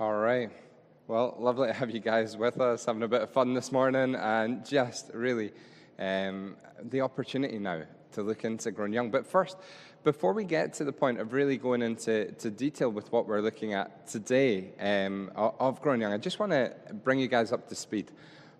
All 0.00 0.14
right. 0.14 0.48
Well, 1.08 1.34
lovely 1.40 1.66
to 1.66 1.74
have 1.74 1.90
you 1.90 1.98
guys 1.98 2.36
with 2.36 2.60
us, 2.60 2.84
having 2.84 3.02
a 3.02 3.08
bit 3.08 3.20
of 3.20 3.32
fun 3.32 3.52
this 3.52 3.72
morning, 3.72 4.14
and 4.14 4.64
just 4.64 5.10
really 5.12 5.50
um, 5.98 6.54
the 6.84 7.00
opportunity 7.00 7.58
now 7.58 7.82
to 8.12 8.22
look 8.22 8.44
into 8.44 8.70
growing 8.70 8.92
young. 8.92 9.10
But 9.10 9.26
first, 9.26 9.56
before 10.04 10.34
we 10.34 10.44
get 10.44 10.72
to 10.74 10.84
the 10.84 10.92
point 10.92 11.18
of 11.18 11.32
really 11.32 11.56
going 11.56 11.82
into 11.82 12.30
to 12.30 12.48
detail 12.48 12.90
with 12.90 13.10
what 13.10 13.26
we're 13.26 13.40
looking 13.40 13.74
at 13.74 14.06
today 14.06 14.70
um, 14.78 15.32
of 15.34 15.82
growing 15.82 16.00
young, 16.00 16.12
I 16.12 16.18
just 16.18 16.38
want 16.38 16.52
to 16.52 16.72
bring 17.02 17.18
you 17.18 17.26
guys 17.26 17.50
up 17.50 17.68
to 17.68 17.74
speed 17.74 18.12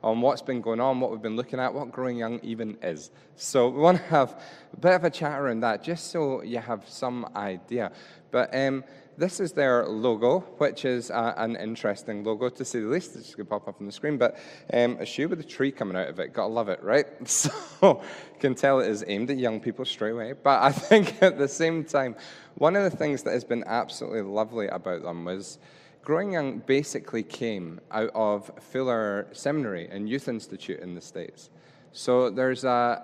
on 0.03 0.21
what's 0.21 0.43
been 0.43 0.61
going 0.61 0.81
on, 0.81 0.99
what 0.99 1.13
we've 1.13 1.23
been 1.23 1.37
looking 1.37 1.61
at, 1.61 1.73
what 1.73 1.93
growing 1.93 2.17
young 2.19 2.41
even 2.41 2.77
is. 2.83 3.13
So 3.37 3.69
we 3.69 3.79
want 3.79 3.99
to 3.99 4.05
have 4.05 4.43
a 4.73 4.77
bit 4.77 4.93
of 4.93 5.05
a 5.05 5.11
chat 5.11 5.39
around 5.39 5.61
that, 5.61 5.85
just 5.85 6.11
so 6.11 6.43
you 6.43 6.59
have 6.59 6.89
some 6.89 7.31
idea. 7.37 7.93
But 8.33 8.53
um, 8.57 8.83
this 9.19 9.41
is 9.41 9.53
their 9.53 9.85
logo, 9.85 10.41
which 10.59 10.85
is 10.85 11.11
uh, 11.11 11.35
an 11.37 11.57
interesting 11.57 12.23
logo 12.23 12.49
to 12.49 12.65
say 12.65 12.79
the 12.79 12.87
least. 12.87 13.17
It's 13.17 13.35
going 13.35 13.47
to 13.47 13.51
pop 13.51 13.67
up 13.67 13.81
on 13.81 13.87
the 13.87 13.93
screen, 13.93 14.17
but 14.17 14.39
um, 14.73 14.97
a 15.01 15.05
shoe 15.05 15.29
with 15.29 15.41
a 15.41 15.45
tree 15.45 15.73
coming 15.73 15.97
out 15.97 16.07
of 16.07 16.21
it. 16.21 16.33
Gotta 16.33 16.49
love 16.49 16.69
it, 16.69 16.83
right? 16.83 17.07
So 17.27 17.51
you 17.83 18.41
can 18.41 18.55
tell 18.55 18.81
it 18.81 18.89
is 18.89 19.05
aimed 19.07 19.31
at 19.31 19.39
young 19.39 19.61
people 19.61 19.85
straight 19.85 20.13
away. 20.13 20.35
But 20.41 20.63
I 20.63 20.71
think 20.89 21.21
at 21.21 21.37
the 21.37 21.49
same 21.49 21.85
time, 21.85 22.15
one 22.55 22.77
of 22.77 22.85
the 22.85 22.97
things 22.97 23.25
that 23.25 23.33
has 23.33 23.45
been 23.45 23.65
absolutely 23.67 24.23
lovely 24.23 24.69
about 24.69 25.03
them 25.03 25.25
was 25.25 25.59
Growing 26.03 26.33
Young 26.33 26.61
basically 26.61 27.23
came 27.23 27.81
out 27.91 28.11
of 28.15 28.51
Fuller 28.61 29.27
Seminary 29.33 29.89
and 29.91 30.09
Youth 30.09 30.29
Institute 30.29 30.81
in 30.81 30.95
the 30.95 31.01
States. 31.01 31.51
So 31.93 32.31
there's 32.31 32.65
a, 32.65 33.03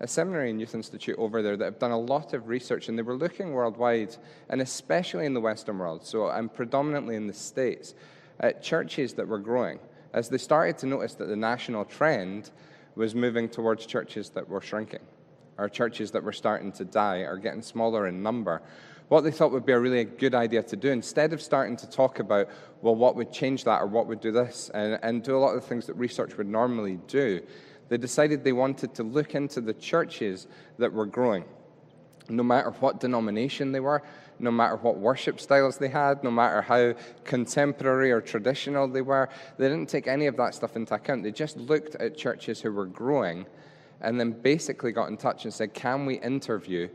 a 0.00 0.06
seminary 0.06 0.50
and 0.50 0.60
youth 0.60 0.74
institute 0.74 1.16
over 1.18 1.42
there 1.42 1.56
that 1.56 1.64
have 1.64 1.78
done 1.78 1.90
a 1.90 1.98
lot 1.98 2.34
of 2.34 2.48
research, 2.48 2.88
and 2.88 2.98
they 2.98 3.02
were 3.02 3.16
looking 3.16 3.52
worldwide, 3.52 4.14
and 4.50 4.60
especially 4.60 5.24
in 5.24 5.34
the 5.34 5.40
Western 5.40 5.78
world, 5.78 6.04
so 6.04 6.28
and 6.28 6.52
predominantly 6.52 7.16
in 7.16 7.26
the 7.26 7.32
States, 7.32 7.94
at 8.40 8.62
churches 8.62 9.14
that 9.14 9.26
were 9.26 9.38
growing, 9.38 9.78
as 10.12 10.28
they 10.28 10.38
started 10.38 10.76
to 10.78 10.86
notice 10.86 11.14
that 11.14 11.28
the 11.28 11.36
national 11.36 11.84
trend 11.84 12.50
was 12.94 13.14
moving 13.14 13.48
towards 13.48 13.86
churches 13.86 14.30
that 14.30 14.46
were 14.48 14.60
shrinking, 14.60 15.00
or 15.58 15.68
churches 15.68 16.10
that 16.10 16.22
were 16.22 16.32
starting 16.32 16.72
to 16.72 16.84
die, 16.84 17.18
or 17.18 17.38
getting 17.38 17.62
smaller 17.62 18.06
in 18.06 18.22
number. 18.22 18.60
What 19.08 19.22
they 19.22 19.30
thought 19.30 19.52
would 19.52 19.64
be 19.64 19.72
a 19.72 19.78
really 19.78 20.04
good 20.04 20.34
idea 20.34 20.62
to 20.64 20.76
do, 20.76 20.90
instead 20.90 21.32
of 21.32 21.40
starting 21.40 21.76
to 21.76 21.88
talk 21.88 22.18
about, 22.18 22.48
well, 22.82 22.96
what 22.96 23.14
would 23.16 23.32
change 23.32 23.64
that, 23.64 23.80
or 23.80 23.86
what 23.86 24.08
would 24.08 24.20
do 24.20 24.32
this, 24.32 24.70
and, 24.74 24.98
and 25.02 25.22
do 25.22 25.36
a 25.36 25.38
lot 25.38 25.54
of 25.54 25.62
the 25.62 25.66
things 25.66 25.86
that 25.86 25.94
research 25.94 26.36
would 26.36 26.48
normally 26.48 26.98
do, 27.06 27.40
they 27.88 27.96
decided 27.96 28.42
they 28.42 28.52
wanted 28.52 28.94
to 28.94 29.02
look 29.02 29.34
into 29.34 29.60
the 29.60 29.74
churches 29.74 30.46
that 30.78 30.92
were 30.92 31.06
growing. 31.06 31.44
No 32.28 32.42
matter 32.42 32.70
what 32.80 32.98
denomination 32.98 33.70
they 33.70 33.80
were, 33.80 34.02
no 34.38 34.50
matter 34.50 34.76
what 34.76 34.98
worship 34.98 35.40
styles 35.40 35.78
they 35.78 35.88
had, 35.88 36.22
no 36.24 36.30
matter 36.30 36.60
how 36.60 36.94
contemporary 37.24 38.10
or 38.10 38.20
traditional 38.20 38.88
they 38.88 39.00
were, 39.00 39.28
they 39.58 39.68
didn't 39.68 39.88
take 39.88 40.08
any 40.08 40.26
of 40.26 40.36
that 40.36 40.54
stuff 40.54 40.76
into 40.76 40.94
account. 40.94 41.22
They 41.22 41.30
just 41.30 41.56
looked 41.56 41.94
at 41.96 42.16
churches 42.16 42.60
who 42.60 42.72
were 42.72 42.86
growing 42.86 43.46
and 44.00 44.18
then 44.18 44.32
basically 44.32 44.92
got 44.92 45.08
in 45.08 45.16
touch 45.16 45.44
and 45.44 45.54
said, 45.54 45.72
Can 45.72 46.04
we 46.04 46.16
interview 46.16 46.88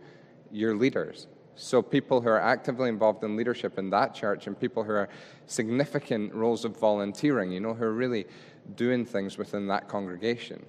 your 0.51 0.75
leaders? 0.75 1.27
So, 1.55 1.81
people 1.81 2.21
who 2.21 2.29
are 2.29 2.41
actively 2.41 2.89
involved 2.89 3.23
in 3.23 3.35
leadership 3.35 3.77
in 3.77 3.89
that 3.91 4.13
church 4.13 4.47
and 4.47 4.59
people 4.59 4.83
who 4.83 4.91
are 4.91 5.09
significant 5.47 6.33
roles 6.33 6.65
of 6.65 6.77
volunteering, 6.77 7.51
you 7.51 7.59
know, 7.59 7.73
who 7.73 7.83
are 7.83 7.93
really 7.93 8.25
doing 8.75 9.05
things 9.05 9.37
within 9.37 9.67
that 9.67 9.87
congregation 9.87 10.65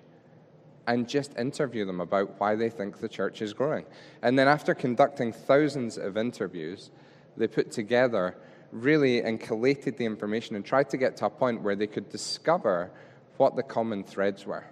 and 0.86 1.08
just 1.08 1.36
interview 1.38 1.84
them 1.84 2.00
about 2.00 2.40
why 2.40 2.54
they 2.54 2.68
think 2.68 2.98
the 2.98 3.08
church 3.08 3.42
is 3.42 3.52
growing. 3.52 3.84
And 4.22 4.38
then, 4.38 4.48
after 4.48 4.74
conducting 4.74 5.32
thousands 5.32 5.98
of 5.98 6.16
interviews, 6.16 6.90
they 7.36 7.46
put 7.46 7.70
together 7.70 8.36
really 8.72 9.22
and 9.22 9.38
collated 9.38 9.96
the 9.98 10.04
information 10.04 10.56
and 10.56 10.64
tried 10.64 10.88
to 10.90 10.96
get 10.96 11.16
to 11.18 11.26
a 11.26 11.30
point 11.30 11.62
where 11.62 11.76
they 11.76 11.86
could 11.86 12.08
discover 12.08 12.90
what 13.36 13.54
the 13.54 13.62
common 13.62 14.02
threads 14.02 14.46
were. 14.46 14.64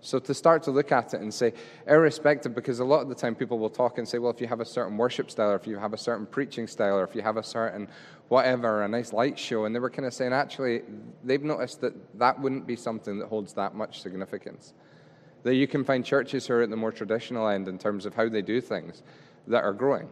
So, 0.00 0.18
to 0.20 0.34
start 0.34 0.62
to 0.64 0.70
look 0.70 0.92
at 0.92 1.14
it 1.14 1.20
and 1.20 1.34
say, 1.34 1.54
irrespective, 1.86 2.54
because 2.54 2.78
a 2.78 2.84
lot 2.84 3.00
of 3.00 3.08
the 3.08 3.16
time 3.16 3.34
people 3.34 3.58
will 3.58 3.70
talk 3.70 3.98
and 3.98 4.06
say, 4.06 4.18
well, 4.18 4.30
if 4.30 4.40
you 4.40 4.46
have 4.46 4.60
a 4.60 4.64
certain 4.64 4.96
worship 4.96 5.30
style, 5.30 5.50
or 5.50 5.56
if 5.56 5.66
you 5.66 5.76
have 5.76 5.92
a 5.92 5.98
certain 5.98 6.24
preaching 6.24 6.68
style, 6.68 6.98
or 6.98 7.04
if 7.04 7.16
you 7.16 7.22
have 7.22 7.36
a 7.36 7.42
certain 7.42 7.88
whatever, 8.28 8.82
a 8.82 8.88
nice 8.88 9.12
light 9.12 9.38
show, 9.38 9.64
and 9.64 9.74
they 9.74 9.80
were 9.80 9.90
kind 9.90 10.06
of 10.06 10.14
saying, 10.14 10.32
actually, 10.32 10.82
they've 11.24 11.42
noticed 11.42 11.80
that 11.80 11.94
that 12.18 12.38
wouldn't 12.40 12.66
be 12.66 12.76
something 12.76 13.18
that 13.18 13.26
holds 13.26 13.54
that 13.54 13.74
much 13.74 14.00
significance. 14.00 14.72
That 15.48 15.54
you 15.54 15.66
can 15.66 15.82
find 15.82 16.04
churches 16.04 16.46
who 16.46 16.52
are 16.52 16.60
at 16.60 16.68
the 16.68 16.76
more 16.76 16.92
traditional 16.92 17.48
end 17.48 17.68
in 17.68 17.78
terms 17.78 18.04
of 18.04 18.14
how 18.14 18.28
they 18.28 18.42
do 18.42 18.60
things 18.60 19.02
that 19.46 19.64
are 19.64 19.72
growing, 19.72 20.10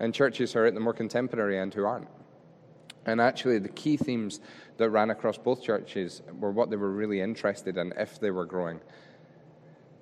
and 0.00 0.14
churches 0.14 0.54
who 0.54 0.60
are 0.60 0.64
at 0.64 0.72
the 0.72 0.80
more 0.80 0.94
contemporary 0.94 1.58
end 1.58 1.74
who 1.74 1.84
aren't. 1.84 2.08
And 3.04 3.20
actually, 3.20 3.58
the 3.58 3.68
key 3.68 3.98
themes 3.98 4.40
that 4.78 4.88
ran 4.88 5.10
across 5.10 5.36
both 5.36 5.62
churches 5.62 6.22
were 6.40 6.50
what 6.50 6.70
they 6.70 6.76
were 6.76 6.90
really 6.90 7.20
interested 7.20 7.76
in 7.76 7.92
if 7.98 8.18
they 8.18 8.30
were 8.30 8.46
growing. 8.46 8.80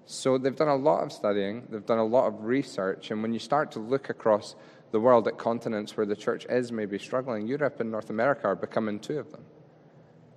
So 0.04 0.38
they've 0.38 0.54
done 0.54 0.68
a 0.68 0.76
lot 0.76 1.02
of 1.02 1.10
studying, 1.10 1.66
they've 1.68 1.84
done 1.84 1.98
a 1.98 2.04
lot 2.04 2.28
of 2.28 2.44
research, 2.44 3.10
and 3.10 3.22
when 3.22 3.32
you 3.32 3.40
start 3.40 3.72
to 3.72 3.80
look 3.80 4.08
across 4.08 4.54
the 4.92 5.00
world 5.00 5.26
at 5.26 5.36
continents 5.36 5.96
where 5.96 6.06
the 6.06 6.14
church 6.14 6.46
is 6.48 6.70
maybe 6.70 6.96
struggling, 6.96 7.48
Europe 7.48 7.80
and 7.80 7.90
North 7.90 8.10
America 8.10 8.46
are 8.46 8.54
becoming 8.54 9.00
two 9.00 9.18
of 9.18 9.32
them 9.32 9.42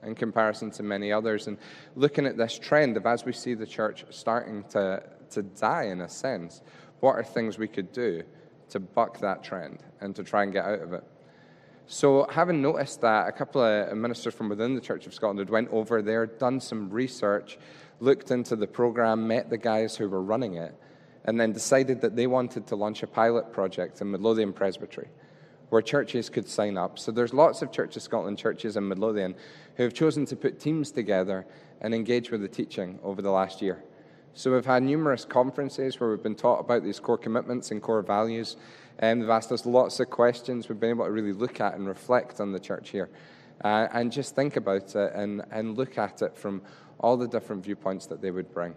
in 0.03 0.15
comparison 0.15 0.71
to 0.71 0.83
many 0.83 1.11
others. 1.11 1.47
And 1.47 1.57
looking 1.95 2.25
at 2.25 2.37
this 2.37 2.57
trend 2.57 2.97
of 2.97 3.05
as 3.05 3.25
we 3.25 3.33
see 3.33 3.53
the 3.53 3.65
church 3.65 4.05
starting 4.09 4.63
to, 4.69 5.03
to 5.31 5.43
die 5.43 5.85
in 5.85 6.01
a 6.01 6.09
sense, 6.09 6.61
what 6.99 7.13
are 7.13 7.23
things 7.23 7.57
we 7.57 7.67
could 7.67 7.91
do 7.91 8.23
to 8.69 8.79
buck 8.79 9.19
that 9.19 9.43
trend 9.43 9.79
and 10.01 10.15
to 10.15 10.23
try 10.23 10.43
and 10.43 10.53
get 10.53 10.65
out 10.65 10.81
of 10.81 10.93
it? 10.93 11.03
So, 11.91 12.27
having 12.29 12.61
noticed 12.61 13.01
that, 13.01 13.27
a 13.27 13.31
couple 13.31 13.63
of 13.63 13.97
ministers 13.97 14.35
from 14.35 14.47
within 14.47 14.75
the 14.75 14.81
Church 14.81 15.07
of 15.07 15.13
Scotland 15.13 15.39
had 15.39 15.49
went 15.49 15.69
over 15.71 16.03
there, 16.03 16.27
done 16.27 16.59
some 16.59 16.87
research, 16.91 17.57
looked 17.99 18.29
into 18.29 18.55
the 18.55 18.67
program, 18.67 19.27
met 19.27 19.49
the 19.49 19.57
guys 19.57 19.95
who 19.95 20.07
were 20.07 20.21
running 20.21 20.53
it, 20.53 20.75
and 21.25 21.39
then 21.39 21.51
decided 21.51 21.99
that 22.01 22.15
they 22.15 22.27
wanted 22.27 22.67
to 22.67 22.75
launch 22.75 23.01
a 23.01 23.07
pilot 23.07 23.51
project 23.51 24.01
in 24.01 24.11
Midlothian 24.11 24.53
Presbytery 24.53 25.07
where 25.69 25.81
churches 25.81 26.29
could 26.29 26.47
sign 26.47 26.77
up. 26.77 26.99
So 26.99 27.11
there's 27.11 27.33
lots 27.33 27.61
of 27.61 27.71
Church 27.71 27.95
of 27.95 28.01
Scotland 28.01 28.37
churches 28.37 28.75
in 28.75 28.87
Midlothian 28.87 29.35
who 29.75 29.83
have 29.83 29.93
chosen 29.93 30.25
to 30.27 30.35
put 30.35 30.59
teams 30.59 30.91
together 30.91 31.45
and 31.81 31.93
engage 31.93 32.31
with 32.31 32.41
the 32.41 32.47
teaching 32.47 32.99
over 33.03 33.21
the 33.21 33.31
last 33.31 33.61
year. 33.61 33.83
So 34.33 34.53
we've 34.53 34.65
had 34.65 34.83
numerous 34.83 35.25
conferences 35.25 35.99
where 35.99 36.09
we've 36.09 36.23
been 36.23 36.35
taught 36.35 36.59
about 36.59 36.83
these 36.83 36.99
core 36.99 37.17
commitments 37.17 37.71
and 37.71 37.81
core 37.81 38.01
values. 38.01 38.57
And 38.99 39.21
they've 39.21 39.29
asked 39.29 39.51
us 39.51 39.65
lots 39.65 39.99
of 39.99 40.09
questions. 40.09 40.69
We've 40.69 40.79
been 40.79 40.91
able 40.91 41.05
to 41.05 41.11
really 41.11 41.33
look 41.33 41.61
at 41.61 41.75
and 41.75 41.87
reflect 41.87 42.39
on 42.39 42.51
the 42.51 42.59
church 42.59 42.89
here 42.89 43.09
uh, 43.63 43.87
and 43.93 44.11
just 44.11 44.35
think 44.35 44.55
about 44.55 44.95
it 44.95 45.13
and, 45.13 45.43
and 45.51 45.77
look 45.77 45.97
at 45.97 46.21
it 46.21 46.37
from 46.37 46.61
all 46.99 47.17
the 47.17 47.27
different 47.27 47.63
viewpoints 47.63 48.05
that 48.07 48.21
they 48.21 48.31
would 48.31 48.51
bring. 48.53 48.75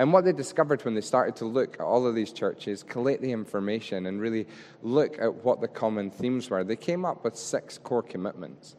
And 0.00 0.14
what 0.14 0.24
they 0.24 0.32
discovered 0.32 0.82
when 0.86 0.94
they 0.94 1.02
started 1.02 1.36
to 1.36 1.44
look 1.44 1.74
at 1.74 1.80
all 1.82 2.06
of 2.06 2.14
these 2.14 2.32
churches, 2.32 2.82
collate 2.82 3.20
the 3.20 3.32
information, 3.32 4.06
and 4.06 4.18
really 4.18 4.46
look 4.82 5.20
at 5.20 5.44
what 5.44 5.60
the 5.60 5.68
common 5.68 6.10
themes 6.10 6.48
were, 6.48 6.64
they 6.64 6.74
came 6.74 7.04
up 7.04 7.22
with 7.22 7.36
six 7.36 7.76
core 7.76 8.02
commitments. 8.02 8.76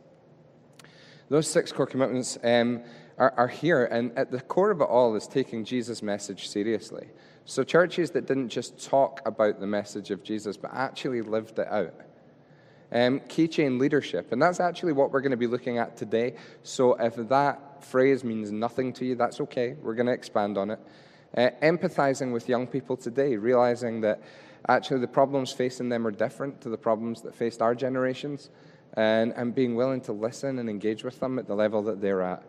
Those 1.30 1.48
six 1.48 1.72
core 1.72 1.86
commitments 1.86 2.40
um, 2.44 2.82
are, 3.20 3.36
are 3.38 3.48
here, 3.48 3.86
and 3.86 4.18
at 4.18 4.32
the 4.32 4.42
core 4.42 4.72
of 4.72 4.82
it 4.82 4.86
all 4.86 5.16
is 5.16 5.28
taking 5.28 5.64
Jesus' 5.64 6.02
message 6.02 6.50
seriously. 6.50 7.09
So, 7.46 7.64
churches 7.64 8.09
that 8.12 8.26
didn't 8.26 8.50
just 8.50 8.84
talk 8.84 9.22
about 9.24 9.59
the 9.59 9.68
message 9.68 10.09
of 10.09 10.24
Jesus, 10.24 10.58
but 10.58 10.74
actually 10.74 11.22
lived 11.22 11.59
it 11.59 11.68
out. 11.68 11.94
Um, 12.92 13.20
keychain 13.20 13.80
leadership, 13.80 14.32
and 14.32 14.42
that's 14.42 14.59
actually 14.59 14.94
what 14.94 15.12
we're 15.12 15.22
going 15.22 15.30
to 15.30 15.38
be 15.38 15.46
looking 15.46 15.78
at 15.78 15.96
today. 15.96 16.34
So, 16.64 16.96
if 16.96 17.16
that 17.30 17.86
phrase 17.86 18.24
means 18.24 18.52
nothing 18.52 18.92
to 18.94 19.06
you, 19.06 19.14
that's 19.14 19.40
okay. 19.42 19.76
We're 19.84 19.94
going 19.94 20.08
to 20.08 20.14
expand 20.14 20.58
on 20.58 20.72
it. 20.72 20.80
Uh, 21.36 21.50
empathizing 21.62 22.34
with 22.34 22.50
young 22.50 22.68
people 22.68 22.97
today, 22.97 23.38
realizing 23.38 24.02
that 24.02 24.22
actually 24.68 25.00
the 25.00 25.08
problems 25.08 25.52
facing 25.52 25.88
them 25.88 26.06
are 26.06 26.12
different 26.12 26.59
to 26.62 26.69
the 26.69 26.78
problems 26.78 27.22
that 27.22 27.34
faced 27.34 27.62
our 27.62 27.74
generations, 27.74 28.50
and, 28.96 29.34
and 29.38 29.56
being 29.56 29.75
willing 29.75 30.02
to 30.02 30.12
listen 30.12 30.59
and 30.59 30.70
engage 30.70 31.03
with 31.03 31.20
them 31.22 31.40
at 31.40 31.47
the 31.47 31.56
level 31.56 31.82
that 31.84 32.02
they're 32.02 32.22
at. 32.22 32.44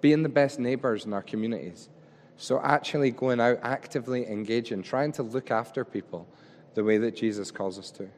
Being 0.00 0.24
the 0.24 0.28
best 0.28 0.58
neighbors 0.58 1.04
in 1.04 1.12
our 1.12 1.22
communities. 1.22 1.88
So, 2.36 2.60
actually 2.60 3.10
going 3.10 3.40
out, 3.40 3.60
actively 3.62 4.26
engaging, 4.26 4.82
trying 4.82 5.12
to 5.12 5.22
look 5.22 5.50
after 5.50 5.84
people 5.84 6.26
the 6.74 6.82
way 6.82 6.98
that 6.98 7.14
Jesus 7.14 7.50
calls 7.50 7.78
us 7.78 7.90
to. 7.92 8.08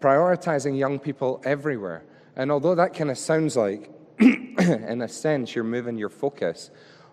Prioritizing 0.00 0.78
young 0.78 0.98
people 0.98 1.40
everywhere. 1.44 2.04
And 2.36 2.52
although 2.52 2.74
that 2.74 2.94
kind 2.94 3.10
of 3.10 3.18
sounds 3.18 3.56
like, 3.56 3.90
in 4.20 5.02
a 5.02 5.08
sense, 5.08 5.54
you're 5.54 5.64
moving 5.64 5.96
your 5.96 6.08
focus 6.08 6.70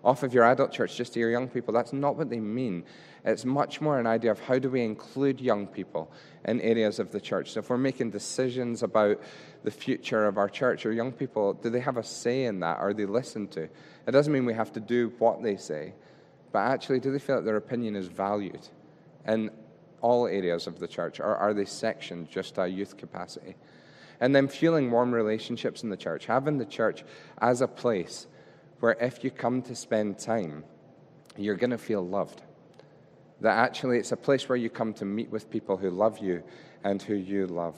off 0.08 0.22
of 0.22 0.32
your 0.32 0.44
adult 0.44 0.72
church 0.72 0.96
just 0.96 1.12
to 1.12 1.20
your 1.20 1.30
young 1.30 1.46
people. 1.46 1.74
That's 1.74 1.92
not 1.92 2.16
what 2.16 2.30
they 2.30 2.40
mean. 2.40 2.84
It's 3.26 3.44
much 3.44 3.82
more 3.82 4.00
an 4.00 4.06
idea 4.06 4.30
of 4.30 4.40
how 4.40 4.58
do 4.58 4.70
we 4.70 4.82
include 4.82 5.38
young 5.38 5.66
people 5.66 6.10
in 6.46 6.62
areas 6.62 6.98
of 6.98 7.12
the 7.12 7.20
church. 7.20 7.52
So 7.52 7.60
if 7.60 7.68
we're 7.68 7.76
making 7.76 8.10
decisions 8.10 8.82
about 8.82 9.20
the 9.64 9.70
future 9.70 10.26
of 10.26 10.38
our 10.38 10.48
church 10.48 10.86
or 10.86 10.92
young 10.92 11.12
people, 11.12 11.52
do 11.52 11.68
they 11.68 11.80
have 11.80 11.98
a 11.98 12.02
say 12.02 12.44
in 12.44 12.60
that? 12.60 12.78
Are 12.78 12.94
they 12.94 13.04
listened 13.04 13.50
to? 13.50 13.64
It 13.64 14.12
doesn't 14.12 14.32
mean 14.32 14.46
we 14.46 14.54
have 14.54 14.72
to 14.72 14.80
do 14.80 15.12
what 15.18 15.42
they 15.42 15.58
say, 15.58 15.92
but 16.52 16.60
actually, 16.60 17.00
do 17.00 17.12
they 17.12 17.18
feel 17.18 17.36
that 17.36 17.44
their 17.44 17.56
opinion 17.56 17.94
is 17.94 18.06
valued 18.06 18.66
in 19.26 19.50
all 20.00 20.26
areas 20.26 20.66
of 20.66 20.78
the 20.78 20.88
church, 20.88 21.20
or 21.20 21.36
are 21.36 21.52
they 21.52 21.66
sectioned 21.66 22.30
just 22.30 22.54
to 22.54 22.62
a 22.62 22.66
youth 22.66 22.96
capacity? 22.96 23.56
And 24.20 24.34
then 24.34 24.48
fueling 24.48 24.90
warm 24.90 25.12
relationships 25.12 25.82
in 25.82 25.90
the 25.90 25.98
church, 25.98 26.24
having 26.24 26.56
the 26.56 26.64
church 26.64 27.04
as 27.42 27.60
a 27.60 27.68
place 27.68 28.26
where 28.80 28.96
if 29.00 29.24
you 29.24 29.30
come 29.30 29.62
to 29.62 29.74
spend 29.74 30.18
time, 30.18 30.64
you're 31.36 31.56
going 31.56 31.70
to 31.70 31.78
feel 31.78 32.06
loved. 32.06 32.42
That 33.40 33.56
actually 33.56 33.98
it's 33.98 34.12
a 34.12 34.16
place 34.16 34.48
where 34.48 34.56
you 34.56 34.70
come 34.70 34.92
to 34.94 35.04
meet 35.04 35.30
with 35.30 35.50
people 35.50 35.76
who 35.76 35.90
love 35.90 36.18
you 36.18 36.42
and 36.84 37.00
who 37.00 37.14
you 37.14 37.46
love. 37.46 37.76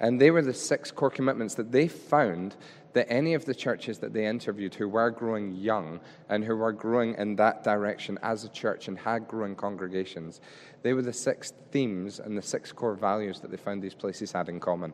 And 0.00 0.20
they 0.20 0.30
were 0.30 0.42
the 0.42 0.52
six 0.52 0.90
core 0.90 1.10
commitments 1.10 1.54
that 1.54 1.70
they 1.70 1.88
found 1.88 2.56
that 2.92 3.10
any 3.10 3.34
of 3.34 3.44
the 3.44 3.54
churches 3.54 3.98
that 4.00 4.12
they 4.12 4.26
interviewed 4.26 4.74
who 4.74 4.88
were 4.88 5.10
growing 5.10 5.52
young 5.52 6.00
and 6.28 6.44
who 6.44 6.56
were 6.56 6.72
growing 6.72 7.14
in 7.14 7.36
that 7.36 7.64
direction 7.64 8.18
as 8.22 8.44
a 8.44 8.48
church 8.48 8.88
and 8.88 8.98
had 8.98 9.26
growing 9.28 9.54
congregations, 9.54 10.40
they 10.82 10.92
were 10.92 11.02
the 11.02 11.12
six 11.12 11.52
themes 11.70 12.20
and 12.20 12.36
the 12.36 12.42
six 12.42 12.72
core 12.72 12.94
values 12.94 13.40
that 13.40 13.50
they 13.50 13.56
found 13.56 13.82
these 13.82 13.94
places 13.94 14.32
had 14.32 14.48
in 14.48 14.60
common. 14.60 14.92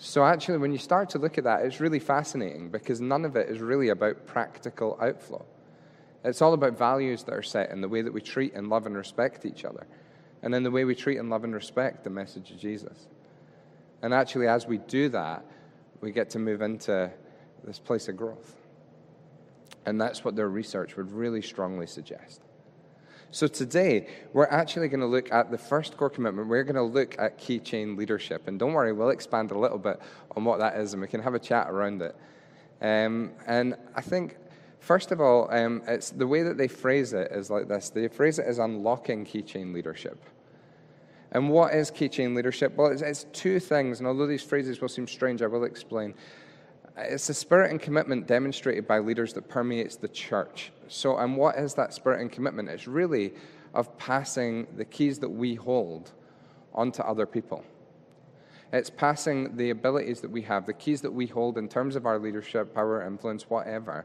So, 0.00 0.24
actually, 0.24 0.58
when 0.58 0.70
you 0.70 0.78
start 0.78 1.10
to 1.10 1.18
look 1.18 1.38
at 1.38 1.44
that, 1.44 1.64
it's 1.64 1.80
really 1.80 1.98
fascinating 1.98 2.70
because 2.70 3.00
none 3.00 3.24
of 3.24 3.34
it 3.34 3.48
is 3.48 3.58
really 3.58 3.88
about 3.88 4.26
practical 4.26 4.96
outflow. 5.02 5.44
It's 6.24 6.40
all 6.40 6.52
about 6.52 6.78
values 6.78 7.24
that 7.24 7.34
are 7.34 7.42
set 7.42 7.70
in 7.70 7.80
the 7.80 7.88
way 7.88 8.02
that 8.02 8.12
we 8.12 8.20
treat 8.20 8.54
and 8.54 8.68
love 8.68 8.86
and 8.86 8.96
respect 8.96 9.44
each 9.44 9.64
other, 9.64 9.86
and 10.42 10.54
in 10.54 10.62
the 10.62 10.70
way 10.70 10.84
we 10.84 10.94
treat 10.94 11.18
and 11.18 11.30
love 11.30 11.42
and 11.42 11.52
respect 11.52 12.04
the 12.04 12.10
message 12.10 12.52
of 12.52 12.58
Jesus. 12.58 13.08
And 14.00 14.14
actually, 14.14 14.46
as 14.46 14.66
we 14.66 14.78
do 14.78 15.08
that, 15.08 15.44
we 16.00 16.12
get 16.12 16.30
to 16.30 16.38
move 16.38 16.62
into 16.62 17.10
this 17.64 17.80
place 17.80 18.08
of 18.08 18.16
growth. 18.16 18.54
And 19.84 20.00
that's 20.00 20.24
what 20.24 20.36
their 20.36 20.48
research 20.48 20.96
would 20.96 21.10
really 21.10 21.42
strongly 21.42 21.88
suggest. 21.88 22.40
So 23.30 23.46
today, 23.46 24.06
we're 24.32 24.46
actually 24.46 24.88
going 24.88 25.00
to 25.00 25.06
look 25.06 25.30
at 25.30 25.50
the 25.50 25.58
first 25.58 25.98
core 25.98 26.08
commitment. 26.08 26.48
We're 26.48 26.64
going 26.64 26.76
to 26.76 26.82
look 26.82 27.14
at 27.18 27.36
key 27.36 27.58
chain 27.58 27.94
leadership. 27.94 28.48
And 28.48 28.58
don't 28.58 28.72
worry, 28.72 28.94
we'll 28.94 29.10
expand 29.10 29.50
a 29.50 29.58
little 29.58 29.76
bit 29.76 30.00
on 30.34 30.44
what 30.44 30.58
that 30.60 30.76
is 30.76 30.94
and 30.94 31.02
we 31.02 31.08
can 31.08 31.20
have 31.20 31.34
a 31.34 31.38
chat 31.38 31.68
around 31.68 32.00
it. 32.00 32.16
Um, 32.80 33.32
and 33.46 33.74
I 33.94 34.00
think, 34.00 34.36
first 34.80 35.12
of 35.12 35.20
all, 35.20 35.52
um, 35.52 35.82
it's 35.86 36.10
the 36.10 36.26
way 36.26 36.42
that 36.42 36.56
they 36.56 36.68
phrase 36.68 37.12
it 37.12 37.30
is 37.32 37.50
like 37.50 37.68
this 37.68 37.90
they 37.90 38.08
phrase 38.08 38.38
it 38.38 38.46
as 38.46 38.58
unlocking 38.58 39.26
key 39.26 39.42
chain 39.42 39.74
leadership. 39.74 40.22
And 41.32 41.50
what 41.50 41.74
is 41.74 41.90
key 41.90 42.08
chain 42.08 42.34
leadership? 42.34 42.74
Well, 42.76 42.90
it's, 42.90 43.02
it's, 43.02 43.26
two 43.34 43.60
things, 43.60 43.98
and 43.98 44.08
although 44.08 44.26
these 44.26 44.42
phrases 44.42 44.80
will 44.80 44.88
seem 44.88 45.06
strange, 45.06 45.42
I 45.42 45.46
will 45.46 45.64
explain. 45.64 46.14
It's 46.96 47.26
the 47.26 47.34
spirit 47.34 47.70
and 47.70 47.80
commitment 47.80 48.26
demonstrated 48.26 48.88
by 48.88 49.00
leaders 49.00 49.34
that 49.34 49.46
permeates 49.48 49.96
the 49.96 50.08
church. 50.08 50.72
So, 50.88 51.18
and 51.18 51.36
what 51.36 51.56
is 51.56 51.74
that 51.74 51.94
spirit 51.94 52.20
and 52.20 52.30
commitment? 52.30 52.68
It's 52.68 52.86
really 52.86 53.34
of 53.74 53.96
passing 53.98 54.66
the 54.76 54.84
keys 54.84 55.18
that 55.20 55.28
we 55.28 55.54
hold 55.54 56.12
onto 56.74 57.02
other 57.02 57.26
people. 57.26 57.64
It's 58.72 58.90
passing 58.90 59.56
the 59.56 59.70
abilities 59.70 60.20
that 60.20 60.30
we 60.30 60.42
have, 60.42 60.66
the 60.66 60.74
keys 60.74 61.00
that 61.02 61.12
we 61.12 61.26
hold 61.26 61.56
in 61.56 61.68
terms 61.68 61.96
of 61.96 62.06
our 62.06 62.18
leadership, 62.18 62.74
power, 62.74 63.06
influence, 63.06 63.48
whatever, 63.48 64.04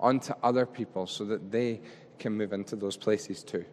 onto 0.00 0.32
other 0.42 0.66
people 0.66 1.06
so 1.06 1.24
that 1.24 1.52
they 1.52 1.80
can 2.18 2.32
move 2.32 2.52
into 2.52 2.74
those 2.74 2.96
places 2.96 3.42
too. 3.42 3.64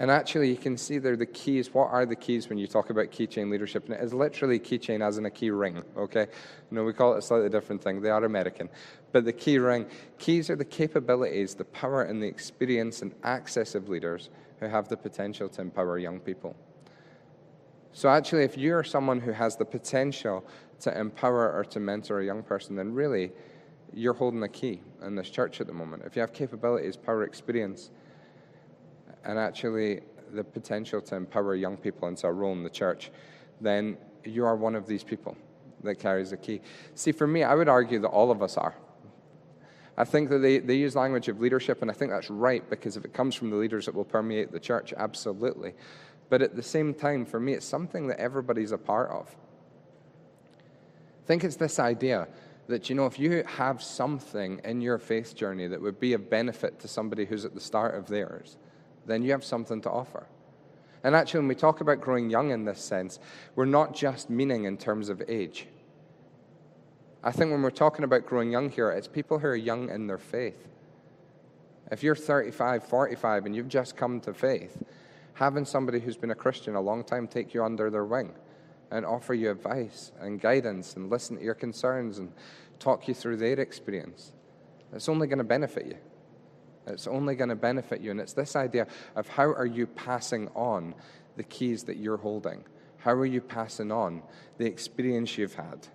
And 0.00 0.10
actually, 0.10 0.48
you 0.48 0.56
can 0.56 0.78
see 0.78 0.96
there 0.96 1.14
the 1.14 1.26
keys. 1.26 1.74
What 1.74 1.88
are 1.90 2.06
the 2.06 2.16
keys 2.16 2.48
when 2.48 2.56
you 2.56 2.66
talk 2.66 2.88
about 2.88 3.10
keychain 3.10 3.50
leadership? 3.50 3.84
And 3.84 3.92
it 3.92 4.00
is 4.02 4.14
literally 4.14 4.58
keychain 4.58 5.06
as 5.06 5.18
in 5.18 5.26
a 5.26 5.30
key 5.30 5.50
ring, 5.50 5.82
okay? 5.94 6.26
You 6.70 6.74
know, 6.74 6.84
we 6.84 6.94
call 6.94 7.12
it 7.12 7.18
a 7.18 7.22
slightly 7.22 7.50
different 7.50 7.84
thing. 7.84 8.00
They 8.00 8.08
are 8.08 8.24
American. 8.24 8.70
But 9.12 9.26
the 9.26 9.32
key 9.34 9.58
ring, 9.58 9.84
keys 10.16 10.48
are 10.48 10.56
the 10.56 10.64
capabilities, 10.64 11.54
the 11.54 11.66
power, 11.66 12.04
and 12.04 12.22
the 12.22 12.26
experience 12.26 13.02
and 13.02 13.14
access 13.24 13.74
of 13.74 13.90
leaders 13.90 14.30
who 14.58 14.68
have 14.68 14.88
the 14.88 14.96
potential 14.96 15.50
to 15.50 15.60
empower 15.60 15.98
young 15.98 16.18
people. 16.18 16.56
So, 17.92 18.08
actually, 18.08 18.44
if 18.44 18.56
you're 18.56 18.84
someone 18.84 19.20
who 19.20 19.32
has 19.32 19.56
the 19.56 19.66
potential 19.66 20.46
to 20.80 20.98
empower 20.98 21.52
or 21.52 21.62
to 21.64 21.78
mentor 21.78 22.20
a 22.20 22.24
young 22.24 22.42
person, 22.42 22.74
then 22.74 22.94
really 22.94 23.32
you're 23.92 24.14
holding 24.14 24.40
the 24.40 24.48
key 24.48 24.80
in 25.04 25.14
this 25.14 25.28
church 25.28 25.60
at 25.60 25.66
the 25.66 25.74
moment. 25.74 26.04
If 26.06 26.16
you 26.16 26.20
have 26.20 26.32
capabilities, 26.32 26.96
power, 26.96 27.24
experience, 27.24 27.90
and 29.24 29.38
actually 29.38 30.00
the 30.32 30.44
potential 30.44 31.00
to 31.00 31.16
empower 31.16 31.54
young 31.54 31.76
people 31.76 32.08
into 32.08 32.26
a 32.26 32.32
role 32.32 32.52
in 32.52 32.62
the 32.62 32.70
church, 32.70 33.10
then 33.60 33.96
you 34.24 34.44
are 34.44 34.56
one 34.56 34.74
of 34.74 34.86
these 34.86 35.02
people 35.02 35.36
that 35.82 35.96
carries 35.96 36.30
the 36.30 36.36
key. 36.36 36.60
See, 36.94 37.12
for 37.12 37.26
me, 37.26 37.42
I 37.42 37.54
would 37.54 37.68
argue 37.68 37.98
that 38.00 38.08
all 38.08 38.30
of 38.30 38.42
us 38.42 38.56
are. 38.56 38.74
I 39.96 40.04
think 40.04 40.30
that 40.30 40.38
they, 40.38 40.58
they 40.58 40.76
use 40.76 40.96
language 40.96 41.28
of 41.28 41.40
leadership, 41.40 41.82
and 41.82 41.90
I 41.90 41.94
think 41.94 42.10
that's 42.10 42.30
right 42.30 42.68
because 42.70 42.96
if 42.96 43.04
it 43.04 43.12
comes 43.12 43.34
from 43.34 43.50
the 43.50 43.56
leaders, 43.56 43.88
it 43.88 43.94
will 43.94 44.04
permeate 44.04 44.52
the 44.52 44.60
church, 44.60 44.94
absolutely. 44.96 45.74
But 46.28 46.42
at 46.42 46.56
the 46.56 46.62
same 46.62 46.94
time, 46.94 47.26
for 47.26 47.40
me, 47.40 47.54
it's 47.54 47.66
something 47.66 48.06
that 48.06 48.18
everybody's 48.18 48.72
a 48.72 48.78
part 48.78 49.10
of. 49.10 49.34
I 50.58 51.26
think 51.26 51.44
it's 51.44 51.56
this 51.56 51.78
idea 51.78 52.28
that, 52.68 52.88
you 52.88 52.94
know, 52.94 53.06
if 53.06 53.18
you 53.18 53.44
have 53.44 53.82
something 53.82 54.60
in 54.64 54.80
your 54.80 54.98
faith 54.98 55.34
journey 55.34 55.66
that 55.66 55.80
would 55.80 56.00
be 56.00 56.12
of 56.12 56.30
benefit 56.30 56.78
to 56.80 56.88
somebody 56.88 57.24
who's 57.24 57.44
at 57.44 57.54
the 57.54 57.60
start 57.60 57.94
of 57.94 58.06
theirs, 58.06 58.56
then 59.06 59.22
you 59.22 59.30
have 59.32 59.44
something 59.44 59.80
to 59.82 59.90
offer. 59.90 60.26
And 61.02 61.14
actually, 61.16 61.40
when 61.40 61.48
we 61.48 61.54
talk 61.54 61.80
about 61.80 62.00
growing 62.00 62.28
young 62.28 62.50
in 62.50 62.64
this 62.64 62.80
sense, 62.80 63.18
we're 63.56 63.64
not 63.64 63.94
just 63.94 64.28
meaning 64.28 64.64
in 64.64 64.76
terms 64.76 65.08
of 65.08 65.22
age. 65.28 65.66
I 67.22 67.32
think 67.32 67.50
when 67.50 67.62
we're 67.62 67.70
talking 67.70 68.04
about 68.04 68.26
growing 68.26 68.50
young 68.50 68.70
here, 68.70 68.90
it's 68.90 69.08
people 69.08 69.38
who 69.38 69.46
are 69.46 69.56
young 69.56 69.90
in 69.90 70.06
their 70.06 70.18
faith. 70.18 70.68
If 71.90 72.02
you're 72.02 72.16
35, 72.16 72.84
45, 72.84 73.46
and 73.46 73.56
you've 73.56 73.68
just 73.68 73.96
come 73.96 74.20
to 74.20 74.32
faith, 74.32 74.82
having 75.34 75.64
somebody 75.64 76.00
who's 76.00 76.16
been 76.16 76.30
a 76.30 76.36
Christian 76.36 76.74
a 76.76 76.80
long 76.80 77.02
time 77.02 77.26
take 77.26 77.52
you 77.52 77.64
under 77.64 77.90
their 77.90 78.04
wing 78.04 78.32
and 78.90 79.04
offer 79.04 79.34
you 79.34 79.50
advice 79.50 80.12
and 80.20 80.40
guidance 80.40 80.96
and 80.96 81.10
listen 81.10 81.36
to 81.36 81.42
your 81.42 81.54
concerns 81.54 82.18
and 82.18 82.32
talk 82.78 83.08
you 83.08 83.14
through 83.14 83.36
their 83.36 83.58
experience, 83.58 84.32
it's 84.92 85.08
only 85.08 85.26
going 85.26 85.38
to 85.38 85.44
benefit 85.44 85.86
you. 85.86 85.96
It's 86.86 87.06
only 87.06 87.34
going 87.34 87.50
to 87.50 87.56
benefit 87.56 88.00
you. 88.00 88.10
And 88.10 88.20
it's 88.20 88.32
this 88.32 88.56
idea 88.56 88.86
of 89.16 89.28
how 89.28 89.44
are 89.44 89.66
you 89.66 89.86
passing 89.86 90.48
on 90.54 90.94
the 91.36 91.42
keys 91.44 91.84
that 91.84 91.96
you're 91.96 92.16
holding? 92.16 92.64
How 92.98 93.12
are 93.12 93.26
you 93.26 93.40
passing 93.40 93.90
on 93.90 94.22
the 94.58 94.66
experience 94.66 95.38
you've 95.38 95.54
had, 95.54 95.86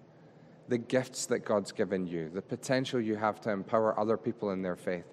the 0.68 0.78
gifts 0.78 1.28
that 1.28 1.40
God's 1.40 1.72
given 1.72 2.08
you, 2.08 2.30
the 2.34 2.42
potential 2.42 3.00
you 3.00 3.16
have 3.16 3.40
to 3.42 3.52
empower 3.52 4.00
other 4.00 4.18
people 4.18 4.52
in 4.52 4.62
their 4.62 4.76
faith? 4.76 5.06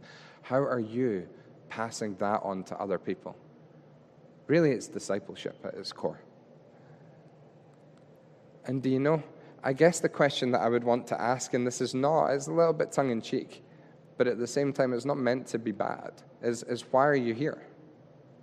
How 0.43 0.59
are 0.59 0.81
you 0.81 1.29
passing 1.69 2.17
that 2.17 2.41
on 2.43 2.65
to 2.65 2.77
other 2.79 2.99
people? 2.99 3.37
Really, 4.47 4.71
it's 4.71 4.89
discipleship 4.89 5.57
at 5.65 5.75
its 5.75 5.93
core. 5.93 6.21
And 8.65 8.83
do 8.83 8.91
you 8.91 9.01
know, 9.01 9.23
I 9.63 9.73
guess 9.73 10.01
the 10.01 10.09
question 10.09 10.51
that 10.53 10.61
I 10.61 10.69
would 10.69 10.85
want 10.85 11.07
to 11.09 11.21
ask, 11.21 11.55
and 11.55 11.67
this 11.67 11.81
is 11.81 11.95
not, 11.95 12.29
it's 12.29 12.47
a 12.47 12.53
little 12.53 12.73
bit 12.73 12.93
tongue 12.93 13.11
in 13.11 13.21
cheek 13.21 13.63
but 14.17 14.27
at 14.27 14.39
the 14.39 14.47
same 14.47 14.73
time, 14.73 14.93
it's 14.93 15.05
not 15.05 15.19
meant 15.19 15.47
to 15.49 15.59
be 15.59 15.73
bad, 15.73 16.13
is, 16.43 16.63
is 16.65 16.83
why 16.91 17.07
are 17.07 17.15
you 17.15 17.35
here? 17.35 17.63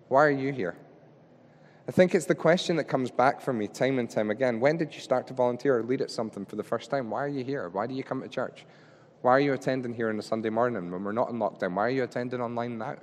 Why 0.08 0.26
are 0.26 0.32
you 0.32 0.52
here? 0.52 0.76
I 1.88 1.92
think 1.92 2.14
it's 2.14 2.26
the 2.26 2.36
question 2.36 2.76
that 2.76 2.84
comes 2.84 3.10
back 3.10 3.42
for 3.42 3.52
me 3.52 3.68
time 3.68 3.98
and 3.98 4.08
time 4.08 4.30
again. 4.30 4.60
When 4.60 4.78
did 4.78 4.94
you 4.94 5.02
start 5.02 5.26
to 5.28 5.34
volunteer 5.34 5.80
or 5.80 5.84
lead 5.84 6.02
at 6.02 6.12
something 6.12 6.46
for 6.46 6.56
the 6.56 6.64
first 6.64 6.92
time? 6.92 7.10
Why 7.10 7.24
are 7.24 7.28
you 7.28 7.44
here? 7.44 7.68
Why 7.70 7.88
do 7.88 7.96
you 7.96 8.04
come 8.04 8.22
to 8.22 8.28
church? 8.28 8.66
Why 9.22 9.32
are 9.32 9.40
you 9.40 9.54
attending 9.54 9.94
here 9.94 10.10
on 10.10 10.20
a 10.20 10.22
Sunday 10.22 10.50
morning 10.50 10.92
when 10.92 11.04
we're 11.04 11.12
not 11.12 11.30
in 11.30 11.40
lockdown? 11.40 11.74
Why 11.74 11.88
are 11.88 11.90
you 11.90 12.04
attending 12.04 12.42
online 12.42 12.78
now? 12.78 12.98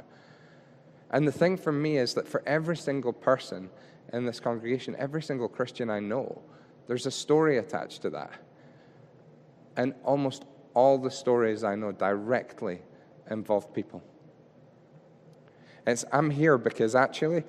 And 1.11 1.27
the 1.27 1.33
thing 1.33 1.57
for 1.57 1.73
me 1.73 1.99
is 1.99 2.15
that 2.15 2.27
for 2.27 2.43
every 2.47 2.77
single 2.77 3.13
person 3.13 3.71
in 4.13 4.25
this 4.25 4.41
congregation, 4.41 4.97
every 4.99 5.23
single 5.23 5.49
Christian 5.49 5.91
I 5.91 6.01
know, 6.01 6.41
there's 6.87 7.07
a 7.07 7.11
story 7.11 7.59
attached 7.59 8.03
to 8.03 8.11
that. 8.11 8.33
And 9.77 9.95
almost 10.05 10.45
all 10.77 10.99
the 10.99 11.11
stories 11.11 11.65
I 11.65 11.75
know 11.75 11.91
directly 11.91 12.83
involve 13.31 13.73
people. 13.73 14.05
It's, 15.87 16.05
I'm 16.13 16.29
here 16.31 16.59
because 16.59 16.95
actually, 16.95 17.45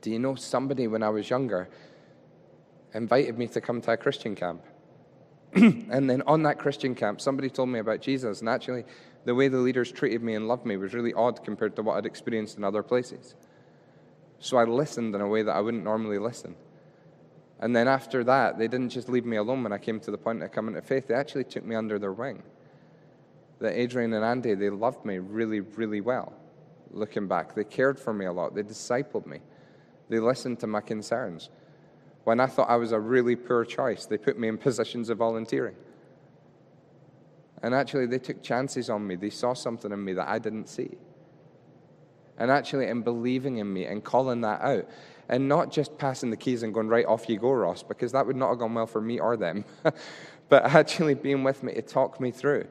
do 0.00 0.10
you 0.10 0.18
know 0.18 0.34
somebody 0.34 0.88
when 0.88 1.04
I 1.04 1.10
was 1.10 1.30
younger 1.30 1.68
invited 2.92 3.38
me 3.38 3.46
to 3.46 3.60
come 3.60 3.80
to 3.82 3.92
a 3.92 3.96
Christian 3.96 4.34
camp? 4.34 4.62
and 5.52 6.10
then 6.10 6.22
on 6.26 6.42
that 6.42 6.58
Christian 6.58 6.94
camp, 6.94 7.20
somebody 7.20 7.48
told 7.48 7.68
me 7.68 7.78
about 7.78 8.00
Jesus, 8.00 8.40
and 8.40 8.48
actually, 8.48 8.84
the 9.24 9.34
way 9.34 9.46
the 9.46 9.58
leaders 9.58 9.92
treated 9.92 10.22
me 10.22 10.34
and 10.34 10.48
loved 10.48 10.66
me 10.66 10.76
was 10.76 10.92
really 10.92 11.14
odd 11.14 11.44
compared 11.44 11.76
to 11.76 11.82
what 11.82 11.98
I'd 11.98 12.06
experienced 12.06 12.58
in 12.58 12.64
other 12.64 12.82
places. 12.82 13.36
So 14.40 14.56
I 14.56 14.64
listened 14.64 15.14
in 15.14 15.20
a 15.20 15.28
way 15.28 15.42
that 15.42 15.52
I 15.54 15.60
wouldn't 15.60 15.84
normally 15.84 16.18
listen. 16.18 16.56
And 17.60 17.76
then 17.76 17.88
after 17.88 18.24
that, 18.24 18.58
they 18.58 18.68
didn't 18.68 18.88
just 18.88 19.08
leave 19.08 19.26
me 19.26 19.36
alone 19.36 19.62
when 19.62 19.72
I 19.72 19.78
came 19.78 20.00
to 20.00 20.10
the 20.10 20.18
point 20.18 20.42
of 20.42 20.50
coming 20.50 20.74
to 20.74 20.82
faith. 20.82 21.06
They 21.06 21.14
actually 21.14 21.44
took 21.44 21.64
me 21.64 21.76
under 21.76 21.98
their 21.98 22.12
wing. 22.12 22.42
That 23.60 23.78
Adrian 23.78 24.14
and 24.14 24.24
Andy, 24.24 24.54
they 24.54 24.70
loved 24.70 25.04
me 25.04 25.18
really, 25.18 25.60
really 25.60 26.00
well. 26.00 26.32
Looking 26.90 27.28
back, 27.28 27.54
they 27.54 27.64
cared 27.64 28.00
for 28.00 28.14
me 28.14 28.24
a 28.24 28.32
lot. 28.32 28.54
They 28.54 28.62
discipled 28.62 29.26
me. 29.26 29.40
They 30.08 30.18
listened 30.18 30.58
to 30.60 30.66
my 30.66 30.80
concerns. 30.80 31.50
When 32.24 32.40
I 32.40 32.46
thought 32.46 32.70
I 32.70 32.76
was 32.76 32.92
a 32.92 32.98
really 32.98 33.36
poor 33.36 33.66
choice, 33.66 34.06
they 34.06 34.16
put 34.16 34.38
me 34.38 34.48
in 34.48 34.56
positions 34.68 35.10
of 35.10 35.18
volunteering. 35.18 35.76
And 37.62 37.74
actually, 37.74 38.06
they 38.06 38.18
took 38.18 38.42
chances 38.42 38.88
on 38.88 39.06
me. 39.06 39.16
They 39.16 39.28
saw 39.28 39.52
something 39.52 39.92
in 39.92 40.02
me 40.02 40.14
that 40.14 40.28
I 40.28 40.38
didn't 40.38 40.68
see. 40.68 40.96
And 42.38 42.50
actually, 42.50 42.86
in 42.86 43.02
believing 43.02 43.58
in 43.58 43.70
me 43.70 43.84
and 43.84 44.02
calling 44.02 44.40
that 44.40 44.62
out, 44.62 44.88
and 45.30 45.48
not 45.48 45.70
just 45.70 45.96
passing 45.96 46.30
the 46.30 46.36
keys 46.36 46.64
and 46.64 46.74
going, 46.74 46.88
right, 46.88 47.06
off 47.06 47.28
you 47.28 47.38
go, 47.38 47.52
Ross, 47.52 47.84
because 47.84 48.10
that 48.12 48.26
would 48.26 48.34
not 48.34 48.50
have 48.50 48.58
gone 48.58 48.74
well 48.74 48.88
for 48.88 49.00
me 49.00 49.20
or 49.20 49.36
them, 49.36 49.64
but 50.48 50.64
actually 50.64 51.14
being 51.14 51.44
with 51.44 51.62
me 51.62 51.72
to 51.72 51.82
talk 51.82 52.20
me 52.20 52.32
through. 52.32 52.66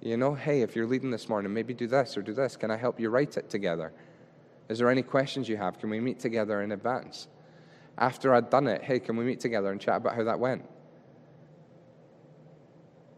You 0.00 0.16
know, 0.16 0.34
hey, 0.34 0.62
if 0.62 0.76
you're 0.76 0.86
leading 0.86 1.10
this 1.10 1.28
morning, 1.28 1.52
maybe 1.52 1.74
do 1.74 1.88
this 1.88 2.16
or 2.16 2.22
do 2.22 2.32
this. 2.32 2.56
Can 2.56 2.70
I 2.70 2.76
help 2.76 3.00
you 3.00 3.10
write 3.10 3.36
it 3.36 3.50
together? 3.50 3.92
Is 4.68 4.78
there 4.78 4.88
any 4.88 5.02
questions 5.02 5.48
you 5.48 5.56
have? 5.56 5.80
Can 5.80 5.90
we 5.90 5.98
meet 5.98 6.20
together 6.20 6.62
in 6.62 6.70
advance? 6.70 7.26
After 7.98 8.32
I'd 8.32 8.50
done 8.50 8.68
it, 8.68 8.82
hey, 8.82 9.00
can 9.00 9.16
we 9.16 9.24
meet 9.24 9.40
together 9.40 9.72
and 9.72 9.80
chat 9.80 9.96
about 9.96 10.14
how 10.14 10.22
that 10.24 10.38
went? 10.38 10.64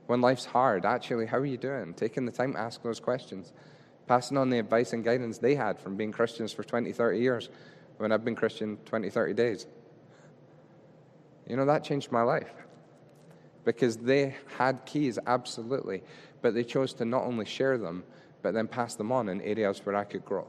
When 0.06 0.22
life's 0.22 0.46
hard, 0.46 0.86
actually, 0.86 1.26
how 1.26 1.36
are 1.36 1.44
you 1.44 1.58
doing? 1.58 1.92
Taking 1.92 2.24
the 2.24 2.32
time 2.32 2.54
to 2.54 2.58
ask 2.58 2.82
those 2.82 3.00
questions. 3.00 3.52
Passing 4.06 4.38
on 4.38 4.48
the 4.48 4.58
advice 4.58 4.94
and 4.94 5.04
guidance 5.04 5.36
they 5.36 5.56
had 5.56 5.78
from 5.78 5.96
being 5.96 6.10
Christians 6.10 6.54
for 6.54 6.64
20, 6.64 6.90
30 6.92 7.18
years 7.18 7.50
when 7.98 8.12
I've 8.12 8.24
been 8.24 8.34
Christian 8.34 8.78
20, 8.84 9.10
30 9.10 9.34
days. 9.34 9.66
You 11.46 11.56
know, 11.56 11.66
that 11.66 11.84
changed 11.84 12.10
my 12.10 12.22
life 12.22 12.50
because 13.64 13.96
they 13.96 14.34
had 14.56 14.84
keys, 14.86 15.18
absolutely, 15.26 16.02
but 16.40 16.54
they 16.54 16.64
chose 16.64 16.94
to 16.94 17.04
not 17.04 17.24
only 17.24 17.44
share 17.44 17.76
them, 17.76 18.04
but 18.42 18.54
then 18.54 18.66
pass 18.66 18.94
them 18.94 19.12
on 19.12 19.28
in 19.28 19.40
areas 19.42 19.84
where 19.84 19.96
I 19.96 20.04
could 20.04 20.24
grow. 20.24 20.46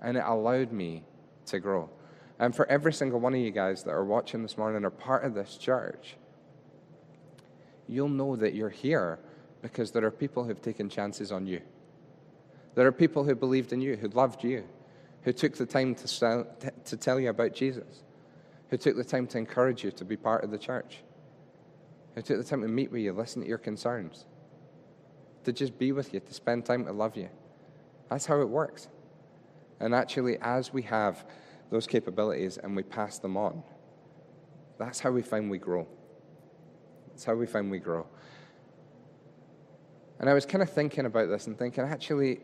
And 0.00 0.16
it 0.16 0.24
allowed 0.24 0.72
me 0.72 1.04
to 1.46 1.58
grow. 1.58 1.90
And 2.38 2.54
for 2.54 2.66
every 2.66 2.92
single 2.92 3.18
one 3.18 3.34
of 3.34 3.40
you 3.40 3.50
guys 3.50 3.82
that 3.84 3.90
are 3.90 4.04
watching 4.04 4.42
this 4.42 4.58
morning 4.58 4.84
or 4.84 4.90
part 4.90 5.24
of 5.24 5.34
this 5.34 5.56
church, 5.56 6.16
you'll 7.88 8.08
know 8.08 8.36
that 8.36 8.54
you're 8.54 8.68
here 8.68 9.18
because 9.62 9.90
there 9.90 10.04
are 10.04 10.10
people 10.10 10.44
who've 10.44 10.60
taken 10.60 10.88
chances 10.88 11.32
on 11.32 11.46
you. 11.46 11.60
There 12.74 12.86
are 12.86 12.92
people 12.92 13.24
who 13.24 13.34
believed 13.34 13.72
in 13.72 13.80
you, 13.80 13.96
who 13.96 14.08
loved 14.08 14.44
you, 14.44 14.64
who 15.26 15.32
took 15.32 15.56
the 15.56 15.66
time 15.66 15.92
to, 15.92 16.06
sell, 16.06 16.46
to 16.84 16.96
tell 16.96 17.18
you 17.18 17.30
about 17.30 17.52
Jesus, 17.52 18.04
who 18.70 18.76
took 18.76 18.94
the 18.94 19.02
time 19.02 19.26
to 19.26 19.38
encourage 19.38 19.82
you 19.82 19.90
to 19.90 20.04
be 20.04 20.16
part 20.16 20.44
of 20.44 20.52
the 20.52 20.56
church, 20.56 20.98
who 22.14 22.22
took 22.22 22.38
the 22.38 22.44
time 22.44 22.62
to 22.62 22.68
meet 22.68 22.92
with 22.92 23.02
you, 23.02 23.12
listen 23.12 23.42
to 23.42 23.48
your 23.48 23.58
concerns, 23.58 24.24
to 25.42 25.52
just 25.52 25.76
be 25.80 25.90
with 25.90 26.14
you, 26.14 26.20
to 26.20 26.32
spend 26.32 26.64
time 26.64 26.84
to 26.84 26.92
love 26.92 27.16
you. 27.16 27.28
That's 28.08 28.24
how 28.24 28.40
it 28.40 28.48
works. 28.48 28.86
And 29.80 29.96
actually, 29.96 30.38
as 30.42 30.72
we 30.72 30.82
have 30.82 31.26
those 31.70 31.88
capabilities 31.88 32.58
and 32.58 32.76
we 32.76 32.84
pass 32.84 33.18
them 33.18 33.36
on, 33.36 33.64
that's 34.78 35.00
how 35.00 35.10
we 35.10 35.22
find 35.22 35.50
we 35.50 35.58
grow. 35.58 35.88
That's 37.08 37.24
how 37.24 37.34
we 37.34 37.46
find 37.46 37.68
we 37.68 37.80
grow. 37.80 38.06
And 40.20 40.30
I 40.30 40.34
was 40.34 40.46
kind 40.46 40.62
of 40.62 40.70
thinking 40.70 41.04
about 41.04 41.28
this 41.28 41.48
and 41.48 41.58
thinking, 41.58 41.82
actually, 41.82 42.42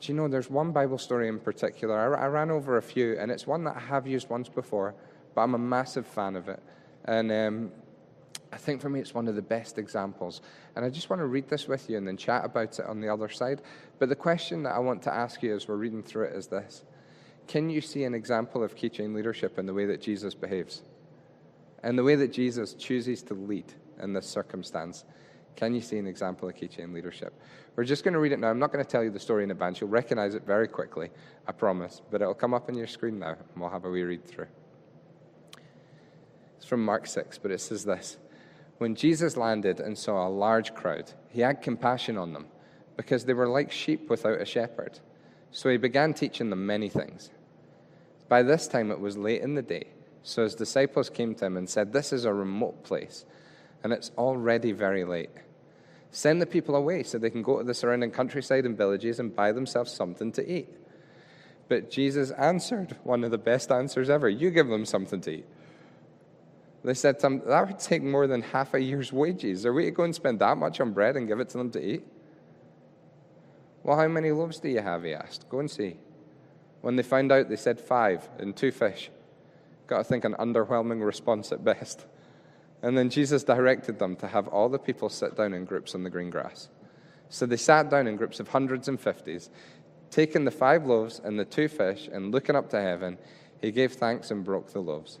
do 0.00 0.12
you 0.12 0.14
know, 0.14 0.28
there's 0.28 0.50
one 0.50 0.72
Bible 0.72 0.98
story 0.98 1.28
in 1.28 1.38
particular. 1.38 2.16
I, 2.16 2.24
I, 2.24 2.28
ran 2.28 2.50
over 2.50 2.76
a 2.76 2.82
few, 2.82 3.16
and 3.18 3.30
it's 3.30 3.46
one 3.46 3.64
that 3.64 3.76
I 3.76 3.80
have 3.80 4.06
used 4.06 4.28
once 4.28 4.48
before, 4.48 4.94
but 5.34 5.42
I'm 5.42 5.54
a 5.54 5.58
massive 5.58 6.06
fan 6.06 6.36
of 6.36 6.48
it. 6.48 6.62
And 7.04 7.32
um, 7.32 7.72
I 8.52 8.56
think 8.56 8.80
for 8.80 8.88
me, 8.88 9.00
it's 9.00 9.14
one 9.14 9.28
of 9.28 9.36
the 9.36 9.42
best 9.42 9.78
examples. 9.78 10.40
And 10.74 10.84
I 10.84 10.90
just 10.90 11.08
want 11.08 11.20
to 11.20 11.26
read 11.26 11.48
this 11.48 11.68
with 11.68 11.88
you 11.88 11.96
and 11.96 12.06
then 12.06 12.16
chat 12.16 12.44
about 12.44 12.78
it 12.78 12.86
on 12.86 13.00
the 13.00 13.08
other 13.08 13.28
side. 13.28 13.62
But 13.98 14.08
the 14.08 14.16
question 14.16 14.62
that 14.64 14.74
I 14.74 14.78
want 14.78 15.02
to 15.04 15.14
ask 15.14 15.42
you 15.42 15.54
as 15.54 15.68
we're 15.68 15.76
reading 15.76 16.02
through 16.02 16.24
it 16.24 16.36
is 16.36 16.46
this 16.48 16.84
Can 17.46 17.70
you 17.70 17.80
see 17.80 18.04
an 18.04 18.14
example 18.14 18.62
of 18.62 18.74
keychain 18.74 19.14
leadership 19.14 19.58
in 19.58 19.66
the 19.66 19.74
way 19.74 19.86
that 19.86 20.00
Jesus 20.00 20.34
behaves? 20.34 20.82
and 21.86 21.96
the 21.96 22.02
way 22.02 22.16
that 22.16 22.32
Jesus 22.32 22.74
chooses 22.74 23.22
to 23.22 23.34
lead 23.34 23.72
in 24.02 24.12
this 24.12 24.26
circumstance, 24.26 25.04
can 25.56 25.74
you 25.74 25.80
see 25.80 25.98
an 25.98 26.06
example 26.06 26.48
of 26.48 26.54
keychain 26.54 26.92
leadership? 26.92 27.32
We're 27.74 27.84
just 27.84 28.04
going 28.04 28.14
to 28.14 28.20
read 28.20 28.32
it 28.32 28.38
now. 28.38 28.48
I'm 28.48 28.58
not 28.58 28.72
going 28.72 28.84
to 28.84 28.90
tell 28.90 29.02
you 29.02 29.10
the 29.10 29.18
story 29.18 29.42
in 29.42 29.50
advance. 29.50 29.80
You'll 29.80 29.90
recognize 29.90 30.34
it 30.34 30.44
very 30.44 30.68
quickly, 30.68 31.10
I 31.46 31.52
promise. 31.52 32.02
But 32.10 32.22
it'll 32.22 32.34
come 32.34 32.54
up 32.54 32.68
on 32.68 32.76
your 32.76 32.86
screen 32.86 33.18
now, 33.18 33.30
and 33.30 33.60
we'll 33.60 33.70
have 33.70 33.84
a 33.84 33.90
wee 33.90 34.02
read 34.02 34.24
through. 34.24 34.46
It's 36.56 36.66
from 36.66 36.84
Mark 36.84 37.06
6, 37.06 37.38
but 37.38 37.50
it 37.50 37.60
says 37.60 37.84
this 37.84 38.18
When 38.78 38.94
Jesus 38.94 39.36
landed 39.36 39.80
and 39.80 39.98
saw 39.98 40.26
a 40.26 40.30
large 40.30 40.74
crowd, 40.74 41.12
he 41.28 41.40
had 41.40 41.62
compassion 41.62 42.16
on 42.16 42.32
them 42.32 42.46
because 42.96 43.24
they 43.24 43.34
were 43.34 43.48
like 43.48 43.72
sheep 43.72 44.08
without 44.08 44.40
a 44.40 44.44
shepherd. 44.44 45.00
So 45.50 45.70
he 45.70 45.76
began 45.76 46.14
teaching 46.14 46.50
them 46.50 46.66
many 46.66 46.88
things. 46.88 47.30
By 48.28 48.42
this 48.42 48.66
time, 48.66 48.90
it 48.90 49.00
was 49.00 49.16
late 49.16 49.42
in 49.42 49.54
the 49.54 49.62
day 49.62 49.88
so 50.26 50.42
his 50.42 50.56
disciples 50.56 51.08
came 51.08 51.36
to 51.36 51.46
him 51.46 51.56
and 51.56 51.70
said, 51.70 51.92
This 51.92 52.12
is 52.12 52.24
a 52.24 52.34
remote 52.34 52.82
place, 52.82 53.24
and 53.82 53.92
it's 53.92 54.10
already 54.18 54.72
very 54.72 55.04
late. 55.04 55.30
Send 56.10 56.40
the 56.40 56.46
people 56.46 56.76
away 56.76 57.02
so 57.02 57.18
they 57.18 57.30
can 57.30 57.42
go 57.42 57.58
to 57.58 57.64
the 57.64 57.74
surrounding 57.74 58.10
countryside 58.10 58.64
and 58.64 58.76
villages 58.76 59.20
and 59.20 59.34
buy 59.34 59.52
themselves 59.52 59.92
something 59.92 60.32
to 60.32 60.50
eat. 60.50 60.68
But 61.68 61.90
Jesus 61.90 62.30
answered 62.30 62.96
one 63.02 63.24
of 63.24 63.30
the 63.30 63.38
best 63.38 63.70
answers 63.70 64.08
ever 64.08 64.28
You 64.28 64.50
give 64.50 64.68
them 64.68 64.84
something 64.84 65.20
to 65.22 65.30
eat. 65.30 65.46
They 66.84 66.94
said 66.94 67.18
to 67.20 67.26
him, 67.26 67.42
That 67.46 67.66
would 67.66 67.78
take 67.80 68.02
more 68.02 68.26
than 68.26 68.42
half 68.42 68.72
a 68.72 68.80
year's 68.80 69.12
wages. 69.12 69.66
Are 69.66 69.72
we 69.72 69.86
to 69.86 69.90
go 69.90 70.04
and 70.04 70.14
spend 70.14 70.38
that 70.38 70.56
much 70.56 70.80
on 70.80 70.92
bread 70.92 71.16
and 71.16 71.26
give 71.26 71.40
it 71.40 71.48
to 71.50 71.58
them 71.58 71.70
to 71.72 71.84
eat? 71.84 72.06
Well, 73.82 73.96
how 73.96 74.08
many 74.08 74.30
loaves 74.30 74.60
do 74.60 74.68
you 74.68 74.80
have? 74.80 75.02
He 75.02 75.12
asked. 75.12 75.48
Go 75.48 75.60
and 75.60 75.70
see. 75.70 75.96
When 76.82 76.94
they 76.96 77.02
found 77.02 77.32
out, 77.32 77.48
they 77.48 77.56
said 77.56 77.80
five 77.80 78.28
and 78.38 78.56
two 78.56 78.70
fish. 78.70 79.10
Got 79.86 79.98
to 79.98 80.04
think 80.04 80.24
an 80.24 80.34
underwhelming 80.34 81.04
response 81.04 81.50
at 81.50 81.64
best. 81.64 82.06
And 82.86 82.96
then 82.96 83.10
Jesus 83.10 83.42
directed 83.42 83.98
them 83.98 84.14
to 84.14 84.28
have 84.28 84.46
all 84.46 84.68
the 84.68 84.78
people 84.78 85.08
sit 85.08 85.36
down 85.36 85.54
in 85.54 85.64
groups 85.64 85.96
on 85.96 86.04
the 86.04 86.08
green 86.08 86.30
grass. 86.30 86.68
So 87.28 87.44
they 87.44 87.56
sat 87.56 87.90
down 87.90 88.06
in 88.06 88.14
groups 88.14 88.38
of 88.38 88.46
hundreds 88.46 88.86
and 88.86 89.00
fifties, 89.00 89.50
taking 90.08 90.44
the 90.44 90.52
five 90.52 90.86
loaves 90.86 91.20
and 91.24 91.36
the 91.36 91.44
two 91.44 91.66
fish, 91.66 92.08
and 92.12 92.30
looking 92.30 92.54
up 92.54 92.70
to 92.70 92.80
heaven, 92.80 93.18
he 93.60 93.72
gave 93.72 93.94
thanks 93.94 94.30
and 94.30 94.44
broke 94.44 94.72
the 94.72 94.78
loaves. 94.78 95.18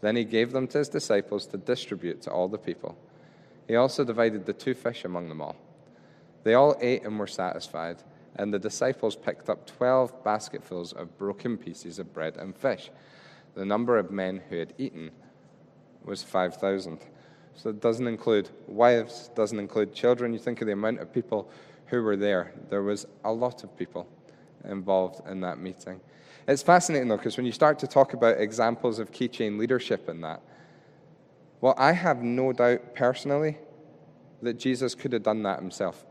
Then 0.00 0.14
he 0.14 0.22
gave 0.22 0.52
them 0.52 0.68
to 0.68 0.78
his 0.78 0.88
disciples 0.88 1.44
to 1.46 1.56
distribute 1.56 2.22
to 2.22 2.30
all 2.30 2.46
the 2.46 2.56
people. 2.56 2.96
He 3.66 3.74
also 3.74 4.04
divided 4.04 4.46
the 4.46 4.52
two 4.52 4.74
fish 4.74 5.04
among 5.04 5.28
them 5.28 5.40
all. 5.40 5.56
They 6.44 6.54
all 6.54 6.76
ate 6.80 7.02
and 7.02 7.18
were 7.18 7.26
satisfied, 7.26 7.96
and 8.36 8.54
the 8.54 8.60
disciples 8.60 9.16
picked 9.16 9.50
up 9.50 9.66
twelve 9.66 10.22
basketfuls 10.22 10.92
of 10.92 11.18
broken 11.18 11.56
pieces 11.56 11.98
of 11.98 12.14
bread 12.14 12.36
and 12.36 12.56
fish 12.56 12.92
the 13.56 13.64
number 13.64 13.98
of 13.98 14.12
men 14.12 14.40
who 14.48 14.56
had 14.56 14.72
eaten 14.78 15.10
was 16.04 16.22
5,000. 16.22 16.98
So 17.54 17.70
it 17.70 17.80
doesn't 17.80 18.06
include 18.06 18.48
wives, 18.66 19.30
doesn't 19.34 19.58
include 19.58 19.94
children. 19.94 20.32
You 20.32 20.38
think 20.38 20.60
of 20.60 20.66
the 20.66 20.72
amount 20.72 21.00
of 21.00 21.12
people 21.12 21.50
who 21.86 22.02
were 22.02 22.16
there. 22.16 22.52
There 22.70 22.82
was 22.82 23.06
a 23.24 23.32
lot 23.32 23.64
of 23.64 23.76
people 23.76 24.08
involved 24.64 25.26
in 25.28 25.40
that 25.40 25.58
meeting. 25.58 26.00
It's 26.48 26.62
fascinating, 26.62 27.08
though, 27.08 27.16
because 27.16 27.36
when 27.36 27.46
you 27.46 27.52
start 27.52 27.78
to 27.80 27.86
talk 27.86 28.14
about 28.14 28.40
examples 28.40 28.98
of 28.98 29.12
keychain 29.12 29.58
leadership 29.58 30.08
in 30.08 30.20
that, 30.22 30.40
well, 31.60 31.74
I 31.76 31.92
have 31.92 32.22
no 32.22 32.52
doubt 32.52 32.94
personally 32.94 33.58
that 34.40 34.54
Jesus 34.54 34.94
could 34.94 35.12
have 35.12 35.22
done 35.22 35.42
that 35.44 35.60
himself. 35.60 36.04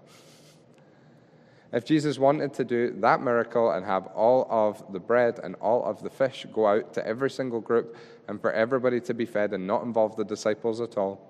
If 1.74 1.86
Jesus 1.86 2.20
wanted 2.20 2.54
to 2.56 2.66
do 2.66 2.92
that 3.00 3.22
miracle 3.22 3.72
and 3.72 3.86
have 3.86 4.08
all 4.08 4.46
of 4.50 4.84
the 4.92 5.00
bread 5.00 5.40
and 5.42 5.56
all 5.56 5.86
of 5.86 6.04
the 6.04 6.10
fish 6.10 6.46
go 6.52 6.68
out 6.68 6.94
to 6.96 7.08
every 7.08 7.30
single 7.30 7.62
group 7.62 7.96
and 8.28 8.42
for 8.42 8.52
everybody 8.52 9.00
to 9.02 9.14
be 9.14 9.26
fed 9.26 9.54
and 9.54 9.66
not 9.66 9.84
involve 9.84 10.18
the 10.18 10.26
disciples 10.26 10.82
at 10.82 10.98
all, 10.98 11.22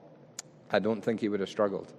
I 0.72 0.80
don't 0.80 1.04
think 1.04 1.20
he 1.20 1.30
would 1.30 1.42
have 1.42 1.50
struggled. 1.50 1.94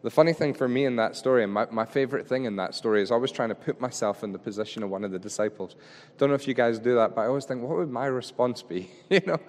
The 0.00 0.10
funny 0.10 0.32
thing 0.32 0.54
for 0.54 0.68
me 0.68 0.84
in 0.84 0.96
that 0.96 1.16
story, 1.16 1.42
and 1.42 1.52
my, 1.52 1.66
my 1.72 1.84
favorite 1.84 2.28
thing 2.28 2.44
in 2.44 2.54
that 2.56 2.74
story, 2.74 3.02
is 3.02 3.10
always 3.10 3.32
trying 3.32 3.48
to 3.48 3.54
put 3.56 3.80
myself 3.80 4.22
in 4.22 4.32
the 4.32 4.38
position 4.38 4.84
of 4.84 4.90
one 4.90 5.04
of 5.04 5.10
the 5.10 5.18
disciples. 5.18 5.74
Don't 6.18 6.28
know 6.28 6.36
if 6.36 6.46
you 6.46 6.54
guys 6.54 6.78
do 6.78 6.94
that, 6.94 7.16
but 7.16 7.22
I 7.22 7.26
always 7.26 7.46
think, 7.46 7.62
what 7.62 7.76
would 7.76 7.90
my 7.90 8.06
response 8.06 8.62
be? 8.62 8.90
you 9.10 9.20
know, 9.26 9.40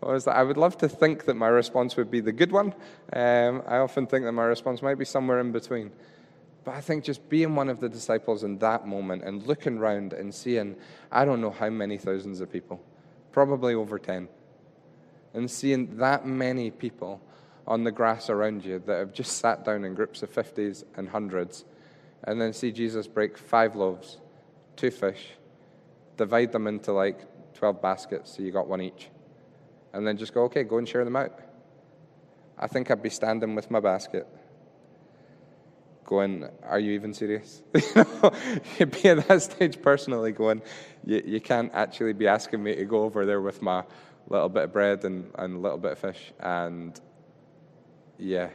I 0.00 0.42
would 0.44 0.56
love 0.56 0.78
to 0.78 0.88
think 0.88 1.24
that 1.24 1.34
my 1.34 1.48
response 1.48 1.96
would 1.96 2.12
be 2.12 2.20
the 2.20 2.30
good 2.30 2.52
one. 2.52 2.74
Um, 3.12 3.62
I 3.66 3.78
often 3.78 4.06
think 4.06 4.24
that 4.24 4.32
my 4.32 4.44
response 4.44 4.82
might 4.82 4.98
be 4.98 5.04
somewhere 5.04 5.40
in 5.40 5.50
between. 5.50 5.90
But 6.64 6.74
I 6.74 6.80
think 6.80 7.04
just 7.04 7.28
being 7.28 7.54
one 7.54 7.68
of 7.68 7.80
the 7.80 7.88
disciples 7.88 8.44
in 8.44 8.58
that 8.58 8.86
moment 8.86 9.24
and 9.24 9.46
looking 9.46 9.78
around 9.78 10.12
and 10.12 10.34
seeing, 10.34 10.76
I 11.10 11.24
don't 11.24 11.40
know 11.40 11.50
how 11.50 11.70
many 11.70 11.98
thousands 11.98 12.40
of 12.40 12.52
people, 12.52 12.80
probably 13.32 13.74
over 13.74 13.98
10, 13.98 14.28
and 15.34 15.50
seeing 15.50 15.96
that 15.98 16.26
many 16.26 16.70
people 16.70 17.20
on 17.66 17.84
the 17.84 17.92
grass 17.92 18.30
around 18.30 18.64
you 18.64 18.82
that 18.86 18.98
have 18.98 19.12
just 19.12 19.38
sat 19.38 19.64
down 19.64 19.84
in 19.84 19.94
groups 19.94 20.22
of 20.22 20.32
50s 20.32 20.84
and 20.96 21.08
hundreds, 21.08 21.64
and 22.24 22.40
then 22.40 22.52
see 22.52 22.72
Jesus 22.72 23.06
break 23.06 23.38
five 23.38 23.76
loaves, 23.76 24.18
two 24.76 24.90
fish, 24.90 25.30
divide 26.16 26.52
them 26.52 26.66
into 26.66 26.92
like 26.92 27.20
12 27.54 27.80
baskets, 27.80 28.36
so 28.36 28.42
you 28.42 28.50
got 28.50 28.68
one 28.68 28.80
each, 28.80 29.08
and 29.92 30.06
then 30.06 30.16
just 30.16 30.34
go, 30.34 30.44
okay, 30.44 30.64
go 30.64 30.78
and 30.78 30.88
share 30.88 31.04
them 31.04 31.16
out. 31.16 31.38
I 32.58 32.66
think 32.66 32.90
I'd 32.90 33.02
be 33.02 33.10
standing 33.10 33.54
with 33.54 33.70
my 33.70 33.80
basket 33.80 34.26
going, 36.08 36.48
Are 36.62 36.80
you 36.80 36.92
even 36.92 37.12
serious? 37.12 37.62
You'd 38.78 38.90
be 38.90 39.10
at 39.10 39.28
that 39.28 39.42
stage 39.42 39.80
personally 39.82 40.32
going, 40.32 40.62
you, 41.04 41.22
you 41.24 41.40
can't 41.40 41.70
actually 41.74 42.14
be 42.14 42.26
asking 42.26 42.62
me 42.62 42.74
to 42.74 42.84
go 42.86 43.02
over 43.02 43.26
there 43.26 43.42
with 43.42 43.60
my 43.60 43.84
little 44.26 44.48
bit 44.48 44.64
of 44.64 44.72
bread 44.72 45.04
and, 45.04 45.30
and 45.36 45.56
a 45.56 45.58
little 45.58 45.76
bit 45.76 45.92
of 45.92 45.98
fish. 45.98 46.32
And 46.40 46.98
yeah. 48.18 48.48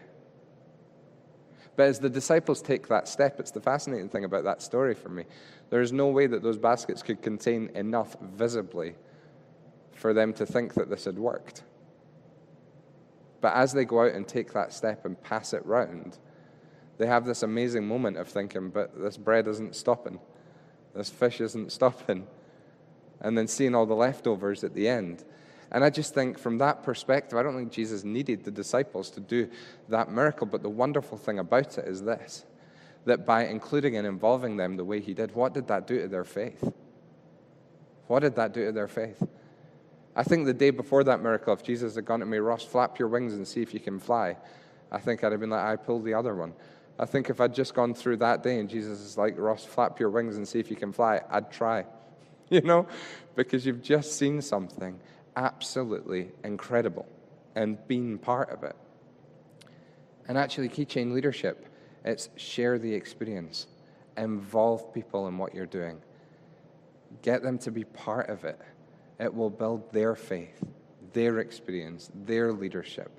But 1.75 1.83
as 1.83 2.00
the 2.00 2.10
disciples 2.10 2.60
take 2.60 2.88
that 2.88 3.07
step, 3.07 3.39
it's 3.39 3.51
the 3.51 3.62
fascinating 3.62 4.10
thing 4.10 4.25
about 4.25 4.45
that 4.45 4.63
story 4.63 4.95
for 4.95 5.10
me. 5.10 5.25
There's 5.69 5.91
no 5.91 6.07
way 6.07 6.25
that 6.25 6.41
those 6.41 6.57
baskets 6.57 7.03
could 7.03 7.22
contain 7.22 7.69
enough 7.75 8.15
visibly 8.19 8.95
for 9.91 10.12
them 10.12 10.33
to 10.33 10.45
think 10.45 10.74
that 10.74 10.89
this 10.89 11.05
had 11.05 11.19
worked. 11.19 11.63
But 13.41 13.53
as 13.53 13.74
they 13.74 13.86
go 13.86 14.05
out 14.05 14.13
and 14.13 14.27
take 14.27 14.53
that 14.53 14.74
step 14.74 15.05
and 15.05 15.22
pass 15.22 15.53
it 15.53 15.63
round, 15.67 16.17
they 16.97 17.07
have 17.07 17.25
this 17.25 17.43
amazing 17.43 17.88
moment 17.88 18.17
of 18.17 18.27
thinking, 18.27 18.69
but 18.69 19.00
this 19.01 19.17
bread 19.17 19.47
isn't 19.47 19.75
stopping. 19.75 20.19
This 20.95 21.09
fish 21.09 21.41
isn't 21.41 21.71
stopping. 21.71 22.27
And 23.21 23.38
then 23.38 23.47
seeing 23.47 23.73
all 23.73 23.85
the 23.85 23.95
leftovers 23.95 24.63
at 24.63 24.73
the 24.73 24.88
end. 24.88 25.23
And 25.71 25.83
I 25.83 25.89
just 25.89 26.13
think 26.13 26.38
from 26.38 26.59
that 26.59 26.83
perspective, 26.83 27.38
I 27.38 27.43
don't 27.43 27.57
think 27.57 27.71
Jesus 27.71 28.03
needed 28.03 28.43
the 28.43 28.51
disciples 28.51 29.09
to 29.12 29.19
do 29.19 29.50
that 29.89 30.12
miracle. 30.12 30.45
But 30.45 30.62
the 30.62 30.69
wonderful 30.69 31.17
thing 31.17 31.39
about 31.39 31.77
it 31.77 31.85
is 31.85 32.03
this 32.03 32.45
that 33.05 33.25
by 33.25 33.45
including 33.45 33.97
and 33.97 34.07
involving 34.07 34.55
them 34.55 34.77
the 34.77 34.85
way 34.85 35.01
he 35.01 35.13
did, 35.13 35.35
what 35.35 35.53
did 35.53 35.67
that 35.67 35.85
do 35.85 36.00
to 36.00 36.07
their 36.07 36.23
faith? 36.23 36.71
What 38.07 38.21
did 38.21 38.35
that 38.35 38.53
do 38.53 38.65
to 38.65 38.71
their 38.71 38.88
faith? 38.88 39.21
I 40.15 40.23
think 40.23 40.45
the 40.45 40.53
day 40.53 40.69
before 40.69 41.03
that 41.03 41.21
miracle, 41.21 41.53
if 41.53 41.63
Jesus 41.63 41.95
had 41.95 42.05
gone 42.05 42.19
to 42.21 42.25
me, 42.25 42.38
Ross, 42.38 42.63
flap 42.63 43.00
your 43.00 43.07
wings 43.07 43.33
and 43.33 43.47
see 43.47 43.62
if 43.62 43.73
you 43.73 43.79
can 43.79 44.00
fly, 44.00 44.38
I 44.91 45.00
think 45.00 45.23
I'd 45.23 45.31
have 45.31 45.41
been 45.41 45.50
like, 45.50 45.65
I 45.65 45.75
pulled 45.75 46.05
the 46.05 46.13
other 46.13 46.35
one. 46.35 46.53
I 47.00 47.05
think 47.05 47.29
if 47.29 47.41
I'd 47.41 47.53
just 47.53 47.73
gone 47.73 47.93
through 47.93 48.17
that 48.17 48.43
day 48.43 48.59
and 48.59 48.69
Jesus 48.69 49.00
is 49.00 49.17
like, 49.17 49.35
Ross, 49.38 49.65
flap 49.65 50.00
your 50.00 50.09
wings 50.09 50.38
and 50.38 50.47
see 50.47 50.59
if 50.59 50.69
you 50.69 50.75
can 50.75 50.91
fly, 50.91 51.21
I'd 51.29 51.51
try. 51.51 51.85
You 52.50 52.62
know, 52.62 52.88
because 53.35 53.65
you've 53.65 53.81
just 53.81 54.19
seen 54.19 54.39
something 54.39 55.00
absolutely 55.35 56.29
incredible 56.43 57.07
and 57.55 57.79
been 57.88 58.19
part 58.19 58.51
of 58.51 58.63
it. 58.63 58.75
And 60.27 60.38
actually, 60.38 60.69
keychain 60.69 61.13
leadership, 61.13 61.65
it's 62.05 62.29
share 62.35 62.77
the 62.77 62.93
experience, 62.93 63.65
involve 64.17 64.93
people 64.93 65.27
in 65.29 65.39
what 65.39 65.55
you're 65.55 65.65
doing, 65.65 66.00
get 67.23 67.41
them 67.41 67.57
to 67.59 67.71
be 67.71 67.85
part 67.85 68.29
of 68.29 68.43
it 68.43 68.59
it 69.19 69.33
will 69.33 69.50
build 69.50 69.91
their 69.91 70.15
faith, 70.15 70.63
their 71.13 71.39
experience, 71.39 72.12
their 72.13 72.51
leadership, 72.51 73.12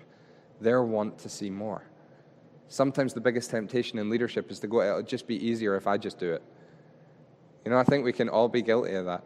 their 0.61 0.83
want 0.83 1.19
to 1.19 1.29
see 1.29 1.51
more. 1.51 1.85
Sometimes 2.69 3.15
the 3.15 3.21
biggest 3.21 3.51
temptation 3.51 3.99
in 3.99 4.11
leadership 4.11 4.51
is 4.51 4.59
to 4.61 4.67
go, 4.67 4.81
it'll 4.81 5.03
just 5.03 5.27
be 5.27 5.37
easier 5.47 5.77
if 5.77 5.87
I 5.87 5.97
just 5.97 6.19
do 6.19 6.33
it. 6.33 6.43
You 7.65 7.71
know, 7.71 7.79
I 7.79 7.85
think 7.85 8.05
we 8.05 8.13
can 8.13 8.29
all 8.29 8.49
be 8.49 8.63
guilty 8.63 8.95
of 8.95 9.07
that. 9.07 9.25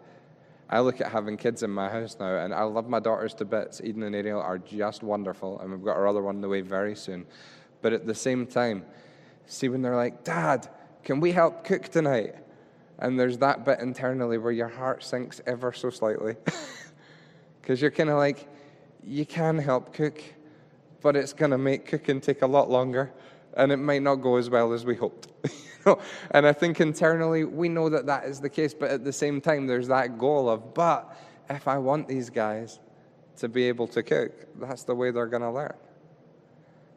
I 0.70 0.80
look 0.80 1.00
at 1.00 1.10
having 1.10 1.36
kids 1.36 1.62
in 1.62 1.70
my 1.70 1.88
house 1.88 2.16
now, 2.20 2.36
and 2.36 2.52
I 2.52 2.62
love 2.64 2.88
my 2.88 3.00
daughters 3.00 3.32
to 3.34 3.44
bits. 3.44 3.80
Eden 3.82 4.02
and 4.02 4.14
Ariel 4.14 4.40
are 4.40 4.58
just 4.58 5.02
wonderful, 5.02 5.58
and 5.60 5.70
we've 5.70 5.82
got 5.82 5.96
our 5.96 6.06
other 6.06 6.22
one 6.22 6.36
on 6.36 6.40
the 6.42 6.48
way 6.48 6.60
very 6.60 6.94
soon. 6.94 7.26
But 7.80 7.94
at 7.94 8.06
the 8.06 8.14
same 8.14 8.46
time, 8.46 8.84
see 9.46 9.68
when 9.68 9.80
they're 9.80 9.96
like, 9.96 10.24
Dad, 10.24 10.68
can 11.04 11.20
we 11.20 11.32
help 11.32 11.64
cook 11.64 11.88
tonight? 11.88 12.34
And 12.98 13.18
there's 13.18 13.38
that 13.38 13.64
bit 13.64 13.80
internally 13.80 14.36
where 14.36 14.52
your 14.52 14.68
heart 14.68 15.02
sinks 15.02 15.40
ever 15.46 15.72
so 15.72 15.90
slightly. 15.90 16.36
Because 17.68 17.82
you're 17.82 17.90
kind 17.90 18.08
of 18.08 18.16
like, 18.16 18.48
you 19.04 19.26
can 19.26 19.58
help 19.58 19.92
cook, 19.92 20.22
but 21.02 21.16
it's 21.16 21.32
going 21.32 21.50
to 21.50 21.58
make 21.58 21.86
cooking 21.86 22.20
take 22.20 22.42
a 22.42 22.46
lot 22.46 22.70
longer, 22.70 23.12
and 23.54 23.72
it 23.72 23.76
might 23.76 24.02
not 24.02 24.16
go 24.16 24.36
as 24.36 24.50
well 24.50 24.72
as 24.72 24.84
we 24.84 24.96
hoped. 24.96 25.28
and 26.30 26.46
I 26.46 26.52
think 26.52 26.80
internally 26.80 27.44
we 27.44 27.68
know 27.68 27.88
that 27.88 28.06
that 28.06 28.24
is 28.24 28.40
the 28.40 28.50
case, 28.50 28.74
but 28.74 28.90
at 28.90 29.04
the 29.04 29.12
same 29.12 29.40
time, 29.40 29.66
there's 29.66 29.88
that 29.88 30.18
goal 30.18 30.48
of, 30.48 30.74
but 30.74 31.16
if 31.50 31.68
I 31.68 31.78
want 31.78 32.08
these 32.08 32.30
guys 32.30 32.78
to 33.38 33.48
be 33.48 33.64
able 33.64 33.86
to 33.88 34.02
cook, 34.02 34.32
that's 34.60 34.84
the 34.84 34.94
way 34.94 35.10
they're 35.10 35.26
going 35.26 35.42
to 35.42 35.50
learn. 35.50 35.74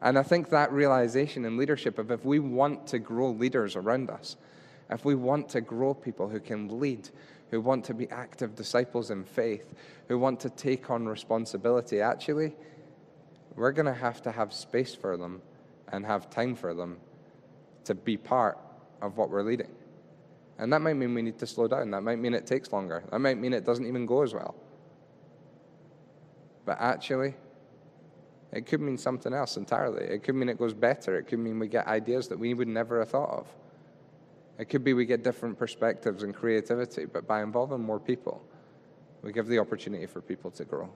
And 0.02 0.18
I 0.18 0.22
think 0.24 0.50
that 0.50 0.72
realization 0.72 1.44
in 1.44 1.56
leadership 1.56 1.98
of 1.98 2.10
if 2.10 2.24
we 2.24 2.40
want 2.40 2.88
to 2.88 2.98
grow 2.98 3.30
leaders 3.30 3.76
around 3.76 4.10
us, 4.10 4.36
if 4.90 5.04
we 5.04 5.14
want 5.14 5.48
to 5.50 5.60
grow 5.60 5.94
people 5.94 6.28
who 6.28 6.40
can 6.40 6.80
lead, 6.80 7.08
who 7.50 7.60
want 7.60 7.84
to 7.84 7.94
be 7.94 8.10
active 8.10 8.56
disciples 8.56 9.10
in 9.10 9.24
faith, 9.24 9.74
who 10.08 10.18
want 10.18 10.40
to 10.40 10.50
take 10.50 10.90
on 10.90 11.06
responsibility, 11.06 12.00
actually, 12.00 12.52
we're 13.56 13.72
going 13.72 13.86
to 13.86 13.94
have 13.94 14.22
to 14.22 14.32
have 14.32 14.52
space 14.52 14.94
for 14.94 15.16
them 15.16 15.42
and 15.88 16.06
have 16.06 16.30
time 16.30 16.54
for 16.54 16.74
them 16.74 16.98
to 17.84 17.94
be 17.94 18.16
part 18.16 18.58
of 19.00 19.16
what 19.16 19.30
we're 19.30 19.42
leading. 19.42 19.70
And 20.58 20.72
that 20.72 20.80
might 20.80 20.94
mean 20.94 21.14
we 21.14 21.22
need 21.22 21.38
to 21.38 21.46
slow 21.46 21.66
down. 21.66 21.90
That 21.90 22.02
might 22.02 22.18
mean 22.18 22.34
it 22.34 22.46
takes 22.46 22.72
longer. 22.72 23.02
That 23.10 23.18
might 23.18 23.38
mean 23.38 23.52
it 23.52 23.64
doesn't 23.64 23.86
even 23.86 24.06
go 24.06 24.22
as 24.22 24.32
well. 24.32 24.54
But 26.64 26.78
actually, 26.80 27.34
it 28.52 28.66
could 28.66 28.80
mean 28.80 28.98
something 28.98 29.32
else 29.32 29.56
entirely. 29.56 30.04
It 30.04 30.22
could 30.22 30.34
mean 30.34 30.48
it 30.48 30.58
goes 30.58 30.74
better. 30.74 31.18
It 31.18 31.26
could 31.26 31.38
mean 31.38 31.58
we 31.58 31.68
get 31.68 31.86
ideas 31.86 32.28
that 32.28 32.38
we 32.38 32.54
would 32.54 32.68
never 32.68 33.00
have 33.00 33.10
thought 33.10 33.30
of. 33.30 33.46
It 34.58 34.66
could 34.66 34.84
be 34.84 34.92
we 34.92 35.06
get 35.06 35.24
different 35.24 35.58
perspectives 35.58 36.22
and 36.22 36.34
creativity, 36.34 37.06
but 37.06 37.26
by 37.26 37.42
involving 37.42 37.80
more 37.80 37.98
people, 37.98 38.44
we 39.22 39.32
give 39.32 39.46
the 39.46 39.58
opportunity 39.58 40.06
for 40.06 40.20
people 40.20 40.50
to 40.52 40.64
grow. 40.64 40.90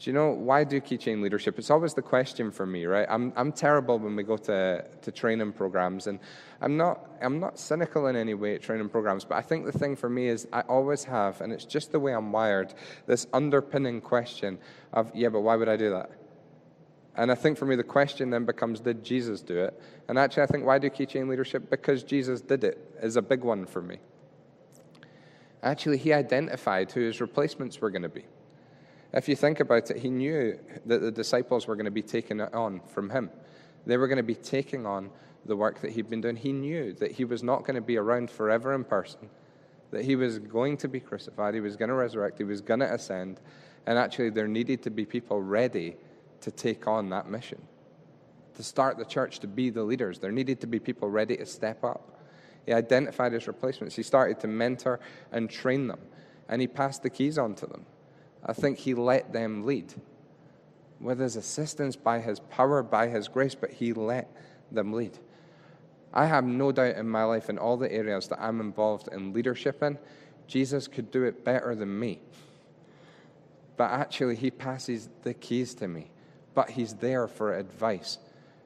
Do 0.00 0.08
you 0.08 0.14
know 0.14 0.30
why 0.30 0.64
do 0.64 0.80
keychain 0.80 1.20
leadership? 1.20 1.58
It's 1.58 1.68
always 1.68 1.92
the 1.92 2.00
question 2.00 2.50
for 2.50 2.64
me, 2.64 2.86
right? 2.86 3.06
I'm, 3.10 3.34
I'm 3.36 3.52
terrible 3.52 3.98
when 3.98 4.16
we 4.16 4.22
go 4.22 4.38
to, 4.38 4.82
to 5.02 5.12
training 5.12 5.52
programs, 5.52 6.06
and 6.06 6.20
I'm 6.62 6.78
not, 6.78 7.06
I'm 7.20 7.38
not 7.38 7.58
cynical 7.58 8.06
in 8.06 8.16
any 8.16 8.32
way 8.32 8.54
at 8.54 8.62
training 8.62 8.88
programs, 8.88 9.26
but 9.26 9.34
I 9.34 9.42
think 9.42 9.66
the 9.66 9.78
thing 9.78 9.96
for 9.96 10.08
me 10.08 10.28
is 10.28 10.48
I 10.54 10.62
always 10.62 11.04
have, 11.04 11.42
and 11.42 11.52
it's 11.52 11.66
just 11.66 11.92
the 11.92 12.00
way 12.00 12.14
I'm 12.14 12.32
wired, 12.32 12.72
this 13.06 13.26
underpinning 13.34 14.00
question 14.00 14.58
of, 14.94 15.10
yeah, 15.14 15.28
but 15.28 15.42
why 15.42 15.54
would 15.56 15.68
I 15.68 15.76
do 15.76 15.90
that? 15.90 16.10
And 17.14 17.30
I 17.30 17.34
think 17.34 17.58
for 17.58 17.66
me, 17.66 17.76
the 17.76 17.84
question 17.84 18.30
then 18.30 18.46
becomes, 18.46 18.80
did 18.80 19.04
Jesus 19.04 19.42
do 19.42 19.58
it? 19.64 19.78
And 20.08 20.18
actually, 20.18 20.44
I 20.44 20.46
think, 20.46 20.64
why 20.64 20.78
do 20.78 20.88
keychain 20.88 21.28
leadership? 21.28 21.68
Because 21.68 22.02
Jesus 22.04 22.40
did 22.40 22.64
it, 22.64 22.78
is 23.02 23.16
a 23.16 23.22
big 23.22 23.44
one 23.44 23.66
for 23.66 23.82
me. 23.82 23.98
Actually, 25.62 25.98
he 25.98 26.14
identified 26.14 26.90
who 26.90 27.02
his 27.02 27.20
replacements 27.20 27.82
were 27.82 27.90
going 27.90 28.00
to 28.00 28.08
be. 28.08 28.24
If 29.12 29.28
you 29.28 29.34
think 29.34 29.60
about 29.60 29.90
it, 29.90 29.98
he 29.98 30.10
knew 30.10 30.58
that 30.86 31.00
the 31.00 31.10
disciples 31.10 31.66
were 31.66 31.74
going 31.74 31.86
to 31.86 31.90
be 31.90 32.02
taking 32.02 32.40
it 32.40 32.54
on 32.54 32.80
from 32.86 33.10
him. 33.10 33.30
They 33.86 33.96
were 33.96 34.06
going 34.06 34.18
to 34.18 34.22
be 34.22 34.34
taking 34.34 34.86
on 34.86 35.10
the 35.46 35.56
work 35.56 35.80
that 35.80 35.92
he'd 35.92 36.08
been 36.08 36.20
doing. 36.20 36.36
He 36.36 36.52
knew 36.52 36.92
that 36.94 37.12
he 37.12 37.24
was 37.24 37.42
not 37.42 37.64
going 37.64 37.74
to 37.74 37.80
be 37.80 37.96
around 37.96 38.30
forever 38.30 38.74
in 38.74 38.84
person, 38.84 39.28
that 39.90 40.04
he 40.04 40.14
was 40.14 40.38
going 40.38 40.76
to 40.78 40.88
be 40.88 41.00
crucified, 41.00 41.54
he 41.54 41.60
was 41.60 41.76
going 41.76 41.88
to 41.88 41.94
resurrect, 41.94 42.38
he 42.38 42.44
was 42.44 42.60
going 42.60 42.80
to 42.80 42.92
ascend. 42.92 43.40
And 43.86 43.98
actually, 43.98 44.30
there 44.30 44.46
needed 44.46 44.82
to 44.82 44.90
be 44.90 45.04
people 45.04 45.40
ready 45.40 45.96
to 46.42 46.50
take 46.50 46.86
on 46.86 47.10
that 47.10 47.28
mission, 47.28 47.60
to 48.54 48.62
start 48.62 48.96
the 48.98 49.04
church, 49.04 49.40
to 49.40 49.46
be 49.46 49.70
the 49.70 49.82
leaders. 49.82 50.18
There 50.18 50.30
needed 50.30 50.60
to 50.60 50.66
be 50.66 50.78
people 50.78 51.08
ready 51.08 51.36
to 51.38 51.46
step 51.46 51.82
up. 51.82 52.20
He 52.66 52.72
identified 52.72 53.32
his 53.32 53.48
replacements. 53.48 53.96
He 53.96 54.02
started 54.02 54.38
to 54.40 54.46
mentor 54.46 55.00
and 55.32 55.50
train 55.50 55.88
them, 55.88 56.00
and 56.48 56.60
he 56.60 56.68
passed 56.68 57.02
the 57.02 57.10
keys 57.10 57.38
on 57.38 57.54
to 57.56 57.66
them. 57.66 57.86
I 58.44 58.52
think 58.52 58.78
he 58.78 58.94
let 58.94 59.32
them 59.32 59.64
lead 59.66 59.92
with 61.00 61.18
his 61.18 61.36
assistance, 61.36 61.96
by 61.96 62.20
his 62.20 62.40
power, 62.40 62.82
by 62.82 63.08
his 63.08 63.28
grace, 63.28 63.54
but 63.54 63.70
he 63.70 63.92
let 63.92 64.30
them 64.70 64.92
lead. 64.92 65.18
I 66.12 66.26
have 66.26 66.44
no 66.44 66.72
doubt 66.72 66.96
in 66.96 67.08
my 67.08 67.24
life, 67.24 67.48
in 67.48 67.58
all 67.58 67.76
the 67.76 67.90
areas 67.90 68.28
that 68.28 68.40
I'm 68.40 68.60
involved 68.60 69.08
in 69.12 69.32
leadership 69.32 69.82
in, 69.82 69.98
Jesus 70.46 70.88
could 70.88 71.10
do 71.10 71.24
it 71.24 71.44
better 71.44 71.74
than 71.74 71.98
me. 71.98 72.20
But 73.76 73.92
actually, 73.92 74.36
he 74.36 74.50
passes 74.50 75.08
the 75.22 75.32
keys 75.32 75.74
to 75.76 75.88
me 75.88 76.10
but 76.54 76.70
He's 76.70 76.94
there 76.94 77.26
for 77.26 77.56
advice, 77.56 78.18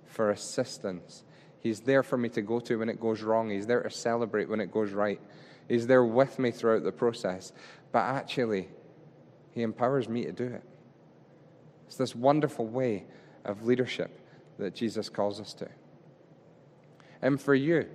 for 0.04 0.30
assistance. 0.30 1.22
He's 1.60 1.80
there 1.80 2.02
for 2.02 2.16
me 2.16 2.28
to 2.30 2.42
go 2.42 2.60
to 2.60 2.78
when 2.78 2.88
it 2.88 3.00
goes 3.00 3.22
wrong. 3.22 3.50
He's 3.50 3.66
there 3.66 3.82
to 3.82 3.90
celebrate 3.90 4.48
when 4.48 4.60
it 4.60 4.70
goes 4.70 4.92
right. 4.92 5.20
He's 5.68 5.86
there 5.86 6.04
with 6.04 6.38
me 6.38 6.50
throughout 6.50 6.82
the 6.82 6.92
process. 6.92 7.52
But 7.90 8.00
actually, 8.00 8.68
He 9.54 9.62
empowers 9.62 10.08
me 10.08 10.24
to 10.24 10.32
do 10.32 10.44
it. 10.44 10.62
It's 11.86 11.96
this 11.96 12.14
wonderful 12.14 12.66
way 12.66 13.04
of 13.44 13.64
leadership 13.64 14.18
that 14.58 14.74
Jesus 14.74 15.08
calls 15.08 15.40
us 15.40 15.54
to. 15.54 15.68
And 17.22 17.40
for 17.40 17.54
you, 17.54 17.86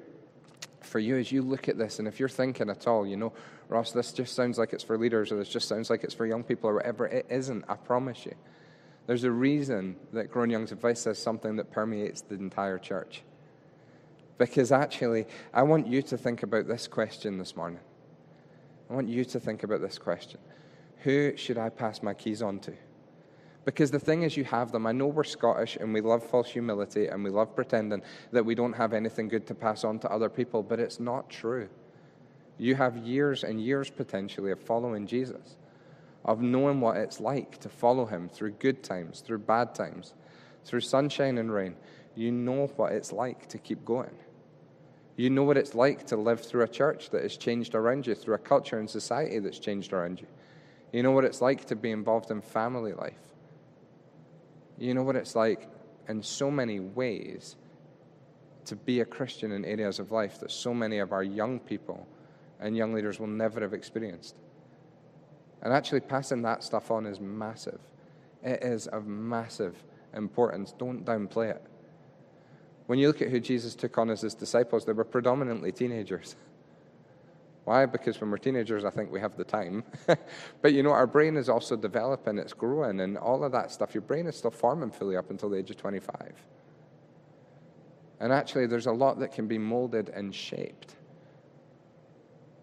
for 0.81 0.99
you, 0.99 1.17
as 1.17 1.31
you 1.31 1.41
look 1.41 1.67
at 1.67 1.77
this, 1.77 1.99
and 1.99 2.07
if 2.07 2.19
you're 2.19 2.29
thinking 2.29 2.69
at 2.69 2.87
all, 2.87 3.05
you 3.05 3.17
know, 3.17 3.33
Ross, 3.67 3.91
this 3.91 4.13
just 4.13 4.35
sounds 4.35 4.57
like 4.57 4.73
it's 4.73 4.83
for 4.83 4.97
leaders, 4.97 5.31
or 5.31 5.35
this 5.35 5.49
just 5.49 5.67
sounds 5.67 5.89
like 5.89 6.03
it's 6.03 6.13
for 6.13 6.25
young 6.25 6.43
people, 6.43 6.69
or 6.69 6.75
whatever, 6.75 7.05
it 7.07 7.25
isn't, 7.29 7.65
I 7.67 7.75
promise 7.75 8.25
you. 8.25 8.33
There's 9.05 9.25
a 9.25 9.31
reason 9.31 9.97
that 10.13 10.31
Growing 10.31 10.49
Young's 10.49 10.71
advice 10.71 11.01
says 11.01 11.19
something 11.19 11.57
that 11.57 11.71
permeates 11.71 12.21
the 12.21 12.35
entire 12.35 12.77
church. 12.77 13.23
Because 14.37 14.71
actually, 14.71 15.25
I 15.53 15.63
want 15.63 15.87
you 15.87 16.01
to 16.03 16.17
think 16.17 16.43
about 16.43 16.67
this 16.67 16.87
question 16.87 17.37
this 17.37 17.55
morning. 17.55 17.79
I 18.89 18.93
want 18.93 19.09
you 19.09 19.25
to 19.25 19.39
think 19.39 19.63
about 19.63 19.81
this 19.81 19.97
question 19.97 20.39
Who 20.99 21.35
should 21.37 21.57
I 21.57 21.69
pass 21.69 22.03
my 22.03 22.13
keys 22.13 22.41
on 22.41 22.59
to? 22.59 22.73
Because 23.65 23.91
the 23.91 23.99
thing 23.99 24.23
is, 24.23 24.35
you 24.35 24.43
have 24.45 24.71
them. 24.71 24.87
I 24.87 24.91
know 24.91 25.07
we're 25.07 25.23
Scottish 25.23 25.75
and 25.75 25.93
we 25.93 26.01
love 26.01 26.23
false 26.23 26.49
humility 26.49 27.07
and 27.07 27.23
we 27.23 27.29
love 27.29 27.55
pretending 27.55 28.01
that 28.31 28.45
we 28.45 28.55
don't 28.55 28.73
have 28.73 28.93
anything 28.93 29.27
good 29.27 29.45
to 29.47 29.55
pass 29.55 29.83
on 29.83 29.99
to 29.99 30.11
other 30.11 30.29
people, 30.29 30.63
but 30.63 30.79
it's 30.79 30.99
not 30.99 31.29
true. 31.29 31.69
You 32.57 32.75
have 32.75 32.97
years 32.97 33.43
and 33.43 33.61
years 33.61 33.89
potentially 33.89 34.51
of 34.51 34.59
following 34.59 35.05
Jesus 35.05 35.57
of 36.25 36.41
knowing 36.41 36.81
what 36.81 36.97
it's 36.97 37.19
like 37.19 37.59
to 37.59 37.69
follow 37.69 38.05
Him 38.05 38.29
through 38.29 38.51
good 38.51 38.83
times, 38.83 39.21
through 39.21 39.39
bad 39.39 39.73
times, 39.73 40.13
through 40.65 40.81
sunshine 40.81 41.37
and 41.37 41.51
rain. 41.51 41.75
You 42.15 42.31
know 42.31 42.67
what 42.75 42.91
it's 42.91 43.11
like 43.11 43.47
to 43.49 43.57
keep 43.57 43.85
going. 43.85 44.15
You 45.15 45.29
know 45.29 45.43
what 45.43 45.57
it's 45.57 45.75
like 45.75 46.05
to 46.07 46.17
live 46.17 46.41
through 46.41 46.63
a 46.63 46.67
church 46.67 47.09
that 47.11 47.23
has 47.23 47.37
changed 47.37 47.75
around 47.75 48.07
you, 48.07 48.15
through 48.15 48.35
a 48.35 48.39
culture 48.39 48.79
and 48.79 48.89
society 48.89 49.39
that's 49.39 49.59
changed 49.59 49.93
around 49.93 50.21
you. 50.21 50.27
You 50.91 51.03
know 51.03 51.11
what 51.11 51.25
it's 51.25 51.41
like 51.41 51.65
to 51.65 51.75
be 51.75 51.91
involved 51.91 52.31
in 52.31 52.41
family 52.41 52.93
life. 52.93 53.13
You 54.77 54.93
know 54.93 55.03
what 55.03 55.15
it's 55.15 55.35
like 55.35 55.67
in 56.07 56.23
so 56.23 56.49
many 56.49 56.79
ways 56.79 57.55
to 58.65 58.75
be 58.75 58.99
a 58.99 59.05
Christian 59.05 59.51
in 59.51 59.65
areas 59.65 59.99
of 59.99 60.11
life 60.11 60.39
that 60.39 60.51
so 60.51 60.73
many 60.73 60.99
of 60.99 61.11
our 61.11 61.23
young 61.23 61.59
people 61.59 62.07
and 62.59 62.75
young 62.75 62.93
leaders 62.93 63.19
will 63.19 63.27
never 63.27 63.61
have 63.61 63.73
experienced. 63.73 64.37
And 65.61 65.73
actually, 65.73 65.99
passing 66.01 66.41
that 66.43 66.63
stuff 66.63 66.91
on 66.91 67.05
is 67.05 67.19
massive. 67.19 67.79
It 68.43 68.63
is 68.63 68.87
of 68.87 69.07
massive 69.07 69.75
importance. 70.13 70.73
Don't 70.77 71.05
downplay 71.05 71.51
it. 71.51 71.63
When 72.87 72.97
you 72.97 73.07
look 73.07 73.21
at 73.21 73.29
who 73.29 73.39
Jesus 73.39 73.75
took 73.75 73.97
on 73.97 74.09
as 74.09 74.21
his 74.21 74.33
disciples, 74.33 74.85
they 74.85 74.93
were 74.93 75.03
predominantly 75.03 75.71
teenagers. 75.71 76.35
Why? 77.69 77.85
Because 77.85 78.19
when 78.19 78.31
we're 78.31 78.39
teenagers, 78.39 78.83
I 78.83 78.89
think 78.89 79.11
we 79.11 79.19
have 79.19 79.37
the 79.37 79.43
time. 79.43 79.83
but 80.63 80.73
you 80.73 80.81
know, 80.81 80.89
our 80.89 81.05
brain 81.05 81.37
is 81.37 81.49
also 81.49 81.75
developing, 81.75 82.39
it's 82.39 82.51
growing, 82.51 82.99
and 82.99 83.15
all 83.15 83.43
of 83.43 83.51
that 83.51 83.69
stuff. 83.69 83.93
Your 83.93 84.01
brain 84.01 84.25
is 84.25 84.35
still 84.35 84.49
forming 84.49 84.89
fully 84.89 85.15
up 85.15 85.29
until 85.29 85.51
the 85.51 85.57
age 85.57 85.69
of 85.69 85.77
25. 85.77 86.33
And 88.19 88.33
actually, 88.33 88.65
there's 88.65 88.87
a 88.87 88.91
lot 88.91 89.19
that 89.19 89.33
can 89.33 89.47
be 89.47 89.59
molded 89.59 90.09
and 90.09 90.33
shaped. 90.33 90.95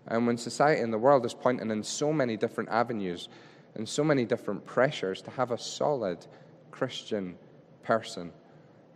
And 0.08 0.26
when 0.26 0.36
society 0.36 0.80
and 0.80 0.92
the 0.92 0.98
world 0.98 1.24
is 1.24 1.34
pointing 1.34 1.70
in 1.70 1.84
so 1.84 2.12
many 2.12 2.36
different 2.36 2.70
avenues 2.70 3.28
and 3.76 3.88
so 3.88 4.02
many 4.02 4.24
different 4.24 4.66
pressures 4.66 5.22
to 5.22 5.30
have 5.30 5.52
a 5.52 5.58
solid 5.58 6.26
Christian 6.72 7.36
person 7.84 8.32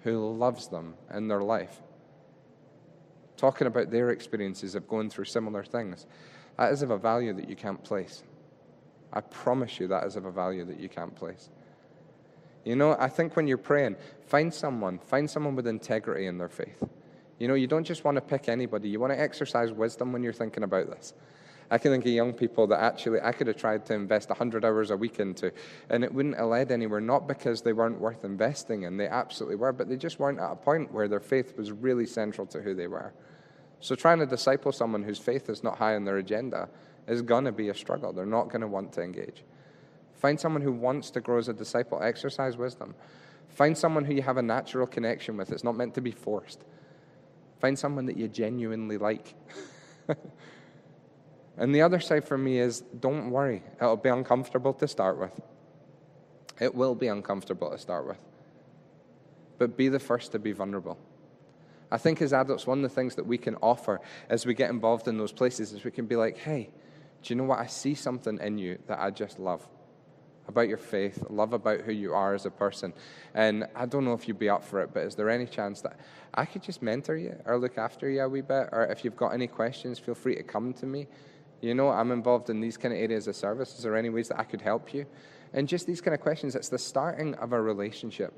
who 0.03 0.29
loves 0.37 0.67
them 0.67 0.95
in 1.15 1.29
their 1.29 1.43
life, 1.43 1.81
talking 3.41 3.67
about 3.67 3.91
their 3.91 4.11
experiences 4.11 4.75
of 4.75 4.87
going 4.87 5.09
through 5.11 5.25
similar 5.25 5.65
things, 5.65 6.07
that 6.59 6.73
is 6.73 6.83
of 6.83 6.91
a 6.91 6.99
value 6.99 7.33
that 7.33 7.49
you 7.49 7.57
can't 7.57 7.83
place. 7.83 8.23
I 9.13 9.21
promise 9.23 9.81
you 9.81 9.89
that 9.89 10.05
is 10.05 10.17
of 10.17 10.27
a 10.27 10.31
value 10.31 10.65
that 10.67 10.79
you 10.79 10.89
can't 10.89 11.15
place. 11.17 11.49
You 12.65 12.77
know, 12.77 12.95
I 12.99 13.09
think 13.09 13.37
when 13.37 13.49
you're 13.49 13.57
praying, 13.57 13.97
find 14.27 14.53
someone, 14.53 14.99
find 14.99 15.29
someone 15.29 15.57
with 15.57 15.67
integrity 15.67 16.27
in 16.27 16.37
their 16.37 16.51
faith. 16.51 16.83
You 17.39 17.49
know, 17.49 17.55
you 17.55 17.67
don't 17.67 17.85
just 17.85 18.05
want 18.05 18.17
to 18.17 18.21
pick 18.21 18.51
anybody, 18.51 18.91
you 18.91 19.01
want 19.01 19.15
to 19.15 19.19
exercise 19.19 19.73
wisdom 19.73 20.13
when 20.13 20.23
you're 20.23 20.35
thinking 20.35 20.63
about 20.63 20.91
this. 20.91 21.15
I 21.73 21.79
can 21.79 21.93
think 21.93 22.05
of 22.05 22.11
young 22.11 22.33
people 22.33 22.67
that 22.67 22.81
actually 22.81 23.21
I 23.21 23.33
could 23.33 23.47
have 23.47 23.57
tried 23.57 23.87
to 23.87 23.95
invest 23.95 24.29
100 24.29 24.65
hours 24.65 24.91
a 24.91 24.97
week 24.97 25.21
into, 25.21 25.53
and 25.89 26.03
it 26.03 26.13
wouldn't 26.13 26.37
have 26.37 26.47
led 26.47 26.73
anywhere, 26.73 27.01
not 27.01 27.29
because 27.29 27.63
they 27.63 27.73
weren't 27.73 28.01
worth 28.01 28.25
investing 28.25 28.83
in, 28.83 28.97
they 28.97 29.07
absolutely 29.07 29.57
were, 29.57 29.73
but 29.73 29.89
they 29.89 29.97
just 29.97 30.19
weren't 30.19 30.41
at 30.41 30.51
a 30.51 30.57
point 30.57 30.93
where 30.93 31.09
their 31.09 31.21
faith 31.21 31.57
was 31.57 31.71
really 31.71 32.07
central 32.07 32.47
to 32.49 32.61
who 32.61 32.75
they 32.75 32.89
were. 32.89 33.15
So 33.81 33.95
trying 33.95 34.19
to 34.19 34.27
disciple 34.27 34.73
someone 34.73 35.03
whose 35.03 35.19
faith 35.19 35.49
is 35.49 35.65
not 35.65 35.79
high 35.79 35.97
on 35.97 36.05
their 36.05 36.19
agenda 36.19 36.69
is 37.09 37.23
going 37.23 37.45
to 37.45 37.53
be 37.53 37.71
a 37.71 37.75
struggle. 37.75 38.13
They're 38.13 38.27
not 38.27 38.49
going 38.49 38.61
to 38.61 38.67
want 38.67 38.93
to 38.93 39.03
engage. 39.03 39.43
Find 40.15 40.39
someone 40.39 40.61
who 40.63 40.73
wants 40.73 41.11
to 41.13 41.21
grow 41.21 41.39
as 41.39 41.49
a 41.49 41.55
disciple. 41.55 42.03
Exercise 42.03 42.59
wisdom. 42.59 42.95
Find 43.49 43.77
someone 43.77 44.05
who 44.05 44.15
you 44.15 44.23
have 44.23 44.37
a 44.37 44.43
natural 44.43 44.87
connection 44.87 45.37
with. 45.37 45.51
It's 45.51 45.65
not 45.65 45.77
meant 45.77 45.95
to 45.95 46.03
be 46.03 46.11
forced. 46.11 46.63
Find 47.59 47.79
someone 47.79 48.07
that 48.07 48.17
you 48.17 48.29
genuinely 48.29 48.99
like. 48.99 49.35
and 51.57 51.75
the 51.75 51.83
other 51.83 52.01
side 52.01 52.25
for 52.25 52.37
me 52.37 52.59
is 52.59 52.83
don't 53.01 53.31
worry. 53.31 53.63
It'll 53.79 53.97
be 53.97 54.11
uncomfortable 54.11 54.75
to 54.75 54.87
start 54.87 55.19
with. 55.19 55.41
It 56.61 56.75
will 56.75 56.95
be 56.95 57.09
uncomfortable 57.09 57.71
to 57.71 57.79
start 57.79 58.07
with. 58.07 58.19
But 59.59 59.77
be 59.77 59.89
the 59.89 59.99
first 59.99 60.33
to 60.33 60.39
be 60.39 60.53
vulnerable. 60.53 60.99
I 61.91 61.99
think 61.99 62.23
as 62.23 62.33
adults, 62.33 62.67
one 62.67 62.79
of 62.79 62.83
the 62.83 62.95
things 62.95 63.17
that 63.17 63.27
we 63.27 63.39
can 63.39 63.57
offer 63.57 64.01
as 64.29 64.47
we 64.47 64.55
get 64.55 64.71
involved 64.71 65.09
in 65.09 65.19
those 65.19 65.33
places 65.33 65.73
is 65.73 65.85
we 65.85 65.91
can 65.91 66.07
be 66.07 66.17
like, 66.17 66.39
hey, 66.39 66.71
do 67.23 67.35
you 67.35 67.37
know 67.37 67.45
what? 67.45 67.59
I 67.59 67.67
see 67.67 67.95
something 67.95 68.39
in 68.41 68.59
you 68.59 68.79
that 68.87 69.01
I 69.01 69.11
just 69.11 69.39
love 69.39 69.67
about 70.49 70.69
your 70.69 70.79
faith, 70.79 71.25
love 71.31 71.53
about 71.53 71.81
who 71.81 71.93
you 71.93 72.13
are 72.13 72.35
as 72.35 72.47
a 72.47 72.51
person. 72.51 72.93
And 73.35 73.67
I 73.75 73.87
don't 73.87 74.05
know 74.05 74.15
if 74.15 74.27
you'd 74.27 74.39
be 74.39 74.49
up 74.49 74.65
for 74.65 74.81
it, 74.81 74.91
but 74.93 75.05
is 75.05 75.15
there 75.15 75.31
any 75.31 75.47
chance 75.47 75.81
that 75.83 75.99
I 76.35 76.45
could 76.45 76.63
just 76.63 76.83
mentor 76.83 77.17
you 77.17 77.37
or 77.45 77.59
look 77.59 77.79
after 77.79 78.09
you 78.09 78.23
a 78.23 78.29
wee 78.29 78.41
bit? 78.41 78.69
Or 78.73 78.87
if 78.91 79.05
you've 79.05 79.17
got 79.17 79.31
any 79.31 79.47
questions, 79.47 79.99
feel 79.99 80.15
free 80.15 80.37
to 80.37 80.43
come 80.43 80.73
to 80.75 80.87
me. 80.87 81.07
You 81.61 81.75
know, 81.75 81.89
I'm 81.91 82.11
involved 82.11 82.51
in 82.51 82.61
these 82.61 82.77
kind 82.77 82.95
of 82.95 83.01
areas 83.01 83.29
of 83.29 83.37
service. 83.37 83.77
Is 83.77 83.83
there 83.83 83.97
any 83.97 84.09
ways 84.09 84.29
that 84.29 84.41
I 84.41 84.45
could 84.45 84.61
help 84.61 84.95
you? 84.95 85.07
And 85.53 85.69
just 85.69 85.87
these 85.87 86.01
kind 86.01 86.15
of 86.15 86.21
questions, 86.21 86.55
it's 86.55 86.69
the 86.69 86.79
starting 86.79 87.35
of 87.35 87.53
a 87.53 87.61
relationship. 87.61 88.33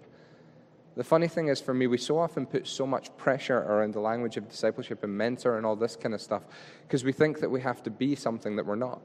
The 0.94 1.04
funny 1.04 1.28
thing 1.28 1.48
is, 1.48 1.60
for 1.60 1.72
me, 1.72 1.86
we 1.86 1.96
so 1.96 2.18
often 2.18 2.44
put 2.44 2.66
so 2.66 2.86
much 2.86 3.16
pressure 3.16 3.58
around 3.58 3.94
the 3.94 4.00
language 4.00 4.36
of 4.36 4.48
discipleship 4.48 5.02
and 5.02 5.16
mentor 5.16 5.56
and 5.56 5.64
all 5.64 5.74
this 5.74 5.96
kind 5.96 6.14
of 6.14 6.20
stuff 6.20 6.42
because 6.86 7.02
we 7.02 7.12
think 7.12 7.40
that 7.40 7.50
we 7.50 7.62
have 7.62 7.82
to 7.84 7.90
be 7.90 8.14
something 8.14 8.56
that 8.56 8.66
we're 8.66 8.74
not 8.74 9.00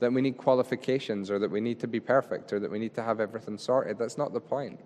that 0.00 0.12
we 0.12 0.20
need 0.20 0.36
qualifications 0.36 1.30
or 1.30 1.38
that 1.38 1.50
we 1.50 1.60
need 1.60 1.80
to 1.80 1.86
be 1.86 2.00
perfect 2.00 2.52
or 2.52 2.58
that 2.60 2.70
we 2.70 2.78
need 2.78 2.94
to 2.94 3.02
have 3.02 3.20
everything 3.20 3.56
sorted. 3.56 3.98
That's 3.98 4.18
not 4.18 4.32
the 4.32 4.40
point. 4.40 4.80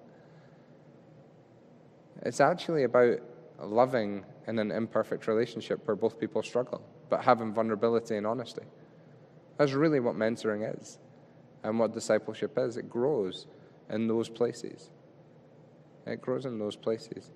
It's 2.22 2.40
actually 2.40 2.85
about 2.85 3.18
loving 3.61 4.24
in 4.46 4.59
an 4.59 4.70
imperfect 4.70 5.26
relationship 5.26 5.87
where 5.87 5.96
both 5.96 6.20
people 6.20 6.42
struggle, 6.42 6.83
but 7.09 7.24
having 7.24 7.52
vulnerability 7.52 8.16
and 8.16 8.26
honesty. 8.26 8.62
That's 9.57 9.72
really 9.72 10.00
what 10.00 10.14
mentoring 10.14 10.78
is 10.81 10.98
and 11.64 11.78
what 11.78 11.92
discipleship 11.92 12.57
is. 12.57 12.76
It 12.76 12.88
grows 12.88 13.46
in 13.90 14.07
those 14.07 14.28
places. 14.28 14.90
It 16.08 16.20
grows 16.20 16.46
in 16.46 16.58
those 16.58 16.76
places. 16.76 17.30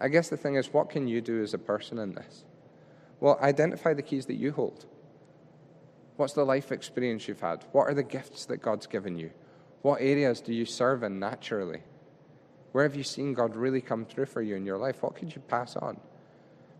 I 0.00 0.08
guess 0.08 0.28
the 0.28 0.36
thing 0.36 0.54
is, 0.54 0.72
what 0.72 0.90
can 0.90 1.08
you 1.08 1.20
do 1.20 1.42
as 1.42 1.54
a 1.54 1.58
person 1.58 1.98
in 1.98 2.12
this? 2.12 2.44
Well, 3.20 3.38
identify 3.42 3.94
the 3.94 4.02
keys 4.02 4.26
that 4.26 4.36
you 4.36 4.52
hold. 4.52 4.86
What's 6.16 6.34
the 6.34 6.44
life 6.44 6.72
experience 6.72 7.26
you've 7.28 7.40
had? 7.40 7.64
What 7.72 7.88
are 7.88 7.94
the 7.94 8.02
gifts 8.02 8.46
that 8.46 8.62
God's 8.62 8.86
given 8.86 9.18
you? 9.18 9.30
What 9.82 10.00
areas 10.00 10.40
do 10.40 10.52
you 10.52 10.64
serve 10.64 11.02
in 11.02 11.18
naturally? 11.18 11.82
Where 12.72 12.84
have 12.84 12.96
you 12.96 13.02
seen 13.02 13.34
God 13.34 13.56
really 13.56 13.80
come 13.80 14.04
through 14.04 14.26
for 14.26 14.42
you 14.42 14.54
in 14.56 14.66
your 14.66 14.78
life? 14.78 15.02
What 15.02 15.16
could 15.16 15.34
you 15.34 15.40
pass 15.40 15.76
on? 15.76 15.98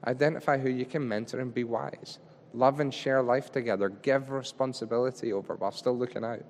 Identify 0.07 0.59
who 0.59 0.69
you 0.69 0.85
can 0.85 1.07
mentor 1.07 1.41
and 1.41 1.53
be 1.53 1.65
wise. 1.65 2.19
Love 2.55 2.81
and 2.81 2.93
share 2.93 3.23
life 3.23 3.51
together. 3.51 3.89
Give 3.89 4.31
responsibility 4.31 5.33
over 5.33 5.55
while 5.55 5.73
still 5.73 5.97
looking 5.97 6.25
out. 6.25 6.45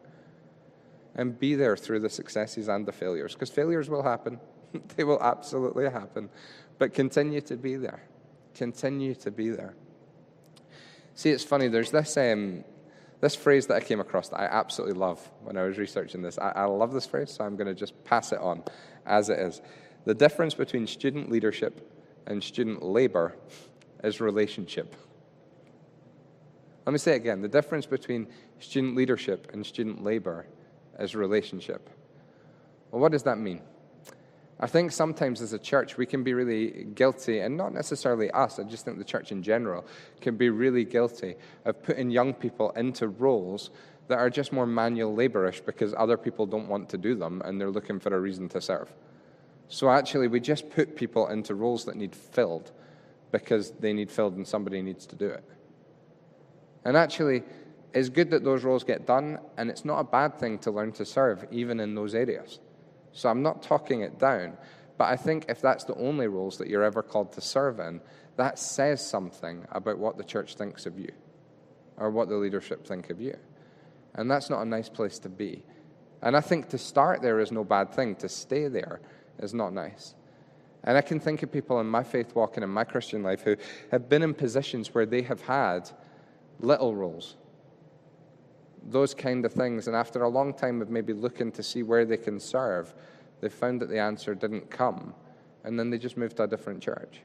And 1.18 1.38
be 1.38 1.54
there 1.54 1.76
through 1.76 2.00
the 2.00 2.08
successes 2.08 2.68
and 2.68 2.86
the 2.86 2.92
failures, 2.92 3.34
because 3.34 3.50
failures 3.50 3.90
will 3.90 4.02
happen. 4.02 4.40
they 4.96 5.04
will 5.04 5.22
absolutely 5.22 5.84
happen. 5.90 6.30
But 6.78 6.94
continue 6.94 7.42
to 7.42 7.56
be 7.56 7.76
there. 7.76 8.00
Continue 8.54 9.14
to 9.16 9.30
be 9.30 9.50
there. 9.50 9.74
See, 11.14 11.30
it's 11.30 11.44
funny, 11.44 11.68
there's 11.68 11.90
this 11.90 12.16
um, 12.16 12.64
this 13.20 13.34
phrase 13.34 13.66
that 13.66 13.74
I 13.74 13.80
came 13.80 14.00
across 14.00 14.28
that 14.28 14.40
I 14.40 14.44
absolutely 14.44 14.96
love 14.96 15.20
when 15.42 15.56
I 15.56 15.64
was 15.64 15.76
researching 15.76 16.22
this. 16.22 16.38
I, 16.38 16.50
I 16.50 16.64
love 16.64 16.92
this 16.92 17.06
phrase, 17.06 17.32
so 17.32 17.44
I'm 17.44 17.56
going 17.56 17.66
to 17.66 17.74
just 17.74 18.04
pass 18.04 18.32
it 18.32 18.38
on 18.38 18.62
as 19.06 19.28
it 19.28 19.38
is. 19.38 19.60
The 20.04 20.14
difference 20.14 20.54
between 20.54 20.86
student 20.86 21.30
leadership 21.30 21.92
and 22.26 22.42
student 22.42 22.82
labor 22.82 23.34
is 24.04 24.20
relationship. 24.20 24.94
Let 26.86 26.92
me 26.92 26.98
say 26.98 27.12
it 27.12 27.16
again. 27.16 27.42
The 27.42 27.48
difference 27.48 27.86
between 27.86 28.28
student 28.60 28.94
leadership 28.94 29.50
and 29.52 29.66
student 29.66 30.04
labor 30.04 30.46
is 30.98 31.14
relationship. 31.14 31.88
Well, 32.90 33.00
what 33.00 33.12
does 33.12 33.24
that 33.24 33.38
mean? 33.38 33.62
I 34.60 34.66
think 34.66 34.90
sometimes 34.90 35.40
as 35.40 35.52
a 35.52 35.58
church 35.58 35.96
we 35.96 36.06
can 36.06 36.24
be 36.24 36.34
really 36.34 36.84
guilty, 36.94 37.40
and 37.40 37.56
not 37.56 37.72
necessarily 37.72 38.30
us, 38.32 38.58
I 38.58 38.64
just 38.64 38.84
think 38.84 38.98
the 38.98 39.04
church 39.04 39.30
in 39.30 39.42
general 39.42 39.86
can 40.20 40.36
be 40.36 40.50
really 40.50 40.84
guilty 40.84 41.36
of 41.64 41.80
putting 41.82 42.10
young 42.10 42.34
people 42.34 42.70
into 42.70 43.06
roles 43.08 43.70
that 44.08 44.18
are 44.18 44.30
just 44.30 44.52
more 44.52 44.66
manual 44.66 45.14
laborish 45.14 45.64
because 45.64 45.94
other 45.96 46.16
people 46.16 46.46
don't 46.46 46.66
want 46.66 46.88
to 46.88 46.98
do 46.98 47.14
them 47.14 47.40
and 47.44 47.60
they're 47.60 47.70
looking 47.70 48.00
for 48.00 48.14
a 48.14 48.18
reason 48.18 48.48
to 48.48 48.60
serve. 48.60 48.92
So 49.68 49.90
actually, 49.90 50.28
we 50.28 50.40
just 50.40 50.70
put 50.70 50.96
people 50.96 51.28
into 51.28 51.54
roles 51.54 51.84
that 51.84 51.94
need 51.94 52.16
filled 52.16 52.72
because 53.30 53.70
they 53.72 53.92
need 53.92 54.10
filled 54.10 54.34
and 54.36 54.46
somebody 54.46 54.80
needs 54.80 55.06
to 55.06 55.14
do 55.16 55.26
it. 55.26 55.44
And 56.84 56.96
actually, 56.96 57.42
it's 57.94 58.08
good 58.08 58.30
that 58.30 58.44
those 58.44 58.64
roles 58.64 58.84
get 58.84 59.06
done, 59.06 59.38
and 59.56 59.70
it's 59.70 59.84
not 59.84 59.98
a 59.98 60.04
bad 60.04 60.38
thing 60.38 60.58
to 60.60 60.70
learn 60.70 60.92
to 60.92 61.04
serve 61.04 61.46
even 61.50 61.80
in 61.80 61.94
those 61.94 62.14
areas. 62.14 62.60
So 63.12 63.28
I'm 63.28 63.42
not 63.42 63.62
talking 63.62 64.02
it 64.02 64.18
down. 64.18 64.56
But 64.98 65.06
I 65.06 65.16
think 65.16 65.46
if 65.48 65.60
that's 65.60 65.84
the 65.84 65.94
only 65.94 66.26
roles 66.26 66.58
that 66.58 66.68
you're 66.68 66.82
ever 66.82 67.02
called 67.02 67.32
to 67.32 67.40
serve 67.40 67.78
in, 67.78 68.00
that 68.36 68.58
says 68.58 69.04
something 69.04 69.64
about 69.70 69.98
what 69.98 70.18
the 70.18 70.24
church 70.24 70.56
thinks 70.56 70.86
of 70.86 70.98
you 70.98 71.10
or 71.96 72.10
what 72.10 72.28
the 72.28 72.36
leadership 72.36 72.86
think 72.86 73.10
of 73.10 73.20
you. 73.20 73.36
And 74.14 74.30
that's 74.30 74.50
not 74.50 74.62
a 74.62 74.64
nice 74.64 74.88
place 74.88 75.18
to 75.20 75.28
be. 75.28 75.62
And 76.20 76.36
I 76.36 76.40
think 76.40 76.68
to 76.70 76.78
start 76.78 77.22
there 77.22 77.38
is 77.38 77.52
no 77.52 77.62
bad 77.62 77.92
thing. 77.92 78.16
To 78.16 78.28
stay 78.28 78.66
there 78.66 79.00
is 79.38 79.54
not 79.54 79.72
nice. 79.72 80.14
And 80.82 80.96
I 80.96 81.00
can 81.00 81.20
think 81.20 81.42
of 81.42 81.52
people 81.52 81.80
in 81.80 81.86
my 81.86 82.02
faith 82.02 82.34
walk 82.34 82.56
and 82.56 82.64
in 82.64 82.70
my 82.70 82.84
Christian 82.84 83.22
life 83.22 83.42
who 83.42 83.56
have 83.92 84.08
been 84.08 84.22
in 84.22 84.34
positions 84.34 84.92
where 84.94 85.06
they 85.06 85.22
have 85.22 85.42
had 85.42 85.90
little 86.60 86.94
roles 86.94 87.36
those 88.88 89.14
kind 89.14 89.44
of 89.44 89.52
things. 89.52 89.86
And 89.86 89.96
after 89.96 90.22
a 90.22 90.28
long 90.28 90.54
time 90.54 90.80
of 90.82 90.90
maybe 90.90 91.12
looking 91.12 91.52
to 91.52 91.62
see 91.62 91.82
where 91.82 92.04
they 92.04 92.16
can 92.16 92.40
serve, 92.40 92.94
they 93.40 93.48
found 93.48 93.80
that 93.80 93.88
the 93.88 93.98
answer 93.98 94.34
didn't 94.34 94.70
come. 94.70 95.14
And 95.64 95.78
then 95.78 95.90
they 95.90 95.98
just 95.98 96.16
moved 96.16 96.36
to 96.38 96.44
a 96.44 96.46
different 96.46 96.82
church. 96.82 97.20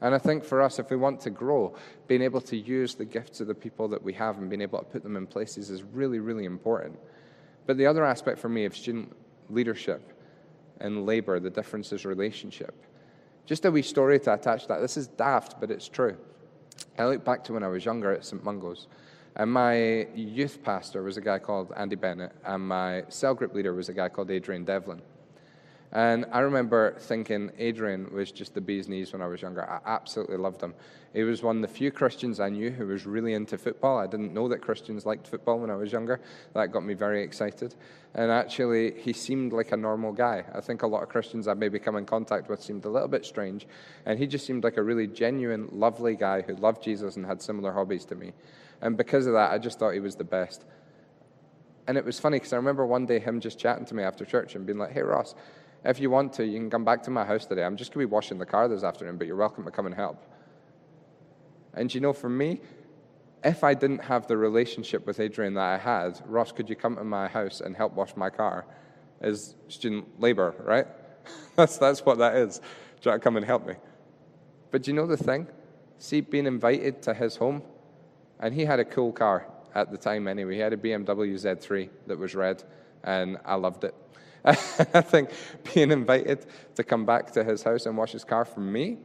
And 0.00 0.14
I 0.14 0.18
think 0.18 0.44
for 0.44 0.62
us, 0.62 0.78
if 0.78 0.90
we 0.90 0.96
want 0.96 1.20
to 1.22 1.30
grow, 1.30 1.74
being 2.06 2.22
able 2.22 2.40
to 2.42 2.56
use 2.56 2.94
the 2.94 3.04
gifts 3.04 3.40
of 3.40 3.48
the 3.48 3.54
people 3.54 3.88
that 3.88 4.02
we 4.02 4.12
have 4.14 4.38
and 4.38 4.48
being 4.48 4.62
able 4.62 4.78
to 4.78 4.84
put 4.84 5.02
them 5.02 5.16
in 5.16 5.26
places 5.26 5.70
is 5.70 5.82
really, 5.82 6.20
really 6.20 6.44
important. 6.44 6.98
But 7.66 7.76
the 7.78 7.86
other 7.86 8.04
aspect 8.04 8.38
for 8.38 8.48
me 8.48 8.64
of 8.64 8.76
student 8.76 9.14
leadership 9.50 10.12
and 10.80 11.04
labor, 11.04 11.40
the 11.40 11.50
difference 11.50 11.92
is 11.92 12.04
relationship. 12.04 12.74
Just 13.44 13.64
a 13.64 13.70
wee 13.70 13.82
story 13.82 14.20
to 14.20 14.34
attach 14.34 14.68
that. 14.68 14.80
This 14.80 14.96
is 14.96 15.08
daft, 15.08 15.58
but 15.58 15.70
it's 15.70 15.88
true. 15.88 16.16
I 16.96 17.06
look 17.06 17.24
back 17.24 17.42
to 17.44 17.52
when 17.52 17.62
I 17.62 17.68
was 17.68 17.84
younger 17.84 18.12
at 18.12 18.24
St. 18.24 18.44
Mungo's, 18.44 18.86
and 19.38 19.50
my 19.52 20.06
youth 20.14 20.62
pastor 20.62 21.02
was 21.02 21.16
a 21.16 21.20
guy 21.20 21.38
called 21.38 21.72
Andy 21.76 21.96
Bennett, 21.96 22.32
and 22.44 22.66
my 22.66 23.04
cell 23.08 23.34
group 23.34 23.54
leader 23.54 23.72
was 23.72 23.88
a 23.88 23.94
guy 23.94 24.08
called 24.08 24.30
Adrian 24.30 24.64
Devlin. 24.64 25.00
And 25.92 26.26
I 26.32 26.40
remember 26.40 26.96
thinking 26.98 27.50
Adrian 27.56 28.12
was 28.12 28.30
just 28.30 28.52
the 28.52 28.60
bee's 28.60 28.88
knees 28.88 29.12
when 29.12 29.22
I 29.22 29.26
was 29.26 29.40
younger. 29.40 29.64
I 29.64 29.80
absolutely 29.86 30.36
loved 30.36 30.60
him. 30.60 30.74
He 31.14 31.22
was 31.22 31.42
one 31.42 31.56
of 31.56 31.62
the 31.62 31.68
few 31.68 31.90
Christians 31.90 32.40
I 32.40 32.50
knew 32.50 32.70
who 32.70 32.86
was 32.86 33.06
really 33.06 33.32
into 33.32 33.56
football. 33.56 33.96
I 33.96 34.06
didn't 34.06 34.34
know 34.34 34.48
that 34.48 34.60
Christians 34.60 35.06
liked 35.06 35.26
football 35.26 35.58
when 35.58 35.70
I 35.70 35.76
was 35.76 35.90
younger. 35.90 36.20
That 36.52 36.72
got 36.72 36.84
me 36.84 36.92
very 36.92 37.22
excited. 37.22 37.74
And 38.14 38.30
actually, 38.30 39.00
he 39.00 39.14
seemed 39.14 39.54
like 39.54 39.72
a 39.72 39.76
normal 39.78 40.12
guy. 40.12 40.44
I 40.54 40.60
think 40.60 40.82
a 40.82 40.86
lot 40.86 41.02
of 41.02 41.08
Christians 41.08 41.48
I 41.48 41.54
maybe 41.54 41.78
come 41.78 41.96
in 41.96 42.04
contact 42.04 42.50
with 42.50 42.62
seemed 42.62 42.84
a 42.84 42.90
little 42.90 43.08
bit 43.08 43.24
strange. 43.24 43.66
And 44.04 44.18
he 44.18 44.26
just 44.26 44.44
seemed 44.44 44.64
like 44.64 44.76
a 44.76 44.82
really 44.82 45.06
genuine, 45.06 45.68
lovely 45.72 46.16
guy 46.16 46.42
who 46.42 46.54
loved 46.56 46.82
Jesus 46.82 47.16
and 47.16 47.24
had 47.24 47.40
similar 47.40 47.72
hobbies 47.72 48.04
to 48.06 48.14
me. 48.14 48.32
And 48.80 48.96
because 48.96 49.26
of 49.26 49.32
that, 49.34 49.50
I 49.50 49.58
just 49.58 49.78
thought 49.78 49.90
he 49.90 50.00
was 50.00 50.16
the 50.16 50.24
best. 50.24 50.64
And 51.86 51.96
it 51.96 52.04
was 52.04 52.20
funny 52.20 52.36
because 52.38 52.52
I 52.52 52.56
remember 52.56 52.86
one 52.86 53.06
day 53.06 53.18
him 53.18 53.40
just 53.40 53.58
chatting 53.58 53.86
to 53.86 53.94
me 53.94 54.02
after 54.02 54.24
church 54.24 54.54
and 54.54 54.66
being 54.66 54.78
like, 54.78 54.92
hey, 54.92 55.02
Ross, 55.02 55.34
if 55.84 56.00
you 56.00 56.10
want 56.10 56.32
to, 56.34 56.46
you 56.46 56.58
can 56.58 56.70
come 56.70 56.84
back 56.84 57.02
to 57.04 57.10
my 57.10 57.24
house 57.24 57.46
today. 57.46 57.64
I'm 57.64 57.76
just 57.76 57.92
going 57.92 58.04
to 58.04 58.08
be 58.08 58.12
washing 58.12 58.38
the 58.38 58.46
car 58.46 58.68
this 58.68 58.84
afternoon, 58.84 59.16
but 59.16 59.26
you're 59.26 59.36
welcome 59.36 59.64
to 59.64 59.70
come 59.70 59.86
and 59.86 59.94
help. 59.94 60.22
And 61.74 61.92
you 61.94 62.00
know, 62.00 62.12
for 62.12 62.28
me, 62.28 62.60
if 63.44 63.62
I 63.62 63.74
didn't 63.74 64.00
have 64.00 64.26
the 64.26 64.36
relationship 64.36 65.06
with 65.06 65.20
Adrian 65.20 65.54
that 65.54 65.62
I 65.62 65.78
had, 65.78 66.20
Ross, 66.26 66.52
could 66.52 66.68
you 66.68 66.76
come 66.76 66.96
to 66.96 67.04
my 67.04 67.28
house 67.28 67.60
and 67.60 67.76
help 67.76 67.94
wash 67.94 68.16
my 68.16 68.30
car? 68.30 68.66
Is 69.20 69.54
student 69.68 70.20
labor, 70.20 70.54
right? 70.60 70.86
that's, 71.56 71.78
that's 71.78 72.04
what 72.04 72.18
that 72.18 72.36
is. 72.36 72.60
Try 73.00 73.14
to 73.14 73.18
come 73.18 73.36
and 73.36 73.46
help 73.46 73.66
me. 73.66 73.74
But 74.70 74.82
do 74.82 74.90
you 74.90 74.96
know 74.96 75.06
the 75.06 75.16
thing? 75.16 75.46
See, 75.98 76.20
being 76.20 76.46
invited 76.46 77.02
to 77.02 77.14
his 77.14 77.36
home, 77.36 77.62
and 78.40 78.54
he 78.54 78.64
had 78.64 78.80
a 78.80 78.84
cool 78.84 79.12
car 79.12 79.46
at 79.74 79.90
the 79.90 79.96
time 79.96 80.28
anyway. 80.28 80.54
He 80.54 80.60
had 80.60 80.72
a 80.72 80.76
BMW 80.76 81.34
Z3 81.34 81.88
that 82.06 82.18
was 82.18 82.34
red, 82.34 82.62
and 83.04 83.38
I 83.44 83.54
loved 83.54 83.84
it. 83.84 83.94
I 84.44 84.54
think 84.54 85.30
being 85.74 85.90
invited 85.90 86.46
to 86.76 86.84
come 86.84 87.04
back 87.04 87.32
to 87.32 87.44
his 87.44 87.62
house 87.62 87.86
and 87.86 87.96
wash 87.96 88.12
his 88.12 88.24
car 88.24 88.44
for 88.44 88.60
me 88.60 88.98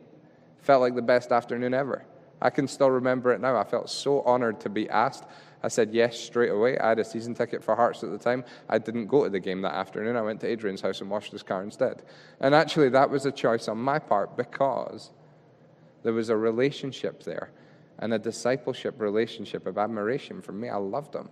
felt 0.59 0.81
like 0.81 0.95
the 0.95 1.01
best 1.01 1.31
afternoon 1.31 1.73
ever. 1.73 2.05
I 2.41 2.49
can 2.49 2.67
still 2.67 2.91
remember 2.91 3.31
it 3.33 3.41
now. 3.41 3.57
I 3.57 3.63
felt 3.63 3.89
so 3.89 4.21
honored 4.21 4.59
to 4.61 4.69
be 4.69 4.89
asked. 4.89 5.25
I 5.61 5.69
said 5.69 5.93
yes 5.93 6.19
straight 6.19 6.51
away. 6.51 6.77
I 6.77 6.89
had 6.89 6.99
a 6.99 7.05
season 7.05 7.33
ticket 7.33 7.63
for 7.63 7.75
Hearts 7.75 8.03
at 8.03 8.11
the 8.11 8.17
time. 8.17 8.43
I 8.67 8.77
didn't 8.77 9.07
go 9.07 9.23
to 9.23 9.29
the 9.29 9.39
game 9.39 9.61
that 9.61 9.73
afternoon. 9.73 10.17
I 10.17 10.21
went 10.21 10.41
to 10.41 10.47
Adrian's 10.47 10.81
house 10.81 11.01
and 11.01 11.09
washed 11.09 11.31
his 11.31 11.43
car 11.43 11.63
instead. 11.63 12.03
And 12.41 12.53
actually, 12.53 12.89
that 12.89 13.09
was 13.09 13.25
a 13.25 13.31
choice 13.31 13.67
on 13.67 13.77
my 13.77 13.97
part 13.97 14.35
because 14.35 15.11
there 16.03 16.13
was 16.13 16.29
a 16.29 16.35
relationship 16.35 17.23
there 17.23 17.51
and 17.99 18.13
a 18.13 18.19
discipleship 18.19 18.99
relationship 18.99 19.65
of 19.65 19.77
admiration 19.77 20.41
for 20.41 20.51
me. 20.51 20.69
I 20.69 20.77
loved 20.77 21.15
him. 21.15 21.29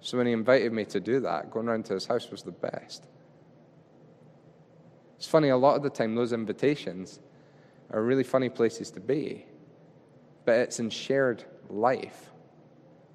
So 0.00 0.16
when 0.16 0.26
he 0.26 0.32
invited 0.32 0.72
me 0.72 0.84
to 0.86 1.00
do 1.00 1.20
that, 1.20 1.50
going 1.50 1.68
around 1.68 1.84
to 1.86 1.94
his 1.94 2.06
house 2.06 2.30
was 2.30 2.42
the 2.42 2.52
best. 2.52 3.06
It's 5.16 5.26
funny, 5.26 5.48
a 5.48 5.56
lot 5.56 5.76
of 5.76 5.82
the 5.82 5.90
time, 5.90 6.14
those 6.14 6.32
invitations 6.32 7.18
are 7.90 8.02
really 8.02 8.22
funny 8.22 8.48
places 8.48 8.90
to 8.92 9.00
be, 9.00 9.46
but 10.44 10.58
it's 10.58 10.78
in 10.78 10.90
shared 10.90 11.44
life 11.68 12.30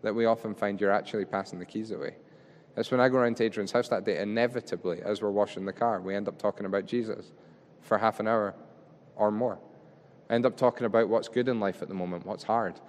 that 0.01 0.13
we 0.13 0.25
often 0.25 0.53
find 0.53 0.81
you're 0.81 0.91
actually 0.91 1.25
passing 1.25 1.59
the 1.59 1.65
keys 1.65 1.91
away. 1.91 2.15
It's 2.75 2.91
when 2.91 2.99
I 2.99 3.07
go 3.07 3.17
around 3.17 3.37
to 3.37 3.45
Adrian's 3.45 3.71
house 3.71 3.87
that 3.89 4.03
day, 4.03 4.19
inevitably, 4.19 5.01
as 5.03 5.21
we're 5.21 5.31
washing 5.31 5.65
the 5.65 5.73
car, 5.73 6.01
we 6.01 6.15
end 6.15 6.27
up 6.27 6.37
talking 6.37 6.65
about 6.65 6.85
Jesus 6.85 7.31
for 7.81 7.97
half 7.97 8.19
an 8.19 8.27
hour 8.27 8.55
or 9.15 9.31
more. 9.31 9.59
End 10.29 10.45
up 10.45 10.57
talking 10.57 10.85
about 10.85 11.09
what's 11.09 11.27
good 11.27 11.47
in 11.47 11.59
life 11.59 11.81
at 11.81 11.87
the 11.87 11.93
moment, 11.93 12.25
what's 12.25 12.43
hard. 12.43 12.79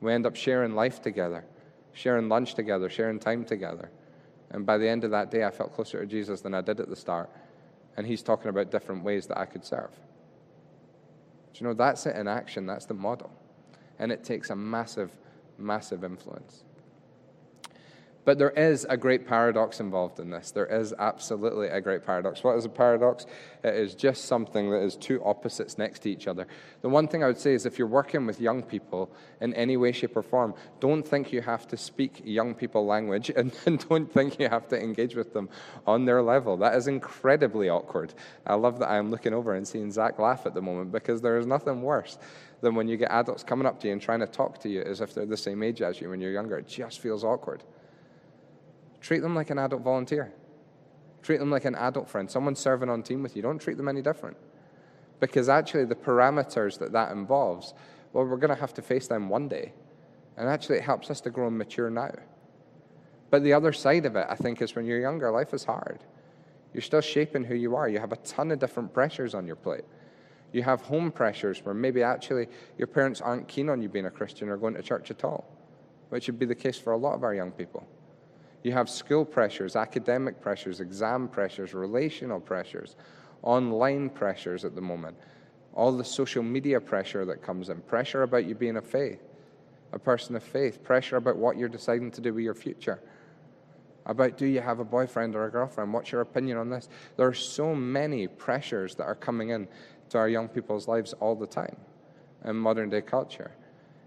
We 0.00 0.12
end 0.12 0.26
up 0.26 0.36
sharing 0.36 0.74
life 0.74 1.02
together, 1.02 1.44
sharing 1.92 2.28
lunch 2.28 2.54
together, 2.54 2.88
sharing 2.88 3.18
time 3.18 3.44
together. 3.44 3.90
And 4.50 4.64
by 4.64 4.78
the 4.78 4.88
end 4.88 5.04
of 5.04 5.10
that 5.10 5.30
day, 5.30 5.44
I 5.44 5.50
felt 5.50 5.74
closer 5.74 6.00
to 6.00 6.06
Jesus 6.06 6.40
than 6.40 6.54
I 6.54 6.60
did 6.60 6.80
at 6.80 6.88
the 6.88 6.96
start 6.96 7.30
and 7.98 8.06
he's 8.06 8.22
talking 8.22 8.48
about 8.48 8.70
different 8.70 9.02
ways 9.02 9.26
that 9.26 9.38
I 9.38 9.44
could 9.44 9.64
serve. 9.64 9.90
Do 11.52 11.58
you 11.58 11.66
know, 11.66 11.74
that's 11.74 12.06
it 12.06 12.14
in 12.14 12.28
action, 12.28 12.64
that's 12.64 12.86
the 12.86 12.94
model. 12.94 13.32
And 13.98 14.12
it 14.12 14.22
takes 14.22 14.50
a 14.50 14.56
massive, 14.56 15.10
massive 15.58 16.04
influence. 16.04 16.62
But 18.28 18.36
there 18.36 18.50
is 18.50 18.86
a 18.90 18.96
great 18.98 19.26
paradox 19.26 19.80
involved 19.80 20.20
in 20.20 20.28
this. 20.28 20.50
There 20.50 20.66
is 20.66 20.92
absolutely 20.98 21.68
a 21.68 21.80
great 21.80 22.04
paradox. 22.04 22.44
What 22.44 22.58
is 22.58 22.66
a 22.66 22.68
paradox? 22.68 23.24
It 23.64 23.74
is 23.74 23.94
just 23.94 24.26
something 24.26 24.70
that 24.70 24.82
is 24.82 24.96
two 24.96 25.24
opposites 25.24 25.78
next 25.78 26.00
to 26.00 26.10
each 26.10 26.28
other. 26.28 26.46
The 26.82 26.90
one 26.90 27.08
thing 27.08 27.24
I 27.24 27.26
would 27.28 27.38
say 27.38 27.54
is 27.54 27.64
if 27.64 27.78
you're 27.78 27.88
working 27.88 28.26
with 28.26 28.38
young 28.38 28.62
people 28.62 29.10
in 29.40 29.54
any 29.54 29.78
way, 29.78 29.92
shape, 29.92 30.14
or 30.14 30.22
form, 30.22 30.52
don't 30.78 31.02
think 31.02 31.32
you 31.32 31.40
have 31.40 31.66
to 31.68 31.78
speak 31.78 32.20
young 32.22 32.54
people 32.54 32.84
language 32.84 33.30
and, 33.36 33.50
and 33.64 33.88
don't 33.88 34.12
think 34.12 34.38
you 34.38 34.50
have 34.50 34.68
to 34.68 34.78
engage 34.78 35.14
with 35.14 35.32
them 35.32 35.48
on 35.86 36.04
their 36.04 36.20
level. 36.20 36.58
That 36.58 36.74
is 36.74 36.86
incredibly 36.86 37.70
awkward. 37.70 38.12
I 38.46 38.56
love 38.56 38.78
that 38.80 38.90
I'm 38.90 39.10
looking 39.10 39.32
over 39.32 39.54
and 39.54 39.66
seeing 39.66 39.90
Zach 39.90 40.18
laugh 40.18 40.44
at 40.44 40.52
the 40.52 40.60
moment 40.60 40.92
because 40.92 41.22
there 41.22 41.38
is 41.38 41.46
nothing 41.46 41.80
worse 41.80 42.18
than 42.60 42.74
when 42.74 42.88
you 42.88 42.98
get 42.98 43.10
adults 43.10 43.42
coming 43.42 43.66
up 43.66 43.80
to 43.80 43.86
you 43.86 43.94
and 43.94 44.02
trying 44.02 44.20
to 44.20 44.26
talk 44.26 44.60
to 44.60 44.68
you 44.68 44.82
as 44.82 45.00
if 45.00 45.14
they're 45.14 45.24
the 45.24 45.34
same 45.34 45.62
age 45.62 45.80
as 45.80 45.98
you 45.98 46.10
when 46.10 46.20
you're 46.20 46.32
younger. 46.32 46.58
It 46.58 46.68
just 46.68 47.00
feels 47.00 47.24
awkward. 47.24 47.64
Treat 49.00 49.20
them 49.20 49.34
like 49.34 49.50
an 49.50 49.58
adult 49.58 49.82
volunteer. 49.82 50.32
Treat 51.22 51.38
them 51.38 51.50
like 51.50 51.64
an 51.64 51.74
adult 51.74 52.08
friend, 52.08 52.30
someone 52.30 52.54
serving 52.54 52.88
on 52.88 53.02
team 53.02 53.22
with 53.22 53.36
you. 53.36 53.42
Don't 53.42 53.58
treat 53.58 53.76
them 53.76 53.88
any 53.88 54.02
different. 54.02 54.36
Because 55.20 55.48
actually, 55.48 55.84
the 55.84 55.94
parameters 55.94 56.78
that 56.78 56.92
that 56.92 57.12
involves, 57.12 57.74
well, 58.12 58.24
we're 58.24 58.36
going 58.36 58.54
to 58.54 58.60
have 58.60 58.74
to 58.74 58.82
face 58.82 59.08
them 59.08 59.28
one 59.28 59.48
day. 59.48 59.72
And 60.36 60.48
actually, 60.48 60.78
it 60.78 60.84
helps 60.84 61.10
us 61.10 61.20
to 61.22 61.30
grow 61.30 61.48
and 61.48 61.58
mature 61.58 61.90
now. 61.90 62.12
But 63.30 63.42
the 63.42 63.52
other 63.52 63.72
side 63.72 64.06
of 64.06 64.16
it, 64.16 64.26
I 64.28 64.36
think, 64.36 64.62
is 64.62 64.74
when 64.74 64.86
you're 64.86 65.00
younger, 65.00 65.30
life 65.30 65.52
is 65.52 65.64
hard. 65.64 66.04
You're 66.72 66.82
still 66.82 67.00
shaping 67.00 67.44
who 67.44 67.54
you 67.54 67.74
are. 67.76 67.88
You 67.88 67.98
have 67.98 68.12
a 68.12 68.16
ton 68.18 68.50
of 68.52 68.58
different 68.58 68.94
pressures 68.94 69.34
on 69.34 69.46
your 69.46 69.56
plate. 69.56 69.84
You 70.52 70.62
have 70.62 70.80
home 70.82 71.10
pressures 71.10 71.58
where 71.64 71.74
maybe 71.74 72.02
actually 72.02 72.46
your 72.78 72.86
parents 72.86 73.20
aren't 73.20 73.48
keen 73.48 73.68
on 73.68 73.82
you 73.82 73.88
being 73.88 74.06
a 74.06 74.10
Christian 74.10 74.48
or 74.48 74.56
going 74.56 74.74
to 74.74 74.82
church 74.82 75.10
at 75.10 75.24
all, 75.24 75.44
which 76.08 76.26
would 76.26 76.38
be 76.38 76.46
the 76.46 76.54
case 76.54 76.78
for 76.78 76.92
a 76.92 76.96
lot 76.96 77.14
of 77.14 77.22
our 77.22 77.34
young 77.34 77.50
people. 77.50 77.86
You 78.62 78.72
have 78.72 78.90
school 78.90 79.24
pressures, 79.24 79.76
academic 79.76 80.40
pressures, 80.40 80.80
exam 80.80 81.28
pressures, 81.28 81.74
relational 81.74 82.40
pressures, 82.40 82.96
online 83.42 84.10
pressures 84.10 84.64
at 84.64 84.74
the 84.74 84.80
moment, 84.80 85.16
all 85.74 85.96
the 85.96 86.04
social 86.04 86.42
media 86.42 86.80
pressure 86.80 87.24
that 87.24 87.42
comes 87.42 87.68
in, 87.68 87.80
pressure 87.82 88.22
about 88.22 88.46
you 88.46 88.54
being 88.54 88.76
a 88.76 88.82
faith, 88.82 89.22
a 89.92 89.98
person 89.98 90.34
of 90.34 90.42
faith, 90.42 90.82
pressure 90.82 91.16
about 91.16 91.36
what 91.36 91.56
you're 91.56 91.68
deciding 91.68 92.10
to 92.10 92.20
do 92.20 92.34
with 92.34 92.44
your 92.44 92.54
future, 92.54 93.00
about 94.06 94.38
do 94.38 94.46
you 94.46 94.60
have 94.60 94.80
a 94.80 94.84
boyfriend 94.84 95.36
or 95.36 95.44
a 95.44 95.50
girlfriend, 95.50 95.92
what's 95.92 96.10
your 96.10 96.22
opinion 96.22 96.56
on 96.56 96.70
this? 96.70 96.88
There 97.16 97.28
are 97.28 97.34
so 97.34 97.74
many 97.74 98.26
pressures 98.26 98.94
that 98.96 99.04
are 99.04 99.14
coming 99.14 99.50
in 99.50 99.68
to 100.08 100.18
our 100.18 100.28
young 100.28 100.48
people's 100.48 100.88
lives 100.88 101.12
all 101.20 101.36
the 101.36 101.46
time 101.46 101.76
in 102.44 102.56
modern 102.56 102.88
day 102.88 103.02
culture. 103.02 103.52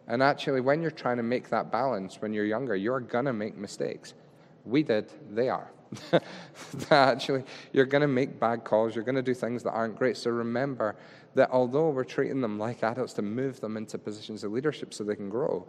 And 0.08 0.24
actually, 0.24 0.62
when 0.62 0.82
you're 0.82 0.92
trying 0.92 1.18
to 1.18 1.24
make 1.24 1.50
that 1.50 1.72
balance 1.72 2.20
when 2.22 2.34
you're 2.34 2.46
younger, 2.46 2.76
you're 2.76 3.00
going 3.00 3.26
to 3.26 3.34
make 3.34 3.56
mistakes. 3.56 4.16
We 4.66 4.84
did, 4.84 5.12
they 5.34 5.50
are. 5.50 5.72
Actually, 6.92 7.44
you're 7.74 7.86
going 7.86 8.02
to 8.02 8.08
make 8.08 8.40
bad 8.40 8.64
calls, 8.64 8.96
you're 8.96 9.04
going 9.04 9.16
to 9.16 9.22
do 9.22 9.34
things 9.34 9.64
that 9.64 9.72
aren't 9.72 9.98
great. 9.98 10.18
So 10.18 10.32
remember 10.32 10.96
that 11.36 11.50
although 11.52 11.90
we're 11.90 12.04
treating 12.04 12.42
them 12.42 12.60
like 12.60 12.84
adults 12.84 13.14
to 13.14 13.22
move 13.22 13.60
them 13.60 13.78
into 13.78 13.98
positions 13.98 14.44
of 14.44 14.52
leadership 14.52 14.94
so 14.94 15.04
they 15.04 15.16
can 15.16 15.30
grow, 15.30 15.68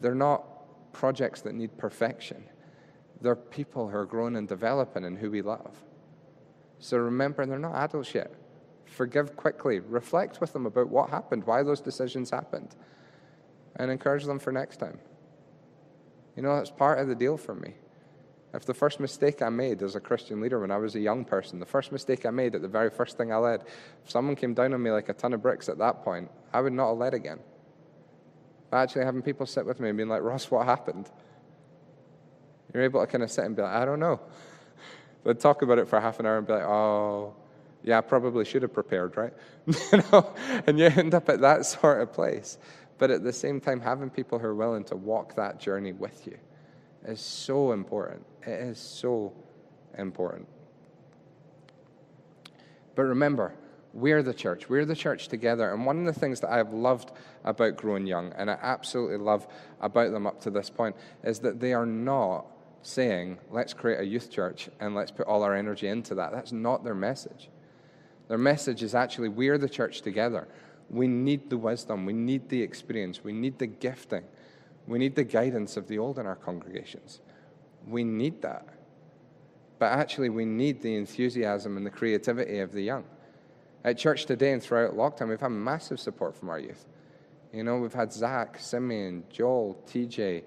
they're 0.00 0.14
not 0.14 0.44
projects 0.92 1.42
that 1.42 1.54
need 1.54 1.76
perfection. 1.76 2.42
They're 3.20 3.36
people 3.36 3.88
who 3.88 3.96
are 3.96 4.06
growing 4.06 4.36
and 4.36 4.48
developing 4.48 5.04
and 5.04 5.16
who 5.16 5.30
we 5.30 5.42
love. 5.42 5.82
So 6.78 6.98
remember, 6.98 7.46
they're 7.46 7.58
not 7.58 7.74
adults 7.74 8.14
yet. 8.14 8.32
Forgive 8.84 9.36
quickly. 9.36 9.80
Reflect 9.80 10.40
with 10.40 10.52
them 10.52 10.66
about 10.66 10.88
what 10.88 11.10
happened, 11.10 11.44
why 11.44 11.62
those 11.62 11.80
decisions 11.80 12.30
happened, 12.30 12.76
and 13.76 13.90
encourage 13.90 14.24
them 14.24 14.38
for 14.38 14.52
next 14.52 14.78
time. 14.78 14.98
You 16.36 16.42
know, 16.42 16.56
that's 16.56 16.70
part 16.70 16.98
of 16.98 17.08
the 17.08 17.14
deal 17.14 17.36
for 17.36 17.54
me. 17.54 17.74
If 18.56 18.64
the 18.64 18.72
first 18.72 19.00
mistake 19.00 19.42
I 19.42 19.50
made 19.50 19.82
as 19.82 19.96
a 19.96 20.00
Christian 20.00 20.40
leader 20.40 20.58
when 20.58 20.70
I 20.70 20.78
was 20.78 20.94
a 20.94 21.00
young 21.00 21.26
person, 21.26 21.60
the 21.60 21.66
first 21.66 21.92
mistake 21.92 22.24
I 22.24 22.30
made 22.30 22.54
at 22.54 22.62
the 22.62 22.68
very 22.68 22.88
first 22.88 23.18
thing 23.18 23.30
I 23.30 23.36
led, 23.36 23.64
if 24.02 24.10
someone 24.10 24.34
came 24.34 24.54
down 24.54 24.72
on 24.72 24.82
me 24.82 24.90
like 24.90 25.10
a 25.10 25.12
ton 25.12 25.34
of 25.34 25.42
bricks 25.42 25.68
at 25.68 25.76
that 25.76 26.02
point, 26.02 26.30
I 26.54 26.62
would 26.62 26.72
not 26.72 26.88
have 26.88 26.96
led 26.96 27.12
again. 27.12 27.38
But 28.70 28.78
actually, 28.78 29.04
having 29.04 29.20
people 29.20 29.44
sit 29.44 29.66
with 29.66 29.78
me 29.78 29.90
and 29.90 29.96
being 29.96 30.08
like, 30.08 30.22
Ross, 30.22 30.50
what 30.50 30.64
happened? 30.64 31.10
You're 32.72 32.82
able 32.82 33.00
to 33.00 33.06
kind 33.06 33.22
of 33.22 33.30
sit 33.30 33.44
and 33.44 33.54
be 33.54 33.60
like, 33.60 33.74
I 33.74 33.84
don't 33.84 34.00
know. 34.00 34.20
But 35.22 35.38
talk 35.38 35.60
about 35.60 35.78
it 35.78 35.86
for 35.86 36.00
half 36.00 36.18
an 36.18 36.24
hour 36.24 36.38
and 36.38 36.46
be 36.46 36.54
like, 36.54 36.64
oh, 36.64 37.34
Yeah, 37.82 37.98
I 37.98 38.00
probably 38.00 38.46
should 38.46 38.62
have 38.62 38.72
prepared, 38.72 39.18
right? 39.18 39.34
you 39.66 40.02
know, 40.10 40.32
and 40.66 40.78
you 40.78 40.86
end 40.86 41.12
up 41.14 41.28
at 41.28 41.42
that 41.42 41.66
sort 41.66 42.00
of 42.00 42.12
place. 42.12 42.56
But 42.96 43.10
at 43.10 43.22
the 43.22 43.32
same 43.34 43.60
time, 43.60 43.80
having 43.80 44.08
people 44.08 44.38
who 44.38 44.46
are 44.46 44.54
willing 44.54 44.84
to 44.84 44.96
walk 44.96 45.36
that 45.36 45.60
journey 45.60 45.92
with 45.92 46.26
you 46.26 46.38
is 47.06 47.20
so 47.20 47.72
important. 47.72 48.24
It 48.46 48.60
is 48.60 48.78
so 48.78 49.32
important. 49.98 50.46
But 52.94 53.02
remember, 53.02 53.54
we're 53.92 54.22
the 54.22 54.34
church. 54.34 54.68
We're 54.68 54.84
the 54.84 54.94
church 54.94 55.28
together. 55.28 55.72
And 55.72 55.84
one 55.84 55.98
of 55.98 56.14
the 56.14 56.18
things 56.18 56.40
that 56.40 56.50
I've 56.50 56.72
loved 56.72 57.12
about 57.44 57.76
Growing 57.76 58.06
Young, 58.06 58.32
and 58.34 58.50
I 58.50 58.58
absolutely 58.62 59.18
love 59.18 59.46
about 59.80 60.12
them 60.12 60.26
up 60.26 60.40
to 60.42 60.50
this 60.50 60.70
point, 60.70 60.96
is 61.24 61.40
that 61.40 61.60
they 61.60 61.72
are 61.72 61.86
not 61.86 62.46
saying, 62.82 63.38
let's 63.50 63.74
create 63.74 64.00
a 64.00 64.04
youth 64.04 64.30
church 64.30 64.68
and 64.80 64.94
let's 64.94 65.10
put 65.10 65.26
all 65.26 65.42
our 65.42 65.54
energy 65.54 65.88
into 65.88 66.14
that. 66.14 66.30
That's 66.32 66.52
not 66.52 66.84
their 66.84 66.94
message. 66.94 67.50
Their 68.28 68.38
message 68.38 68.82
is 68.82 68.94
actually, 68.94 69.28
we're 69.28 69.58
the 69.58 69.68
church 69.68 70.02
together. 70.02 70.46
We 70.88 71.08
need 71.08 71.50
the 71.50 71.58
wisdom, 71.58 72.06
we 72.06 72.12
need 72.12 72.48
the 72.48 72.62
experience, 72.62 73.24
we 73.24 73.32
need 73.32 73.58
the 73.58 73.66
gifting, 73.66 74.22
we 74.86 75.00
need 75.00 75.16
the 75.16 75.24
guidance 75.24 75.76
of 75.76 75.88
the 75.88 75.98
old 75.98 76.18
in 76.18 76.26
our 76.26 76.36
congregations. 76.36 77.20
We 77.86 78.04
need 78.04 78.42
that. 78.42 78.66
But 79.78 79.92
actually, 79.92 80.30
we 80.30 80.44
need 80.44 80.80
the 80.80 80.96
enthusiasm 80.96 81.76
and 81.76 81.84
the 81.84 81.90
creativity 81.90 82.58
of 82.60 82.72
the 82.72 82.82
young. 82.82 83.04
At 83.84 83.98
church 83.98 84.26
today 84.26 84.52
and 84.52 84.62
throughout 84.62 84.96
lockdown, 84.96 85.28
we've 85.28 85.40
had 85.40 85.48
massive 85.48 86.00
support 86.00 86.34
from 86.34 86.48
our 86.48 86.58
youth. 86.58 86.86
You 87.52 87.62
know, 87.62 87.76
we've 87.76 87.94
had 87.94 88.12
Zach, 88.12 88.58
Simeon, 88.58 89.24
Joel, 89.30 89.80
TJ, 89.86 90.42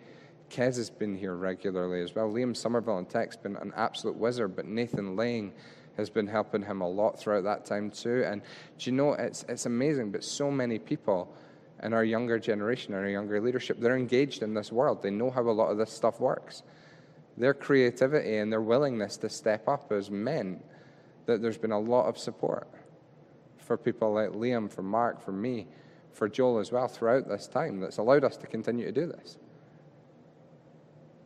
Kez 0.50 0.78
has 0.78 0.90
been 0.90 1.16
here 1.16 1.36
regularly 1.36 2.02
as 2.02 2.14
well. 2.16 2.30
Liam 2.30 2.56
Somerville 2.56 2.98
and 2.98 3.08
Tech's 3.10 3.38
been 3.38 3.56
an 3.58 3.72
absolute 3.76 4.18
wizard, 4.18 4.56
but 4.56 4.66
Nathan 4.66 5.16
Lang 5.16 5.54
has 5.96 6.10
been 6.10 6.28
helping 6.28 6.64
him 6.64 6.82
a 6.82 6.90
lot 6.90 7.20
throughout 7.20 7.44
that 7.44 7.66
time 7.66 7.92
too. 7.92 8.24
And 8.26 8.42
do 8.78 8.90
you 8.90 8.96
know, 8.96 9.14
it's, 9.14 9.46
it's 9.48 9.66
amazing, 9.66 10.12
but 10.12 10.24
so 10.24 10.50
many 10.50 10.80
people 10.80 11.34
in 11.84 11.94
our 11.94 12.04
younger 12.04 12.40
generation, 12.40 12.94
our 12.94 13.08
younger 13.08 13.40
leadership, 13.40 13.80
they're 13.80 13.96
engaged 13.96 14.44
in 14.44 14.54
this 14.54 14.72
world. 14.72 15.02
They 15.02 15.12
know 15.12 15.30
how 15.30 15.42
a 15.42 15.52
lot 15.52 15.70
of 15.70 15.78
this 15.78 15.92
stuff 15.92 16.20
works. 16.20 16.64
Their 17.40 17.54
creativity 17.54 18.36
and 18.38 18.52
their 18.52 18.62
willingness 18.62 19.16
to 19.18 19.30
step 19.30 19.68
up 19.68 19.92
has 19.92 20.12
meant 20.12 20.64
that 21.26 21.42
there's 21.42 21.58
been 21.58 21.72
a 21.72 21.80
lot 21.80 22.08
of 22.08 22.18
support 22.18 22.68
for 23.58 23.78
people 23.78 24.14
like 24.14 24.32
Liam, 24.32 24.70
for 24.70 24.82
Mark, 24.82 25.22
for 25.22 25.32
me, 25.32 25.68
for 26.12 26.28
Joel 26.28 26.60
as 26.60 26.72
well 26.72 26.88
throughout 26.88 27.30
this 27.30 27.48
time 27.48 27.80
that's 27.80 27.98
allowed 27.98 28.24
us 28.24 28.36
to 28.38 28.48
continue 28.48 28.86
to 28.86 28.92
do 28.92 29.08
this. 29.08 29.38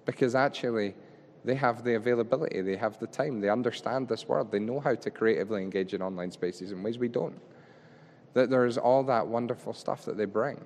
Because 0.06 0.36
actually, 0.36 0.94
they 1.46 1.56
have 1.56 1.84
the 1.84 1.96
availability, 1.96 2.62
they 2.62 2.76
have 2.76 3.00
the 3.00 3.08
time, 3.08 3.42
they 3.42 3.50
understand 3.50 4.08
this 4.08 4.28
world, 4.28 4.52
they 4.52 4.60
know 4.60 4.80
how 4.80 4.94
to 4.94 5.10
creatively 5.10 5.62
engage 5.62 5.94
in 5.94 6.02
online 6.02 6.32
spaces 6.32 6.72
in 6.72 6.84
ways 6.84 6.98
we 6.98 7.08
don't. 7.08 7.40
That 8.34 8.50
there's 8.50 8.78
all 8.78 9.04
that 9.04 9.28
wonderful 9.28 9.74
stuff 9.74 10.06
that 10.06 10.18
they 10.18 10.26
bring. 10.26 10.64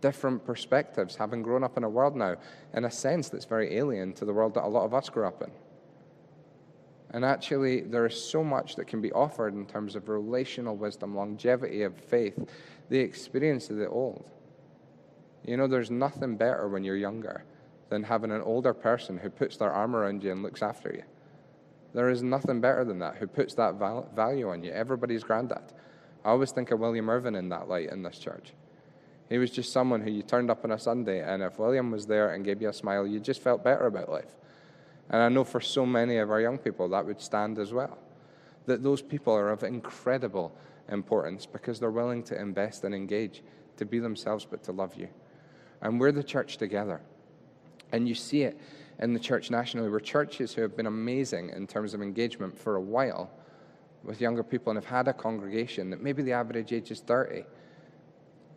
Different 0.00 0.44
perspectives, 0.44 1.16
having 1.16 1.42
grown 1.42 1.64
up 1.64 1.76
in 1.76 1.84
a 1.84 1.88
world 1.88 2.16
now, 2.16 2.36
in 2.74 2.84
a 2.84 2.90
sense 2.90 3.28
that's 3.28 3.44
very 3.44 3.76
alien 3.76 4.12
to 4.14 4.24
the 4.24 4.32
world 4.32 4.54
that 4.54 4.64
a 4.64 4.68
lot 4.68 4.84
of 4.84 4.94
us 4.94 5.08
grew 5.08 5.26
up 5.26 5.42
in. 5.42 5.50
And 7.10 7.24
actually, 7.24 7.80
there 7.80 8.04
is 8.04 8.20
so 8.20 8.44
much 8.44 8.76
that 8.76 8.86
can 8.86 9.00
be 9.00 9.12
offered 9.12 9.54
in 9.54 9.64
terms 9.64 9.96
of 9.96 10.08
relational 10.08 10.76
wisdom, 10.76 11.14
longevity 11.14 11.82
of 11.82 11.96
faith, 11.96 12.38
the 12.90 12.98
experience 12.98 13.70
of 13.70 13.76
the 13.76 13.88
old. 13.88 14.28
You 15.44 15.56
know, 15.56 15.66
there's 15.66 15.90
nothing 15.90 16.36
better 16.36 16.68
when 16.68 16.84
you're 16.84 16.96
younger 16.96 17.44
than 17.88 18.02
having 18.02 18.32
an 18.32 18.42
older 18.42 18.74
person 18.74 19.16
who 19.16 19.30
puts 19.30 19.56
their 19.56 19.70
arm 19.70 19.94
around 19.94 20.24
you 20.24 20.32
and 20.32 20.42
looks 20.42 20.62
after 20.62 20.90
you. 20.92 21.04
There 21.94 22.10
is 22.10 22.22
nothing 22.22 22.60
better 22.60 22.84
than 22.84 22.98
that, 22.98 23.16
who 23.16 23.26
puts 23.26 23.54
that 23.54 23.76
val- 23.76 24.10
value 24.14 24.50
on 24.50 24.62
you. 24.62 24.72
Everybody's 24.72 25.24
granddad. 25.24 25.72
I 26.24 26.30
always 26.30 26.50
think 26.50 26.72
of 26.72 26.80
William 26.80 27.08
Irvin 27.08 27.36
in 27.36 27.48
that 27.50 27.68
light 27.68 27.90
in 27.90 28.02
this 28.02 28.18
church. 28.18 28.52
He 29.28 29.38
was 29.38 29.50
just 29.50 29.72
someone 29.72 30.02
who 30.02 30.10
you 30.10 30.22
turned 30.22 30.50
up 30.50 30.64
on 30.64 30.70
a 30.70 30.78
Sunday, 30.78 31.20
and 31.20 31.42
if 31.42 31.58
William 31.58 31.90
was 31.90 32.06
there 32.06 32.32
and 32.32 32.44
gave 32.44 32.62
you 32.62 32.68
a 32.68 32.72
smile, 32.72 33.06
you 33.06 33.18
just 33.18 33.42
felt 33.42 33.64
better 33.64 33.86
about 33.86 34.08
life. 34.08 34.36
And 35.10 35.20
I 35.20 35.28
know 35.28 35.44
for 35.44 35.60
so 35.60 35.84
many 35.84 36.18
of 36.18 36.30
our 36.30 36.40
young 36.40 36.58
people 36.58 36.88
that 36.90 37.04
would 37.04 37.20
stand 37.20 37.58
as 37.58 37.72
well. 37.72 37.98
That 38.66 38.82
those 38.82 39.02
people 39.02 39.34
are 39.34 39.50
of 39.50 39.62
incredible 39.62 40.56
importance 40.88 41.46
because 41.46 41.80
they're 41.80 41.90
willing 41.90 42.22
to 42.24 42.40
invest 42.40 42.84
and 42.84 42.94
engage, 42.94 43.42
to 43.76 43.84
be 43.84 43.98
themselves, 43.98 44.46
but 44.48 44.62
to 44.64 44.72
love 44.72 44.94
you. 44.96 45.08
And 45.80 46.00
we're 46.00 46.12
the 46.12 46.24
church 46.24 46.56
together. 46.56 47.00
And 47.92 48.08
you 48.08 48.14
see 48.14 48.42
it 48.42 48.58
in 48.98 49.12
the 49.12 49.20
church 49.20 49.50
nationally, 49.50 49.90
where 49.90 50.00
churches 50.00 50.54
who 50.54 50.62
have 50.62 50.76
been 50.76 50.86
amazing 50.86 51.50
in 51.50 51.66
terms 51.66 51.94
of 51.94 52.02
engagement 52.02 52.56
for 52.56 52.76
a 52.76 52.80
while 52.80 53.30
with 54.02 54.20
younger 54.20 54.42
people 54.42 54.70
and 54.70 54.76
have 54.76 54.90
had 54.90 55.08
a 55.08 55.12
congregation 55.12 55.90
that 55.90 56.00
maybe 56.00 56.22
the 56.22 56.32
average 56.32 56.72
age 56.72 56.90
is 56.90 57.00
30 57.00 57.44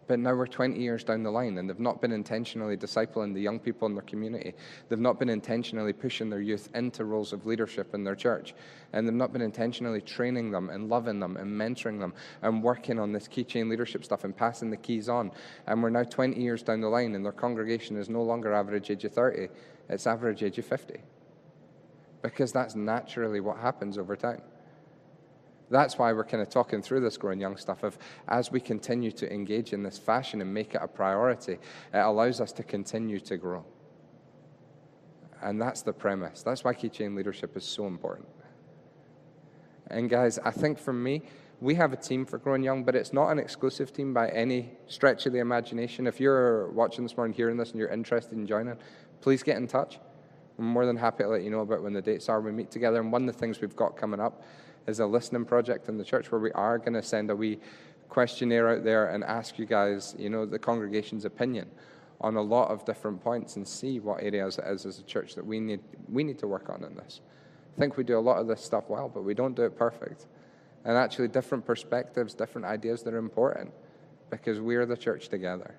but 0.09 0.17
now 0.17 0.33
we're 0.33 0.47
20 0.47 0.79
years 0.79 1.03
down 1.03 1.21
the 1.21 1.29
line 1.29 1.59
and 1.59 1.69
they've 1.69 1.79
not 1.79 2.01
been 2.01 2.11
intentionally 2.11 2.75
discipling 2.75 3.31
the 3.31 3.39
young 3.39 3.59
people 3.59 3.87
in 3.87 3.93
their 3.93 4.01
community. 4.01 4.55
They've 4.89 4.97
not 4.97 5.19
been 5.19 5.29
intentionally 5.29 5.93
pushing 5.93 6.31
their 6.31 6.41
youth 6.41 6.67
into 6.73 7.05
roles 7.05 7.31
of 7.31 7.45
leadership 7.45 7.93
in 7.93 8.03
their 8.03 8.15
church. 8.15 8.55
And 8.91 9.05
they've 9.05 9.13
not 9.13 9.31
been 9.33 9.43
intentionally 9.43 10.01
training 10.01 10.49
them 10.49 10.71
and 10.71 10.89
loving 10.89 11.19
them 11.19 11.37
and 11.37 11.47
mentoring 11.47 11.99
them 11.99 12.15
and 12.41 12.63
working 12.63 12.97
on 12.97 13.11
this 13.11 13.27
keychain 13.27 13.69
leadership 13.69 14.03
stuff 14.03 14.23
and 14.23 14.35
passing 14.35 14.71
the 14.71 14.77
keys 14.77 15.09
on. 15.09 15.31
And 15.67 15.83
we're 15.83 15.91
now 15.91 16.03
20 16.03 16.41
years 16.41 16.63
down 16.63 16.81
the 16.81 16.89
line 16.89 17.13
and 17.13 17.23
their 17.23 17.31
congregation 17.31 17.95
is 17.95 18.09
no 18.09 18.23
longer 18.23 18.51
average 18.51 18.89
age 18.89 19.05
of 19.05 19.13
30, 19.13 19.49
it's 19.89 20.07
average 20.07 20.41
age 20.41 20.57
of 20.57 20.65
50. 20.65 20.95
Because 22.23 22.51
that's 22.51 22.73
naturally 22.73 23.41
what 23.41 23.57
happens 23.57 23.99
over 23.99 24.15
time. 24.15 24.41
That's 25.69 25.97
why 25.97 26.11
we're 26.13 26.25
kind 26.25 26.41
of 26.41 26.49
talking 26.49 26.81
through 26.81 27.01
this 27.01 27.17
growing 27.17 27.39
young 27.39 27.57
stuff 27.57 27.83
of 27.83 27.97
as 28.27 28.51
we 28.51 28.59
continue 28.59 29.11
to 29.11 29.31
engage 29.31 29.73
in 29.73 29.83
this 29.83 29.97
fashion 29.97 30.41
and 30.41 30.53
make 30.53 30.73
it 30.75 30.81
a 30.81 30.87
priority, 30.87 31.53
it 31.53 31.97
allows 31.97 32.41
us 32.41 32.51
to 32.53 32.63
continue 32.63 33.19
to 33.21 33.37
grow. 33.37 33.65
And 35.41 35.61
that's 35.61 35.81
the 35.83 35.93
premise. 35.93 36.41
That's 36.41 36.63
why 36.63 36.73
keychain 36.73 37.15
leadership 37.15 37.55
is 37.55 37.63
so 37.63 37.87
important. 37.87 38.27
And 39.87 40.09
guys, 40.09 40.39
I 40.39 40.51
think 40.51 40.77
for 40.79 40.93
me, 40.93 41.23
we 41.61 41.75
have 41.75 41.93
a 41.93 41.97
team 41.97 42.25
for 42.25 42.37
Growing 42.37 42.63
Young, 42.63 42.83
but 42.83 42.95
it's 42.95 43.11
not 43.11 43.29
an 43.29 43.39
exclusive 43.39 43.91
team 43.91 44.13
by 44.13 44.29
any 44.29 44.71
stretch 44.87 45.25
of 45.25 45.33
the 45.33 45.39
imagination. 45.39 46.07
If 46.07 46.19
you're 46.19 46.69
watching 46.71 47.03
this 47.03 47.17
morning, 47.17 47.35
hearing 47.35 47.57
this, 47.57 47.71
and 47.71 47.79
you're 47.79 47.89
interested 47.89 48.37
in 48.37 48.47
joining, 48.47 48.77
please 49.21 49.43
get 49.43 49.57
in 49.57 49.67
touch. 49.67 49.99
I'm 50.59 50.65
more 50.65 50.85
than 50.85 50.97
happy 50.97 51.23
to 51.23 51.29
let 51.29 51.43
you 51.43 51.49
know 51.49 51.61
about 51.61 51.81
when 51.81 51.93
the 51.93 52.01
dates 52.01 52.27
are. 52.27 52.41
We 52.41 52.51
meet 52.51 52.69
together, 52.69 52.99
and 52.99 53.11
one 53.11 53.27
of 53.27 53.33
the 53.33 53.39
things 53.39 53.61
we've 53.61 53.75
got 53.75 53.95
coming 53.95 54.19
up 54.19 54.43
is 54.87 54.99
a 54.99 55.05
listening 55.05 55.45
project 55.45 55.87
in 55.87 55.97
the 55.97 56.03
church 56.03 56.31
where 56.31 56.41
we 56.41 56.51
are 56.51 56.77
going 56.77 56.93
to 56.93 57.01
send 57.01 57.31
a 57.31 57.35
wee 57.35 57.59
questionnaire 58.09 58.69
out 58.69 58.83
there 58.83 59.09
and 59.09 59.23
ask 59.23 59.57
you 59.57 59.65
guys, 59.65 60.15
you 60.19 60.29
know, 60.29 60.45
the 60.45 60.59
congregation's 60.59 61.23
opinion 61.23 61.69
on 62.19 62.35
a 62.35 62.41
lot 62.41 62.69
of 62.69 62.83
different 62.83 63.23
points 63.23 63.55
and 63.55 63.65
see 63.65 64.01
what 64.01 64.21
areas 64.21 64.57
it 64.57 64.65
is 64.67 64.85
as 64.85 64.99
a 64.99 65.03
church 65.03 65.35
that 65.35 65.45
we 65.45 65.59
need 65.59 65.79
we 66.11 66.23
need 66.23 66.37
to 66.37 66.47
work 66.47 66.69
on 66.69 66.83
in 66.83 66.93
this. 66.95 67.21
I 67.77 67.79
think 67.79 67.95
we 67.95 68.03
do 68.03 68.17
a 68.17 68.19
lot 68.19 68.39
of 68.39 68.47
this 68.47 68.61
stuff 68.61 68.89
well, 68.89 69.07
but 69.07 69.23
we 69.23 69.33
don't 69.33 69.55
do 69.55 69.63
it 69.63 69.77
perfect. 69.77 70.25
And 70.83 70.97
actually, 70.97 71.29
different 71.29 71.65
perspectives, 71.65 72.33
different 72.33 72.67
ideas 72.67 73.03
that 73.03 73.13
are 73.13 73.19
important 73.19 73.71
because 74.29 74.59
we 74.59 74.75
are 74.75 74.85
the 74.85 74.97
church 74.97 75.29
together. 75.29 75.75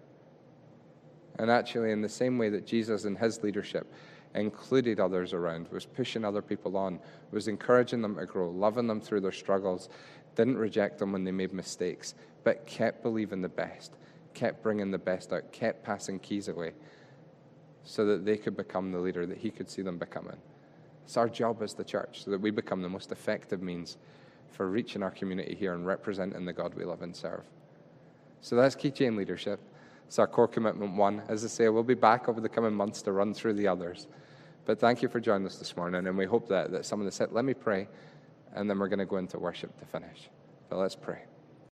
And 1.39 1.51
actually, 1.51 1.93
in 1.93 2.01
the 2.01 2.09
same 2.09 2.39
way 2.39 2.49
that 2.51 2.67
Jesus 2.67 3.05
and 3.05 3.19
his 3.19 3.43
leadership 3.43 3.93
included 4.35 5.01
others 5.01 5.33
around, 5.33 5.69
was 5.69 5.87
pushing 5.87 6.25
other 6.25 6.43
people 6.43 6.77
on, 6.77 7.01
was 7.31 7.49
encouraging 7.49 8.03
them 8.03 8.17
to 8.17 8.27
grow, 8.27 8.51
loving 8.51 8.87
them 8.87 9.01
through 9.01 9.21
their 9.21 9.33
struggles, 9.33 9.89
didn't 10.37 10.59
reject 10.59 10.99
them 10.99 11.13
when 11.13 11.25
they 11.25 11.33
made 11.33 11.53
mistakes, 11.53 12.15
but 12.45 12.67
kept 12.67 13.03
believing 13.03 13.43
the 13.43 13.49
best, 13.49 13.97
kept 14.35 14.63
bringing 14.63 14.91
the 14.91 14.99
best 14.99 15.33
out, 15.33 15.51
kept 15.53 15.85
passing 15.85 16.19
keys 16.19 16.49
away 16.49 16.73
so 17.83 18.05
that 18.05 18.25
they 18.25 18.37
could 18.37 18.57
become 18.57 18.93
the 18.93 18.99
leader 18.99 19.27
that 19.27 19.39
he 19.39 19.51
could 19.51 19.69
see 19.69 19.83
them 19.83 19.99
becoming. 19.99 20.37
It's 21.05 21.17
our 21.17 21.29
job 21.29 21.63
as 21.63 21.75
the 21.75 21.85
church 21.85 22.23
so 22.25 22.31
that 22.31 22.41
we 22.41 22.51
become 22.51 22.83
the 22.83 22.89
most 22.89 23.11
effective 23.11 23.63
means 23.63 23.99
for 24.51 24.69
reaching 24.69 25.03
our 25.03 25.11
community 25.11 25.55
here 25.55 25.75
and 25.75 25.87
representing 25.87 26.45
the 26.45 26.53
God 26.53 26.75
we 26.75 26.85
love 26.85 27.03
and 27.03 27.15
serve. 27.15 27.43
So 28.43 28.57
that's 28.57 28.77
keychain 28.77 29.17
leadership. 29.17 29.61
It's 30.11 30.19
our 30.19 30.27
core 30.27 30.49
commitment 30.49 30.97
one. 30.97 31.23
As 31.29 31.45
I 31.45 31.47
say, 31.47 31.69
we'll 31.69 31.85
be 31.85 31.95
back 31.95 32.29
over 32.29 32.41
the 32.41 32.49
coming 32.49 32.75
months 32.75 33.01
to 33.03 33.13
run 33.13 33.33
through 33.33 33.53
the 33.53 33.69
others. 33.69 34.09
But 34.65 34.81
thank 34.81 35.03
you 35.03 35.09
for 35.09 35.21
joining 35.21 35.47
us 35.47 35.55
this 35.55 35.77
morning, 35.77 36.05
and 36.05 36.19
we 36.19 36.27
hope 36.27 36.49
that, 36.49 36.73
that 36.73 36.85
some 36.85 36.99
of 36.99 37.07
the 37.07 37.13
set. 37.13 37.33
Let 37.33 37.45
me 37.45 37.55
pray, 37.55 37.87
and 38.53 38.69
then 38.69 38.81
we're 38.81 38.89
going 38.89 38.99
to 38.99 39.07
go 39.07 39.19
into 39.19 39.39
worship 39.39 39.79
to 39.79 39.87
finish. 39.87 40.29
But 40.69 40.79
let's 40.79 40.97
pray. 40.97 41.21